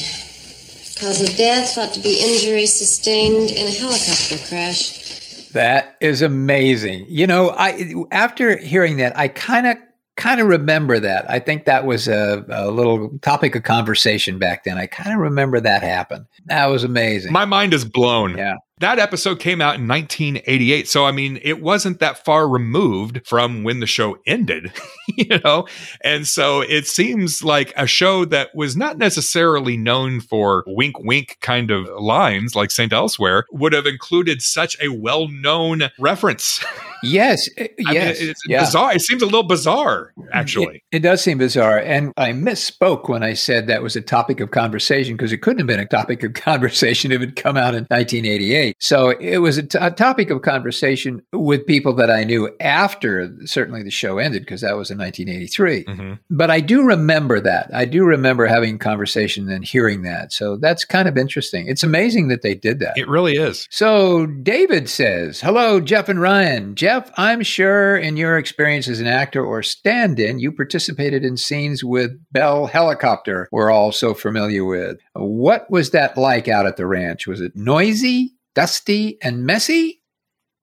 Cause 1.00 1.22
of 1.22 1.36
death 1.38 1.76
thought 1.76 1.94
to 1.94 2.00
be 2.00 2.20
injury 2.20 2.66
sustained 2.66 3.52
in 3.52 3.68
a 3.68 3.72
helicopter 3.72 4.38
crash. 4.48 5.50
That 5.50 5.96
is 6.02 6.22
amazing. 6.22 7.06
You 7.08 7.28
know, 7.28 7.50
I 7.52 7.94
after 8.12 8.58
hearing 8.58 8.98
that, 8.98 9.18
I 9.18 9.28
kind 9.28 9.68
of 9.68 9.78
kind 10.18 10.42
of 10.42 10.48
remember 10.48 11.00
that. 11.00 11.30
I 11.30 11.40
think 11.40 11.66
that 11.66 11.86
was 11.86 12.08
a, 12.08 12.46
a, 12.50 12.72
little 12.72 13.18
topic 13.20 13.56
of 13.56 13.64
conversation 13.64 14.40
back 14.40 14.64
then. 14.64 14.78
I 14.78 14.88
kind 14.88 15.14
of 15.14 15.20
remember 15.20 15.60
that 15.60 15.84
happened. 15.84 16.26
That 16.46 16.66
was 16.68 16.84
amazing. 16.84 17.32
My 17.34 17.46
mind 17.46 17.74
is 17.74 17.86
blown. 17.86 18.38
Yeah. 18.38 18.56
That 18.80 19.00
episode 19.00 19.40
came 19.40 19.62
out 19.62 19.76
in 19.76 19.88
1988. 19.88 20.90
So, 20.90 21.06
I 21.06 21.14
mean, 21.14 21.40
it 21.42 21.62
wasn't 21.62 22.00
that 22.00 22.26
far 22.26 22.46
removed 22.46 23.26
from 23.26 23.64
when 23.64 23.80
the 23.80 23.88
show 23.88 24.18
ended, 24.28 24.74
you 25.08 25.40
know? 25.46 25.66
And 26.02 26.28
so 26.28 26.60
it 26.60 26.86
seems 26.86 27.42
like 27.42 27.72
a 27.78 27.88
show 27.88 28.26
that 28.26 28.54
was 28.54 28.76
not 28.76 28.98
necessarily 28.98 29.78
known 29.78 30.20
for 30.20 30.66
wink, 30.68 31.00
wink 31.00 31.38
kind 31.40 31.72
of 31.72 31.88
lines 31.88 32.54
like 32.54 32.70
St. 32.70 32.92
Elsewhere 32.92 33.46
would 33.50 33.72
have 33.72 33.86
included 33.86 34.42
such 34.42 34.76
a 34.82 34.90
well 34.90 35.30
known 35.30 35.84
reference. 35.98 36.62
Yes. 37.04 37.48
I 37.58 37.70
yes. 37.78 38.20
Mean, 38.20 38.30
it's 38.30 38.42
yeah. 38.48 38.62
bizarre. 38.62 38.94
It 38.94 39.02
seems 39.02 39.22
a 39.22 39.26
little 39.26 39.44
bizarre, 39.44 40.14
actually. 40.32 40.84
It, 40.92 40.98
it, 40.98 41.00
does 41.00 41.22
seem 41.22 41.38
bizarre. 41.38 41.80
And 41.80 42.14
I 42.18 42.32
misspoke 42.32 43.10
when 43.10 43.24
I 43.24 43.34
said 43.34 43.68
that 43.68 43.84
was 43.84 43.96
a 43.96 44.02
topic 44.02 44.40
of 44.40 44.52
conversation 44.52 45.16
because 45.16 45.32
it 45.32 45.38
couldn't 45.38 45.60
have 45.60 45.68
been 45.68 45.80
a 45.80 45.86
topic 45.86 46.24
of 46.24 46.34
conversation 46.34 47.12
if 47.12 47.22
it 47.22 47.26
had 47.30 47.36
come 47.36 47.58
out 47.58 47.76
in 47.76 47.86
1988. 47.86 48.76
So 48.80 49.10
it 49.10 49.38
was 49.38 49.58
a, 49.58 49.64
t- 49.64 49.78
a 49.80 49.92
topic 49.92 50.30
of 50.30 50.42
conversation 50.42 51.22
with 51.34 51.66
people 51.66 51.94
that 51.94 52.10
I 52.10 52.24
knew 52.24 52.50
after 52.60 53.36
certainly 53.46 53.84
the 53.84 53.92
show 53.92 54.18
ended 54.18 54.44
because 54.44 54.62
that 54.62 54.76
was 54.76 54.92
in 54.92 54.98
1983. 54.98 55.84
Mm-hmm. 55.84 56.14
But 56.30 56.52
I 56.52 56.60
do 56.60 56.84
remember 56.84 57.40
that. 57.42 57.70
I 57.74 57.86
do 57.86 58.04
remember 58.06 58.46
having 58.46 58.78
conversation 58.78 59.50
and 59.50 59.64
hearing 59.64 60.04
that. 60.04 60.34
So 60.34 60.58
that's 60.58 60.86
kind 60.86 61.08
of 61.08 61.18
interesting. 61.18 61.68
It's 61.68 61.84
amazing 61.84 62.28
that 62.30 62.42
they 62.42 62.56
did 62.56 62.80
that. 62.80 62.98
It 62.98 63.08
really 63.08 63.34
is. 63.34 63.68
So 63.70 64.26
David 64.26 64.90
says, 64.90 65.42
Hello, 65.42 65.80
Jeff 65.80 66.10
and 66.10 66.22
Ryan. 66.22 66.76
Jeff, 66.76 66.95
I'm 67.18 67.44
sure 67.44 67.98
in 67.98 68.18
your 68.18 68.38
experience 68.38 68.88
as 68.88 69.00
an 69.00 69.08
actor 69.08 69.44
or 69.44 69.64
stand 69.64 70.20
in, 70.20 70.40
you 70.40 70.52
participated 70.52 71.24
in 71.24 71.38
scenes 71.38 71.84
with 71.84 72.12
Bell 72.32 72.68
Helicopter, 72.68 73.48
we're 73.52 73.72
all 73.72 73.92
so 73.92 74.14
familiar 74.14 74.66
with. 74.66 75.00
What 75.14 75.70
was 75.70 75.92
that 75.92 76.18
like 76.18 76.48
out 76.48 76.66
at 76.66 76.78
the 76.78 76.88
ranch? 76.88 77.28
Was 77.28 77.42
it 77.42 77.56
noisy, 77.56 78.34
dusty, 78.54 79.18
and 79.22 79.46
messy? 79.46 80.02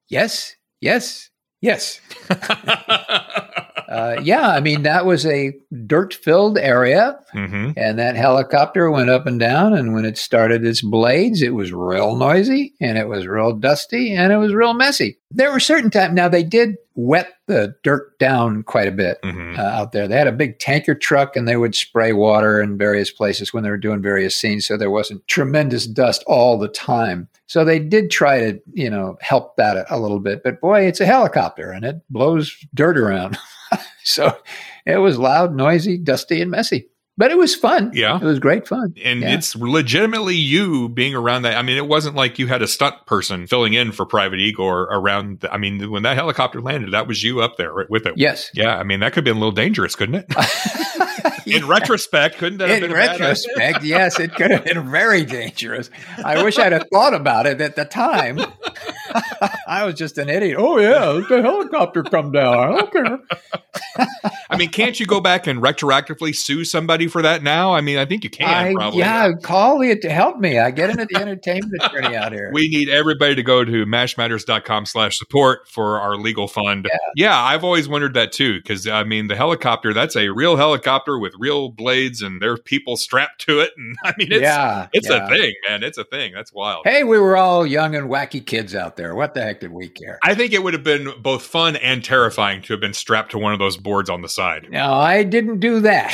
Yes, 0.09 0.57
yes, 0.81 1.31
yes. 1.61 2.01
uh, 3.93 4.19
yeah, 4.23 4.49
I 4.49 4.61
mean, 4.61 4.85
that 4.85 5.05
was 5.05 5.27
a 5.27 5.53
dirt 5.87 6.15
filled 6.15 6.57
area, 6.57 7.19
mm-hmm. 7.35 7.73
and 7.77 7.99
that 7.99 8.17
helicopter 8.17 8.91
went 8.91 9.11
up 9.11 9.27
and 9.27 9.39
down. 9.39 9.75
And 9.75 9.93
when 9.93 10.07
it 10.07 10.17
started 10.17 10.65
its 10.65 10.81
blades, 10.81 11.43
it 11.43 11.53
was 11.53 11.75
real 11.75 12.17
noisy, 12.17 12.73
and 12.81 12.97
it 12.97 13.07
was 13.07 13.27
real 13.27 13.53
dusty, 13.53 14.15
and 14.15 14.33
it 14.33 14.39
was 14.39 14.55
real 14.55 14.73
messy. 14.73 15.19
There 15.31 15.53
were 15.53 15.61
certain 15.61 15.91
times, 15.91 16.15
now 16.15 16.29
they 16.29 16.43
did 16.43 16.77
wet 16.95 17.35
the 17.49 17.75
dirt 17.83 18.19
down 18.19 18.63
quite 18.63 18.89
a 18.89 18.93
bit 18.93 19.19
mm-hmm. 19.23 19.59
uh, 19.59 19.63
out 19.63 19.93
there. 19.93 20.09
They 20.09 20.17
had 20.17 20.27
a 20.27 20.33
big 20.33 20.59
tanker 20.59 20.95
truck 20.95 21.37
and 21.37 21.49
they 21.49 21.57
would 21.57 21.75
spray 21.75 22.13
water 22.13 22.61
in 22.61 22.79
various 22.79 23.11
places 23.11 23.53
when 23.53 23.63
they 23.63 23.71
were 23.71 23.79
doing 23.79 24.03
various 24.03 24.37
scenes. 24.37 24.67
So 24.67 24.77
there 24.77 24.91
wasn't 24.91 25.27
tremendous 25.27 25.87
dust 25.87 26.23
all 26.27 26.59
the 26.59 26.69
time. 26.69 27.29
So 27.47 27.65
they 27.65 27.79
did 27.79 28.11
try 28.11 28.41
to, 28.41 28.61
you 28.73 28.91
know, 28.91 29.17
help 29.21 29.57
that 29.57 29.77
a, 29.77 29.95
a 29.95 29.99
little 29.99 30.21
bit. 30.21 30.43
But 30.43 30.61
boy, 30.61 30.87
it's 30.87 31.01
a 31.01 31.07
helicopter 31.07 31.71
and 31.71 31.85
it 31.85 31.97
blows 32.11 32.55
dirt 32.75 32.99
around. 32.99 33.39
so 34.05 34.37
it 34.87 34.99
was 34.99 35.19
loud, 35.19 35.55
noisy, 35.55 35.99
dusty, 35.99 36.41
and 36.41 36.51
messy 36.51 36.89
but 37.19 37.31
it 37.31 37.37
was 37.37 37.55
fun. 37.55 37.91
Yeah. 37.95 38.17
It 38.17 38.25
was 38.25 38.39
great 38.39 38.67
fun. 38.67 38.95
And 39.05 39.21
yeah. 39.21 39.35
it's 39.35 39.55
legitimately 39.55 40.35
you 40.35 40.89
being 40.89 41.15
around 41.15 41.43
that. 41.43 41.57
I 41.57 41.63
mean, 41.63 41.77
it 41.77 41.87
wasn't 41.87 42.17
like 42.17 42.39
you 42.39 42.47
had 42.47 42.63
a 42.63 42.67
stunt 42.67 42.95
person 43.07 43.47
filling 43.47 43.75
in 43.75 43.93
for 43.93 44.07
Private 44.07 44.41
Igor 44.41 44.85
around. 44.85 45.41
The, 45.41 45.53
I 45.53 45.59
mean, 45.59 45.91
when 45.91 46.05
that 46.05 46.17
helicopter 46.17 46.61
landed, 46.61 46.93
that 46.93 47.07
was 47.07 47.23
you 47.23 47.41
up 47.41 47.57
there 47.59 47.87
with 47.89 48.07
it. 48.07 48.15
Yes. 48.17 48.51
Yeah. 48.55 48.79
I 48.79 48.83
mean, 48.83 49.01
that 49.01 49.13
could 49.13 49.19
have 49.19 49.25
been 49.25 49.37
a 49.37 49.41
little 49.41 49.53
dangerous, 49.53 49.95
couldn't 49.95 50.17
it? 50.17 50.27
yeah. 50.31 51.31
In 51.47 51.67
retrospect, 51.67 52.39
couldn't 52.39 52.59
that 52.59 52.71
have 52.71 52.81
been? 52.81 52.91
In 52.91 52.97
retrospect, 52.97 53.83
yes, 53.85 54.19
it 54.19 54.35
could 54.35 54.51
have 54.51 54.65
been 54.65 54.91
very 54.91 55.25
dangerous. 55.25 55.91
I 56.25 56.43
wish 56.43 56.59
I'd 56.59 56.73
have 56.73 56.87
thought 56.93 57.15
about 57.15 57.47
it 57.47 57.61
at 57.61 57.77
the 57.77 57.85
time. 57.85 58.39
I 59.73 59.87
was 59.87 59.95
just 59.95 60.19
an 60.19 60.29
idiot. 60.29 60.57
Oh 60.59 60.79
yeah, 60.79 61.23
the 61.27 61.41
helicopter 61.41 62.03
come 62.03 62.31
down. 62.31 62.59
I 62.59 62.77
don't 62.77 62.93
care. 62.93 63.19
I 64.51 64.59
mean, 64.59 64.69
can't 64.69 65.01
you 65.01 65.07
go 65.07 65.19
back 65.19 65.47
and 65.47 65.63
retroactively 65.63 66.37
sue 66.37 66.67
somebody 66.67 67.07
for 67.07 67.23
that 67.23 67.43
now? 67.43 67.73
I 67.73 67.81
mean, 67.81 67.97
I 67.97 68.05
think 68.05 68.23
you 68.23 68.29
can. 68.29 68.47
I, 68.47 68.75
probably. 68.75 68.99
Yeah, 68.99 69.33
call 69.43 69.81
it 69.81 70.03
to 70.03 70.11
help 70.11 70.39
me. 70.39 70.59
I 70.59 70.71
get 70.73 70.91
into 70.91 71.07
the 71.07 71.19
entertainment 71.19 71.83
attorney 71.83 72.15
out 72.17 72.33
here. 72.33 72.51
We 72.53 72.69
need 72.69 72.91
everybody 72.91 73.35
to 73.35 73.43
go 73.43 73.65
to 73.65 73.87
mashmatters.com 73.87 74.85
slash 74.85 75.19
support 75.19 75.67
for 75.69 75.99
our 75.99 76.17
legal 76.17 76.49
fund. 76.49 76.87
Yeah. 76.91 76.99
yeah, 77.17 77.39
I've 77.41 77.65
always 77.65 77.89
wondered 77.89 78.13
that 78.13 78.33
too. 78.33 78.59
Because 78.59 78.87
I 78.87 79.05
mean, 79.05 79.29
the 79.29 79.37
helicopter, 79.37 79.95
that's 79.95 80.17
a 80.17 80.29
real 80.29 80.57
helicopter 80.57 81.19
with 81.19 81.33
real 81.39 81.71
blades 81.71 82.21
and 82.21 82.43
there 82.43 82.53
are 82.53 82.59
people 82.59 82.99
strapped 82.99 83.41
to 83.47 83.61
it. 83.61 83.71
And 83.79 83.97
I 84.05 84.13
mean, 84.19 84.33
it's, 84.33 84.43
yeah, 84.43 84.89
it's 84.93 85.09
yeah. 85.09 85.25
a 85.25 85.29
thing, 85.31 85.55
man. 85.67 85.83
It's 85.83 85.97
a 85.97 86.05
thing. 86.05 86.35
That's 86.35 86.53
wild. 86.53 86.83
Hey, 86.85 87.05
we 87.05 87.19
were 87.19 87.39
all 87.39 87.67
young 87.67 87.95
and 87.95 88.11
wacky 88.11 88.45
kids 88.45 88.75
out 88.75 88.97
there. 88.97 89.15
What 89.15 89.33
the 89.33 89.41
heck 89.41 89.62
did 89.63 89.73
we 89.73 89.89
care? 89.89 90.19
I 90.25 90.35
think 90.35 90.53
it 90.53 90.63
would 90.65 90.75
have 90.75 90.83
been 90.83 91.09
both 91.23 91.45
fun 91.45 91.77
and 91.77 92.05
terrifying 92.05 92.63
to 92.63 92.73
have 92.73 92.81
been 92.81 92.93
strapped 92.95 93.31
to 93.31 93.39
one 93.39 93.53
of 93.53 93.61
those 93.61 93.77
boards 93.77 94.11
on 94.11 94.21
the 94.21 94.29
side. 94.29 94.67
No, 94.71 94.93
I 94.93 95.23
didn't 95.23 95.61
do 95.61 95.79
that. 95.81 96.11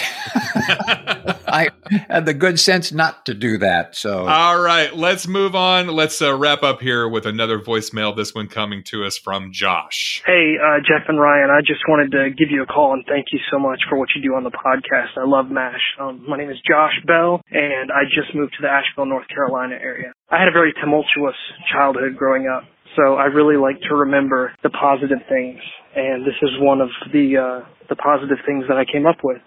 I 1.49 1.71
had 2.09 2.27
the 2.27 2.35
good 2.35 2.61
sense 2.61 2.93
not 2.93 3.25
to 3.25 3.33
do 3.33 3.57
that. 3.57 3.97
So, 3.97 4.27
All 4.27 4.61
right, 4.61 4.95
let's 4.95 5.27
move 5.27 5.55
on. 5.55 5.87
Let's 5.87 6.21
uh, 6.21 6.37
wrap 6.37 6.63
up 6.63 6.83
here 6.83 7.09
with 7.09 7.25
another 7.25 7.59
voicemail. 7.59 8.15
This 8.15 8.35
one 8.35 8.49
coming 8.49 8.83
to 8.89 9.05
us 9.05 9.17
from 9.17 9.51
Josh. 9.51 10.23
Hey, 10.27 10.57
uh, 10.63 10.81
Jeff 10.81 11.09
and 11.09 11.19
Ryan, 11.19 11.49
I 11.49 11.61
just 11.61 11.81
wanted 11.89 12.13
to 12.13 12.29
give 12.37 12.51
you 12.51 12.63
a 12.63 12.67
call 12.67 12.93
and 12.93 13.03
thank 13.09 13.29
you 13.33 13.39
so 13.51 13.59
much 13.59 13.81
for 13.89 13.99
what 13.99 14.11
you 14.15 14.21
do 14.21 14.35
on 14.35 14.45
the 14.45 14.51
podcast. 14.51 15.17
I 15.17 15.25
love 15.25 15.51
MASH. 15.51 15.97
Um, 15.99 16.23
my 16.29 16.37
name 16.37 16.51
is 16.51 16.59
Josh 16.69 17.01
Bell, 17.07 17.41
and 17.51 17.91
I 17.91 18.05
just 18.05 18.35
moved 18.35 18.53
to 18.59 18.63
the 18.63 18.69
Asheville, 18.69 19.07
North 19.07 19.29
Carolina 19.29 19.77
area. 19.81 20.13
I 20.31 20.39
had 20.39 20.49
a 20.49 20.53
very 20.53 20.75
tumultuous 20.75 21.37
childhood 21.73 22.17
growing 22.17 22.47
up, 22.47 22.65
so 22.99 23.15
I 23.15 23.31
really 23.31 23.57
like 23.57 23.79
to 23.89 23.95
remember 23.95 24.51
the 24.67 24.71
positive 24.71 25.23
things, 25.29 25.63
and 25.95 26.27
this 26.27 26.35
is 26.43 26.51
one 26.59 26.81
of 26.83 26.91
the 27.15 27.39
uh, 27.39 27.61
the 27.89 27.95
positive 27.95 28.43
things 28.45 28.65
that 28.67 28.77
I 28.77 28.85
came 28.85 29.07
up 29.07 29.23
with. 29.23 29.39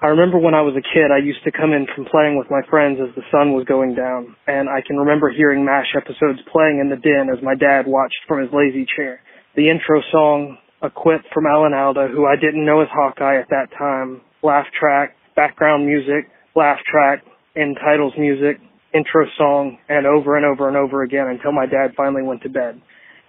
I 0.00 0.14
remember 0.14 0.38
when 0.38 0.54
I 0.54 0.62
was 0.62 0.72
a 0.78 0.86
kid, 0.94 1.10
I 1.12 1.18
used 1.18 1.42
to 1.44 1.52
come 1.52 1.74
in 1.74 1.84
from 1.92 2.06
playing 2.06 2.38
with 2.38 2.48
my 2.48 2.62
friends 2.70 3.02
as 3.02 3.12
the 3.18 3.26
sun 3.28 3.52
was 3.52 3.66
going 3.66 3.94
down, 3.98 4.34
and 4.46 4.70
I 4.70 4.80
can 4.80 4.96
remember 4.96 5.28
hearing 5.28 5.66
MASH 5.66 5.92
episodes 5.92 6.40
playing 6.54 6.80
in 6.80 6.88
the 6.88 6.96
den 6.96 7.28
as 7.28 7.42
my 7.42 7.52
dad 7.58 7.84
watched 7.84 8.16
from 8.26 8.40
his 8.40 8.48
lazy 8.54 8.86
chair. 8.96 9.20
The 9.56 9.68
intro 9.68 10.00
song, 10.10 10.56
a 10.80 10.88
quip 10.88 11.20
from 11.34 11.44
Alan 11.44 11.74
Alda, 11.74 12.08
who 12.14 12.24
I 12.24 12.36
didn't 12.36 12.64
know 12.64 12.80
as 12.80 12.88
Hawkeye 12.94 13.42
at 13.42 13.50
that 13.50 13.68
time, 13.76 14.22
laugh 14.42 14.66
track, 14.78 15.18
background 15.36 15.84
music, 15.84 16.30
laugh 16.56 16.78
track, 16.88 17.20
end 17.54 17.76
titles 17.76 18.14
music, 18.16 18.56
intro 18.94 19.26
song, 19.36 19.76
and 19.90 20.06
over 20.06 20.38
and 20.38 20.46
over 20.46 20.68
and 20.68 20.78
over 20.78 21.02
again 21.02 21.26
until 21.28 21.52
my 21.52 21.66
dad 21.66 21.92
finally 21.96 22.22
went 22.22 22.40
to 22.42 22.48
bed. 22.48 22.80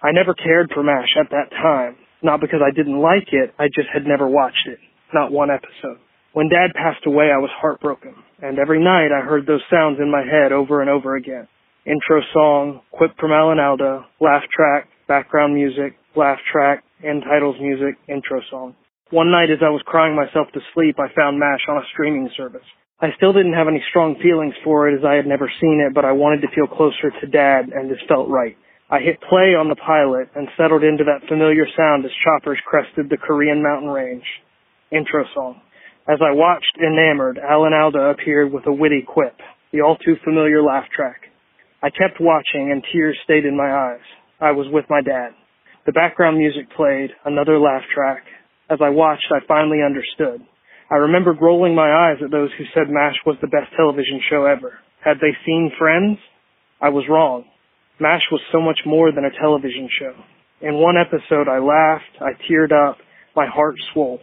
I 0.02 0.10
never 0.10 0.34
cared 0.34 0.70
for 0.74 0.82
MASH 0.82 1.14
at 1.20 1.30
that 1.30 1.50
time, 1.50 1.96
not 2.22 2.40
because 2.40 2.58
I 2.58 2.74
didn't 2.74 3.00
like 3.00 3.28
it, 3.30 3.54
I 3.58 3.68
just 3.68 3.88
had 3.92 4.02
never 4.04 4.26
watched 4.26 4.66
it, 4.66 4.78
not 5.14 5.30
one 5.30 5.48
episode. 5.48 6.02
When 6.32 6.48
dad 6.48 6.74
passed 6.74 7.06
away, 7.06 7.30
I 7.30 7.38
was 7.38 7.50
heartbroken, 7.54 8.14
and 8.42 8.58
every 8.58 8.82
night 8.82 9.14
I 9.14 9.24
heard 9.24 9.46
those 9.46 9.62
sounds 9.70 10.00
in 10.00 10.10
my 10.10 10.24
head 10.26 10.50
over 10.50 10.80
and 10.80 10.90
over 10.90 11.14
again. 11.14 11.46
Intro 11.86 12.20
song, 12.32 12.80
quip 12.90 13.12
from 13.20 13.30
Alan 13.30 13.60
Alda, 13.60 14.06
laugh 14.20 14.42
track, 14.50 14.88
background 15.06 15.54
music, 15.54 15.94
laugh 16.16 16.38
track, 16.50 16.82
end 17.04 17.22
titles 17.22 17.56
music, 17.60 17.94
intro 18.08 18.40
song. 18.50 18.74
One 19.10 19.30
night 19.30 19.50
as 19.50 19.62
I 19.62 19.70
was 19.70 19.82
crying 19.86 20.16
myself 20.16 20.48
to 20.54 20.60
sleep, 20.74 20.96
I 20.98 21.14
found 21.14 21.38
MASH 21.38 21.62
on 21.68 21.76
a 21.76 21.86
streaming 21.92 22.30
service. 22.36 22.66
I 23.00 23.10
still 23.16 23.32
didn't 23.32 23.54
have 23.54 23.68
any 23.68 23.82
strong 23.90 24.16
feelings 24.22 24.54
for 24.64 24.88
it 24.88 24.98
as 24.98 25.04
I 25.04 25.14
had 25.14 25.26
never 25.26 25.52
seen 25.60 25.84
it, 25.86 25.94
but 25.94 26.04
I 26.04 26.12
wanted 26.12 26.40
to 26.42 26.54
feel 26.54 26.66
closer 26.66 27.10
to 27.20 27.26
dad 27.26 27.70
and 27.74 27.90
this 27.90 27.98
felt 28.08 28.28
right. 28.28 28.56
I 28.92 29.00
hit 29.00 29.24
play 29.24 29.56
on 29.56 29.72
the 29.72 29.80
pilot 29.80 30.28
and 30.36 30.52
settled 30.52 30.84
into 30.84 31.04
that 31.08 31.26
familiar 31.26 31.64
sound 31.74 32.04
as 32.04 32.10
choppers 32.20 32.60
crested 32.68 33.08
the 33.08 33.16
Korean 33.16 33.62
mountain 33.62 33.88
range. 33.88 34.28
Intro 34.92 35.24
song. 35.32 35.62
As 36.06 36.20
I 36.20 36.36
watched, 36.36 36.76
enamored, 36.76 37.38
Alan 37.40 37.72
Alda 37.72 38.12
appeared 38.12 38.52
with 38.52 38.66
a 38.66 38.72
witty 38.72 39.00
quip, 39.00 39.32
the 39.72 39.80
all 39.80 39.96
too 39.96 40.16
familiar 40.22 40.62
laugh 40.62 40.84
track. 40.94 41.22
I 41.82 41.88
kept 41.88 42.20
watching 42.20 42.68
and 42.70 42.84
tears 42.92 43.16
stayed 43.24 43.46
in 43.46 43.56
my 43.56 43.72
eyes. 43.72 44.04
I 44.38 44.50
was 44.50 44.66
with 44.70 44.84
my 44.90 45.00
dad. 45.00 45.30
The 45.86 45.96
background 45.96 46.36
music 46.36 46.68
played, 46.76 47.16
another 47.24 47.58
laugh 47.58 47.88
track. 47.94 48.24
As 48.68 48.80
I 48.84 48.90
watched, 48.90 49.32
I 49.32 49.40
finally 49.48 49.80
understood. 49.80 50.46
I 50.90 50.96
remembered 50.96 51.40
rolling 51.40 51.74
my 51.74 51.88
eyes 51.88 52.20
at 52.22 52.30
those 52.30 52.50
who 52.58 52.64
said 52.74 52.92
MASH 52.92 53.16
was 53.24 53.36
the 53.40 53.48
best 53.48 53.72
television 53.74 54.20
show 54.28 54.44
ever. 54.44 54.74
Had 55.02 55.16
they 55.16 55.32
seen 55.46 55.72
Friends? 55.78 56.18
I 56.78 56.90
was 56.90 57.08
wrong. 57.08 57.44
MASH 58.02 58.22
was 58.32 58.40
so 58.50 58.60
much 58.60 58.80
more 58.84 59.12
than 59.12 59.24
a 59.24 59.40
television 59.40 59.88
show. 59.96 60.12
In 60.60 60.74
one 60.74 60.96
episode, 60.98 61.46
I 61.46 61.58
laughed, 61.58 62.18
I 62.20 62.34
teared 62.50 62.72
up, 62.72 62.98
my 63.36 63.46
heart 63.46 63.76
swole. 63.92 64.18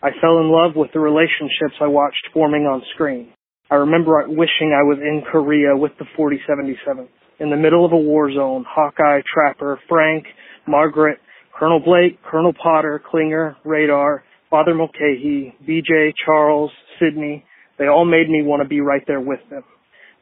I 0.00 0.10
fell 0.20 0.38
in 0.38 0.50
love 0.50 0.76
with 0.76 0.92
the 0.92 1.00
relationships 1.00 1.74
I 1.80 1.88
watched 1.88 2.28
forming 2.32 2.62
on 2.62 2.82
screen. 2.94 3.32
I 3.72 3.76
remember 3.76 4.22
wishing 4.28 4.70
I 4.70 4.86
was 4.86 4.98
in 5.00 5.22
Korea 5.32 5.76
with 5.76 5.92
the 5.98 6.04
4077. 6.16 7.08
In 7.40 7.50
the 7.50 7.56
middle 7.56 7.84
of 7.84 7.92
a 7.92 7.96
war 7.96 8.32
zone, 8.32 8.64
Hawkeye, 8.68 9.22
Trapper, 9.26 9.80
Frank, 9.88 10.26
Margaret, 10.68 11.18
Colonel 11.58 11.80
Blake, 11.80 12.22
Colonel 12.22 12.52
Potter, 12.52 13.02
Klinger, 13.10 13.56
Radar, 13.64 14.22
Father 14.48 14.74
Mulcahy, 14.74 15.54
BJ, 15.68 16.12
Charles, 16.24 16.70
Sidney, 17.00 17.44
they 17.78 17.88
all 17.88 18.04
made 18.04 18.28
me 18.28 18.42
want 18.42 18.62
to 18.62 18.68
be 18.68 18.80
right 18.80 19.02
there 19.08 19.20
with 19.20 19.40
them. 19.50 19.64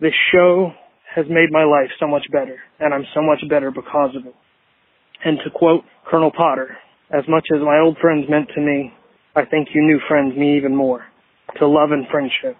This 0.00 0.14
show 0.32 0.72
has 1.14 1.26
made 1.28 1.52
my 1.52 1.64
life 1.64 1.90
so 2.00 2.06
much 2.06 2.24
better, 2.32 2.56
and 2.80 2.94
I'm 2.94 3.04
so 3.14 3.20
much 3.22 3.40
better 3.48 3.70
because 3.70 4.16
of 4.16 4.26
it. 4.26 4.34
And 5.24 5.38
to 5.44 5.50
quote 5.50 5.84
Colonel 6.08 6.32
Potter, 6.32 6.76
as 7.12 7.24
much 7.28 7.46
as 7.54 7.60
my 7.60 7.78
old 7.78 7.98
friends 8.00 8.26
meant 8.28 8.48
to 8.54 8.60
me, 8.60 8.92
I 9.36 9.44
think 9.44 9.68
you 9.74 9.82
new 9.82 10.00
friends 10.08 10.36
me 10.36 10.56
even 10.56 10.74
more. 10.74 11.04
To 11.58 11.66
love 11.66 11.92
and 11.92 12.06
friendship. 12.08 12.56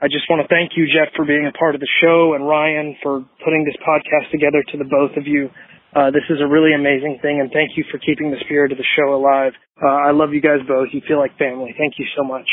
I 0.00 0.08
just 0.08 0.28
want 0.28 0.40
to 0.44 0.48
thank 0.48 0.72
you, 0.76 0.84
Jeff, 0.88 1.12
for 1.16 1.24
being 1.24 1.48
a 1.48 1.56
part 1.56 1.74
of 1.74 1.80
the 1.80 1.88
show 2.00 2.34
and 2.34 2.46
Ryan 2.46 2.96
for 3.02 3.24
putting 3.44 3.64
this 3.64 3.76
podcast 3.80 4.30
together 4.30 4.64
to 4.72 4.76
the 4.78 4.84
both 4.84 5.16
of 5.16 5.26
you. 5.26 5.48
Uh, 5.96 6.10
this 6.12 6.24
is 6.28 6.40
a 6.40 6.46
really 6.46 6.74
amazing 6.74 7.18
thing 7.22 7.40
and 7.40 7.50
thank 7.52 7.76
you 7.76 7.84
for 7.90 7.98
keeping 7.98 8.30
the 8.30 8.36
spirit 8.44 8.72
of 8.72 8.78
the 8.78 8.84
show 8.96 9.14
alive. 9.14 9.52
Uh, 9.80 9.88
I 9.88 10.12
love 10.12 10.32
you 10.32 10.40
guys 10.40 10.60
both. 10.68 10.88
You 10.92 11.00
feel 11.08 11.18
like 11.18 11.36
family. 11.38 11.74
Thank 11.76 11.94
you 11.98 12.04
so 12.16 12.24
much. 12.24 12.48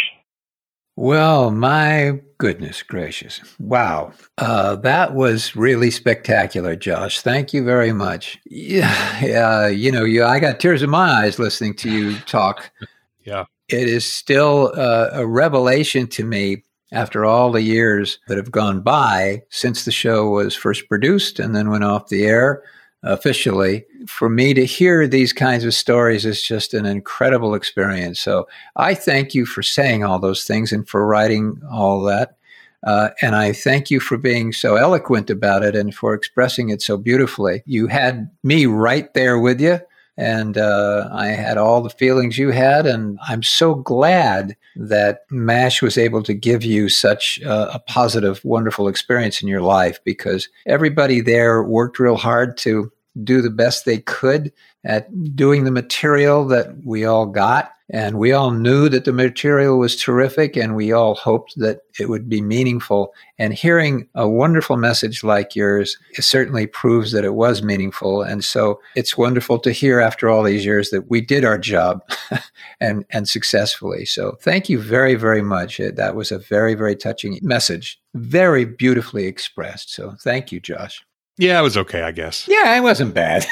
Well, 0.95 1.49
my 1.49 2.19
goodness 2.37 2.83
gracious. 2.83 3.41
Wow. 3.59 4.13
Uh, 4.37 4.75
that 4.77 5.15
was 5.15 5.55
really 5.55 5.89
spectacular, 5.89 6.75
Josh. 6.75 7.21
Thank 7.21 7.53
you 7.53 7.63
very 7.63 7.93
much. 7.93 8.37
Yeah, 8.45 9.25
yeah 9.25 9.67
you 9.67 9.91
know, 9.91 10.03
you, 10.03 10.23
I 10.23 10.39
got 10.39 10.59
tears 10.59 10.83
in 10.83 10.91
my 10.91 11.09
eyes 11.09 11.39
listening 11.39 11.75
to 11.77 11.89
you 11.89 12.17
talk. 12.19 12.69
yeah. 13.25 13.45
It 13.69 13.87
is 13.87 14.11
still 14.11 14.71
uh, 14.75 15.09
a 15.13 15.25
revelation 15.25 16.07
to 16.09 16.23
me 16.23 16.63
after 16.91 17.25
all 17.25 17.51
the 17.51 17.63
years 17.63 18.19
that 18.27 18.37
have 18.37 18.51
gone 18.51 18.81
by 18.81 19.41
since 19.49 19.85
the 19.85 19.91
show 19.91 20.29
was 20.29 20.55
first 20.55 20.87
produced 20.87 21.39
and 21.39 21.55
then 21.55 21.71
went 21.71 21.83
off 21.83 22.09
the 22.09 22.25
air 22.25 22.61
officially, 23.03 23.85
for 24.07 24.29
me 24.29 24.53
to 24.53 24.65
hear 24.65 25.07
these 25.07 25.33
kinds 25.33 25.63
of 25.63 25.73
stories 25.73 26.25
is 26.25 26.41
just 26.41 26.73
an 26.73 26.85
incredible 26.85 27.53
experience. 27.53 28.19
So 28.19 28.47
I 28.75 28.95
thank 28.95 29.33
you 29.33 29.45
for 29.45 29.61
saying 29.61 30.03
all 30.03 30.19
those 30.19 30.45
things 30.45 30.71
and 30.71 30.87
for 30.87 31.05
writing 31.05 31.61
all 31.71 32.01
that. 32.03 32.37
Uh, 32.85 33.09
and 33.21 33.35
I 33.35 33.53
thank 33.53 33.89
you 33.89 33.99
for 33.99 34.17
being 34.17 34.51
so 34.51 34.75
eloquent 34.75 35.29
about 35.29 35.63
it 35.63 35.75
and 35.75 35.95
for 35.95 36.13
expressing 36.13 36.69
it 36.69 36.81
so 36.81 36.97
beautifully. 36.97 37.63
You 37.65 37.87
had 37.87 38.29
me 38.43 38.65
right 38.65 39.13
there 39.13 39.39
with 39.39 39.61
you, 39.61 39.79
and 40.17 40.57
uh, 40.57 41.09
I 41.11 41.27
had 41.27 41.57
all 41.57 41.81
the 41.81 41.89
feelings 41.89 42.37
you 42.37 42.51
had. 42.51 42.85
And 42.85 43.17
I'm 43.27 43.41
so 43.41 43.73
glad 43.73 44.55
that 44.75 45.21
MASH 45.31 45.81
was 45.81 45.97
able 45.97 46.23
to 46.23 46.33
give 46.33 46.63
you 46.63 46.89
such 46.89 47.39
a 47.45 47.81
positive, 47.87 48.43
wonderful 48.43 48.87
experience 48.87 49.41
in 49.41 49.47
your 49.47 49.61
life 49.61 49.99
because 50.03 50.49
everybody 50.67 51.21
there 51.21 51.63
worked 51.63 51.99
real 51.99 52.17
hard 52.17 52.57
to 52.57 52.91
do 53.21 53.41
the 53.41 53.49
best 53.49 53.85
they 53.85 53.99
could 53.99 54.51
at 54.85 55.35
doing 55.35 55.63
the 55.63 55.71
material 55.71 56.45
that 56.47 56.83
we 56.83 57.05
all 57.05 57.25
got. 57.25 57.71
And 57.89 58.17
we 58.17 58.31
all 58.31 58.51
knew 58.51 58.89
that 58.89 59.05
the 59.05 59.13
material 59.13 59.77
was 59.77 59.95
terrific 59.95 60.55
and 60.55 60.75
we 60.75 60.91
all 60.91 61.15
hoped 61.15 61.53
that 61.57 61.81
it 61.99 62.09
would 62.09 62.27
be 62.27 62.41
meaningful. 62.41 63.13
And 63.37 63.53
hearing 63.53 64.07
a 64.15 64.27
wonderful 64.27 64.77
message 64.77 65.23
like 65.23 65.55
yours 65.55 65.97
certainly 66.15 66.65
proves 66.65 67.11
that 67.11 67.25
it 67.25 67.35
was 67.35 67.61
meaningful. 67.61 68.23
And 68.23 68.43
so 68.43 68.79
it's 68.95 69.17
wonderful 69.17 69.59
to 69.59 69.71
hear 69.71 69.99
after 69.99 70.27
all 70.29 70.43
these 70.43 70.65
years 70.65 70.89
that 70.89 71.09
we 71.09 71.21
did 71.21 71.45
our 71.45 71.57
job 71.57 72.01
and, 72.79 73.05
and 73.11 73.29
successfully. 73.29 74.05
So 74.05 74.37
thank 74.41 74.69
you 74.69 74.79
very, 74.79 75.15
very 75.15 75.43
much. 75.43 75.77
That 75.77 76.15
was 76.15 76.31
a 76.31 76.39
very, 76.39 76.73
very 76.73 76.95
touching 76.95 77.37
message, 77.43 78.01
very 78.15 78.65
beautifully 78.65 79.25
expressed. 79.25 79.93
So 79.93 80.15
thank 80.23 80.51
you, 80.51 80.59
Josh. 80.59 81.05
Yeah, 81.37 81.59
it 81.59 81.63
was 81.63 81.77
okay, 81.77 82.03
I 82.03 82.11
guess. 82.11 82.47
Yeah, 82.47 82.77
it 82.77 82.81
wasn't 82.81 83.13
bad. 83.13 83.45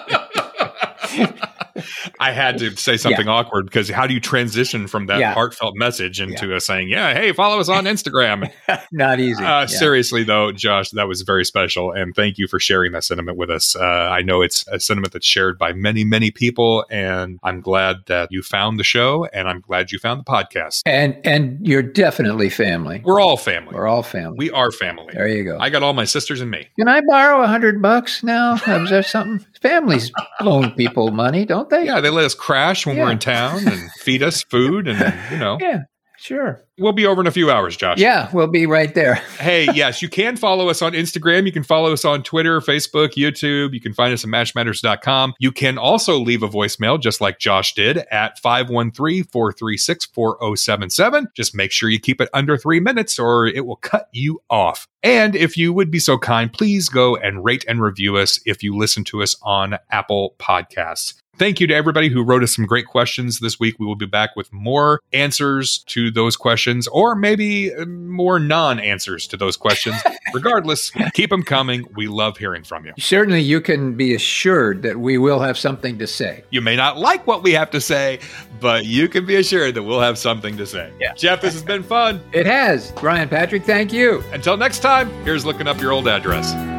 I 2.20 2.32
had 2.32 2.58
to 2.58 2.74
say 2.76 2.96
something 2.96 3.26
Yeah. 3.26 3.32
awkward 3.32 3.66
because 3.66 3.88
how 3.88 4.06
do 4.06 4.14
you 4.14 4.20
transition 4.20 4.86
from 4.88 5.06
that 5.06 5.18
Yeah. 5.20 5.34
heartfelt 5.34 5.74
message 5.76 6.20
into 6.20 6.54
a 6.54 6.60
saying, 6.60 6.88
"Yeah, 6.88 7.12
hey, 7.14 7.32
follow 7.32 7.60
us 7.60 7.68
on 7.68 7.84
Instagram"? 7.84 8.50
Not 8.92 9.20
easy. 9.20 9.42
Uh, 9.42 9.60
Yeah. 9.60 9.66
Seriously, 9.66 10.24
though, 10.24 10.52
Josh, 10.52 10.90
that 10.90 11.08
was 11.08 11.22
very 11.22 11.44
special, 11.44 11.92
and 11.92 12.14
thank 12.14 12.38
you 12.38 12.46
for 12.48 12.58
sharing 12.60 12.92
that 12.92 13.04
sentiment 13.04 13.36
with 13.38 13.50
us. 13.50 13.76
Uh, 13.76 13.82
I 13.84 14.22
know 14.22 14.42
it's 14.42 14.64
a 14.68 14.80
sentiment 14.80 15.12
that's 15.12 15.26
shared 15.26 15.58
by 15.58 15.72
many, 15.72 16.04
many 16.04 16.30
people, 16.30 16.84
and 16.90 17.38
I'm 17.42 17.60
glad 17.60 17.96
that 18.06 18.28
you 18.30 18.42
found 18.42 18.78
the 18.78 18.84
show, 18.84 19.26
and 19.32 19.48
I'm 19.48 19.60
glad 19.60 19.92
you 19.92 19.98
found 19.98 20.20
the 20.20 20.24
podcast. 20.24 20.82
And 20.86 21.16
and 21.24 21.58
you're 21.66 21.82
definitely 21.82 22.48
family. 22.50 23.00
We're 23.04 23.20
all 23.20 23.36
family. 23.36 23.74
We're 23.74 23.86
all 23.86 24.02
family. 24.02 24.36
We 24.38 24.50
are 24.50 24.70
family. 24.70 25.12
There 25.12 25.28
you 25.28 25.44
go. 25.44 25.58
I 25.60 25.70
got 25.70 25.82
all 25.82 25.92
my 25.92 26.04
sisters 26.04 26.40
and 26.40 26.50
me. 26.50 26.68
Can 26.78 26.88
I 26.88 27.00
borrow 27.08 27.42
a 27.42 27.46
hundred 27.46 27.80
bucks 27.82 28.22
now? 28.22 28.54
Is 28.54 28.90
there 28.90 29.02
something? 29.02 29.44
Families 29.60 30.12
loan 30.40 30.70
people 30.72 31.10
money, 31.10 31.44
don't 31.44 31.68
they? 31.68 31.84
Yeah, 31.86 32.00
they 32.00 32.07
let 32.10 32.24
us 32.24 32.34
crash 32.34 32.86
when 32.86 32.96
we're 32.96 33.10
in 33.10 33.18
town 33.18 33.66
and 33.66 33.90
feed 34.00 34.22
us 34.22 34.42
food, 34.50 34.88
and 34.88 35.14
you 35.30 35.38
know, 35.38 35.58
Yeah. 35.60 35.82
Sure. 36.20 36.64
We'll 36.80 36.92
be 36.92 37.06
over 37.06 37.20
in 37.20 37.28
a 37.28 37.30
few 37.30 37.48
hours, 37.48 37.76
Josh. 37.76 37.98
Yeah, 37.98 38.28
we'll 38.32 38.48
be 38.48 38.66
right 38.66 38.92
there. 38.92 39.14
hey, 39.38 39.68
yes, 39.72 40.02
you 40.02 40.08
can 40.08 40.36
follow 40.36 40.68
us 40.68 40.82
on 40.82 40.92
Instagram. 40.92 41.46
You 41.46 41.52
can 41.52 41.62
follow 41.62 41.92
us 41.92 42.04
on 42.04 42.24
Twitter, 42.24 42.60
Facebook, 42.60 43.10
YouTube. 43.10 43.72
You 43.72 43.80
can 43.80 43.94
find 43.94 44.12
us 44.12 44.24
at 44.24 44.30
mashmatters.com. 44.30 45.34
You 45.38 45.52
can 45.52 45.78
also 45.78 46.18
leave 46.18 46.42
a 46.42 46.48
voicemail, 46.48 47.00
just 47.00 47.20
like 47.20 47.38
Josh 47.38 47.72
did, 47.74 47.98
at 48.10 48.36
513 48.40 49.24
436 49.24 50.06
4077. 50.06 51.28
Just 51.36 51.54
make 51.54 51.70
sure 51.70 51.88
you 51.88 52.00
keep 52.00 52.20
it 52.20 52.28
under 52.34 52.56
three 52.56 52.80
minutes 52.80 53.16
or 53.20 53.46
it 53.46 53.64
will 53.64 53.76
cut 53.76 54.08
you 54.12 54.40
off. 54.50 54.88
And 55.04 55.36
if 55.36 55.56
you 55.56 55.72
would 55.72 55.92
be 55.92 56.00
so 56.00 56.18
kind, 56.18 56.52
please 56.52 56.88
go 56.88 57.14
and 57.14 57.44
rate 57.44 57.64
and 57.68 57.80
review 57.80 58.16
us 58.16 58.40
if 58.44 58.64
you 58.64 58.76
listen 58.76 59.04
to 59.04 59.22
us 59.22 59.36
on 59.42 59.78
Apple 59.90 60.34
Podcasts. 60.40 61.14
Thank 61.38 61.60
you 61.60 61.68
to 61.68 61.74
everybody 61.74 62.08
who 62.08 62.24
wrote 62.24 62.42
us 62.42 62.56
some 62.56 62.66
great 62.66 62.86
questions 62.86 63.38
this 63.38 63.60
week. 63.60 63.76
We 63.78 63.86
will 63.86 63.94
be 63.94 64.06
back 64.06 64.34
with 64.34 64.52
more 64.52 65.00
answers 65.12 65.78
to 65.86 66.10
those 66.10 66.36
questions, 66.36 66.88
or 66.88 67.14
maybe 67.14 67.72
uh, 67.72 67.86
more 67.86 68.40
non 68.40 68.80
answers 68.80 69.28
to 69.28 69.36
those 69.36 69.56
questions. 69.56 69.96
Regardless, 70.34 70.90
keep 71.14 71.30
them 71.30 71.44
coming. 71.44 71.86
We 71.94 72.08
love 72.08 72.38
hearing 72.38 72.64
from 72.64 72.86
you. 72.86 72.92
Certainly, 72.98 73.42
you 73.42 73.60
can 73.60 73.94
be 73.94 74.16
assured 74.16 74.82
that 74.82 74.98
we 74.98 75.16
will 75.16 75.38
have 75.38 75.56
something 75.56 75.96
to 75.98 76.08
say. 76.08 76.42
You 76.50 76.60
may 76.60 76.74
not 76.74 76.98
like 76.98 77.24
what 77.24 77.44
we 77.44 77.52
have 77.52 77.70
to 77.70 77.80
say, 77.80 78.18
but 78.60 78.84
you 78.84 79.08
can 79.08 79.24
be 79.24 79.36
assured 79.36 79.76
that 79.76 79.84
we'll 79.84 80.00
have 80.00 80.18
something 80.18 80.56
to 80.56 80.66
say. 80.66 80.92
Yeah. 80.98 81.14
Jeff, 81.14 81.40
this 81.40 81.52
has 81.52 81.62
been 81.62 81.84
fun. 81.84 82.20
It 82.32 82.46
has. 82.46 82.92
Ryan 83.00 83.28
Patrick, 83.28 83.64
thank 83.64 83.92
you. 83.92 84.24
Until 84.32 84.56
next 84.56 84.80
time, 84.80 85.08
here's 85.22 85.44
looking 85.44 85.68
up 85.68 85.80
your 85.80 85.92
old 85.92 86.08
address. 86.08 86.77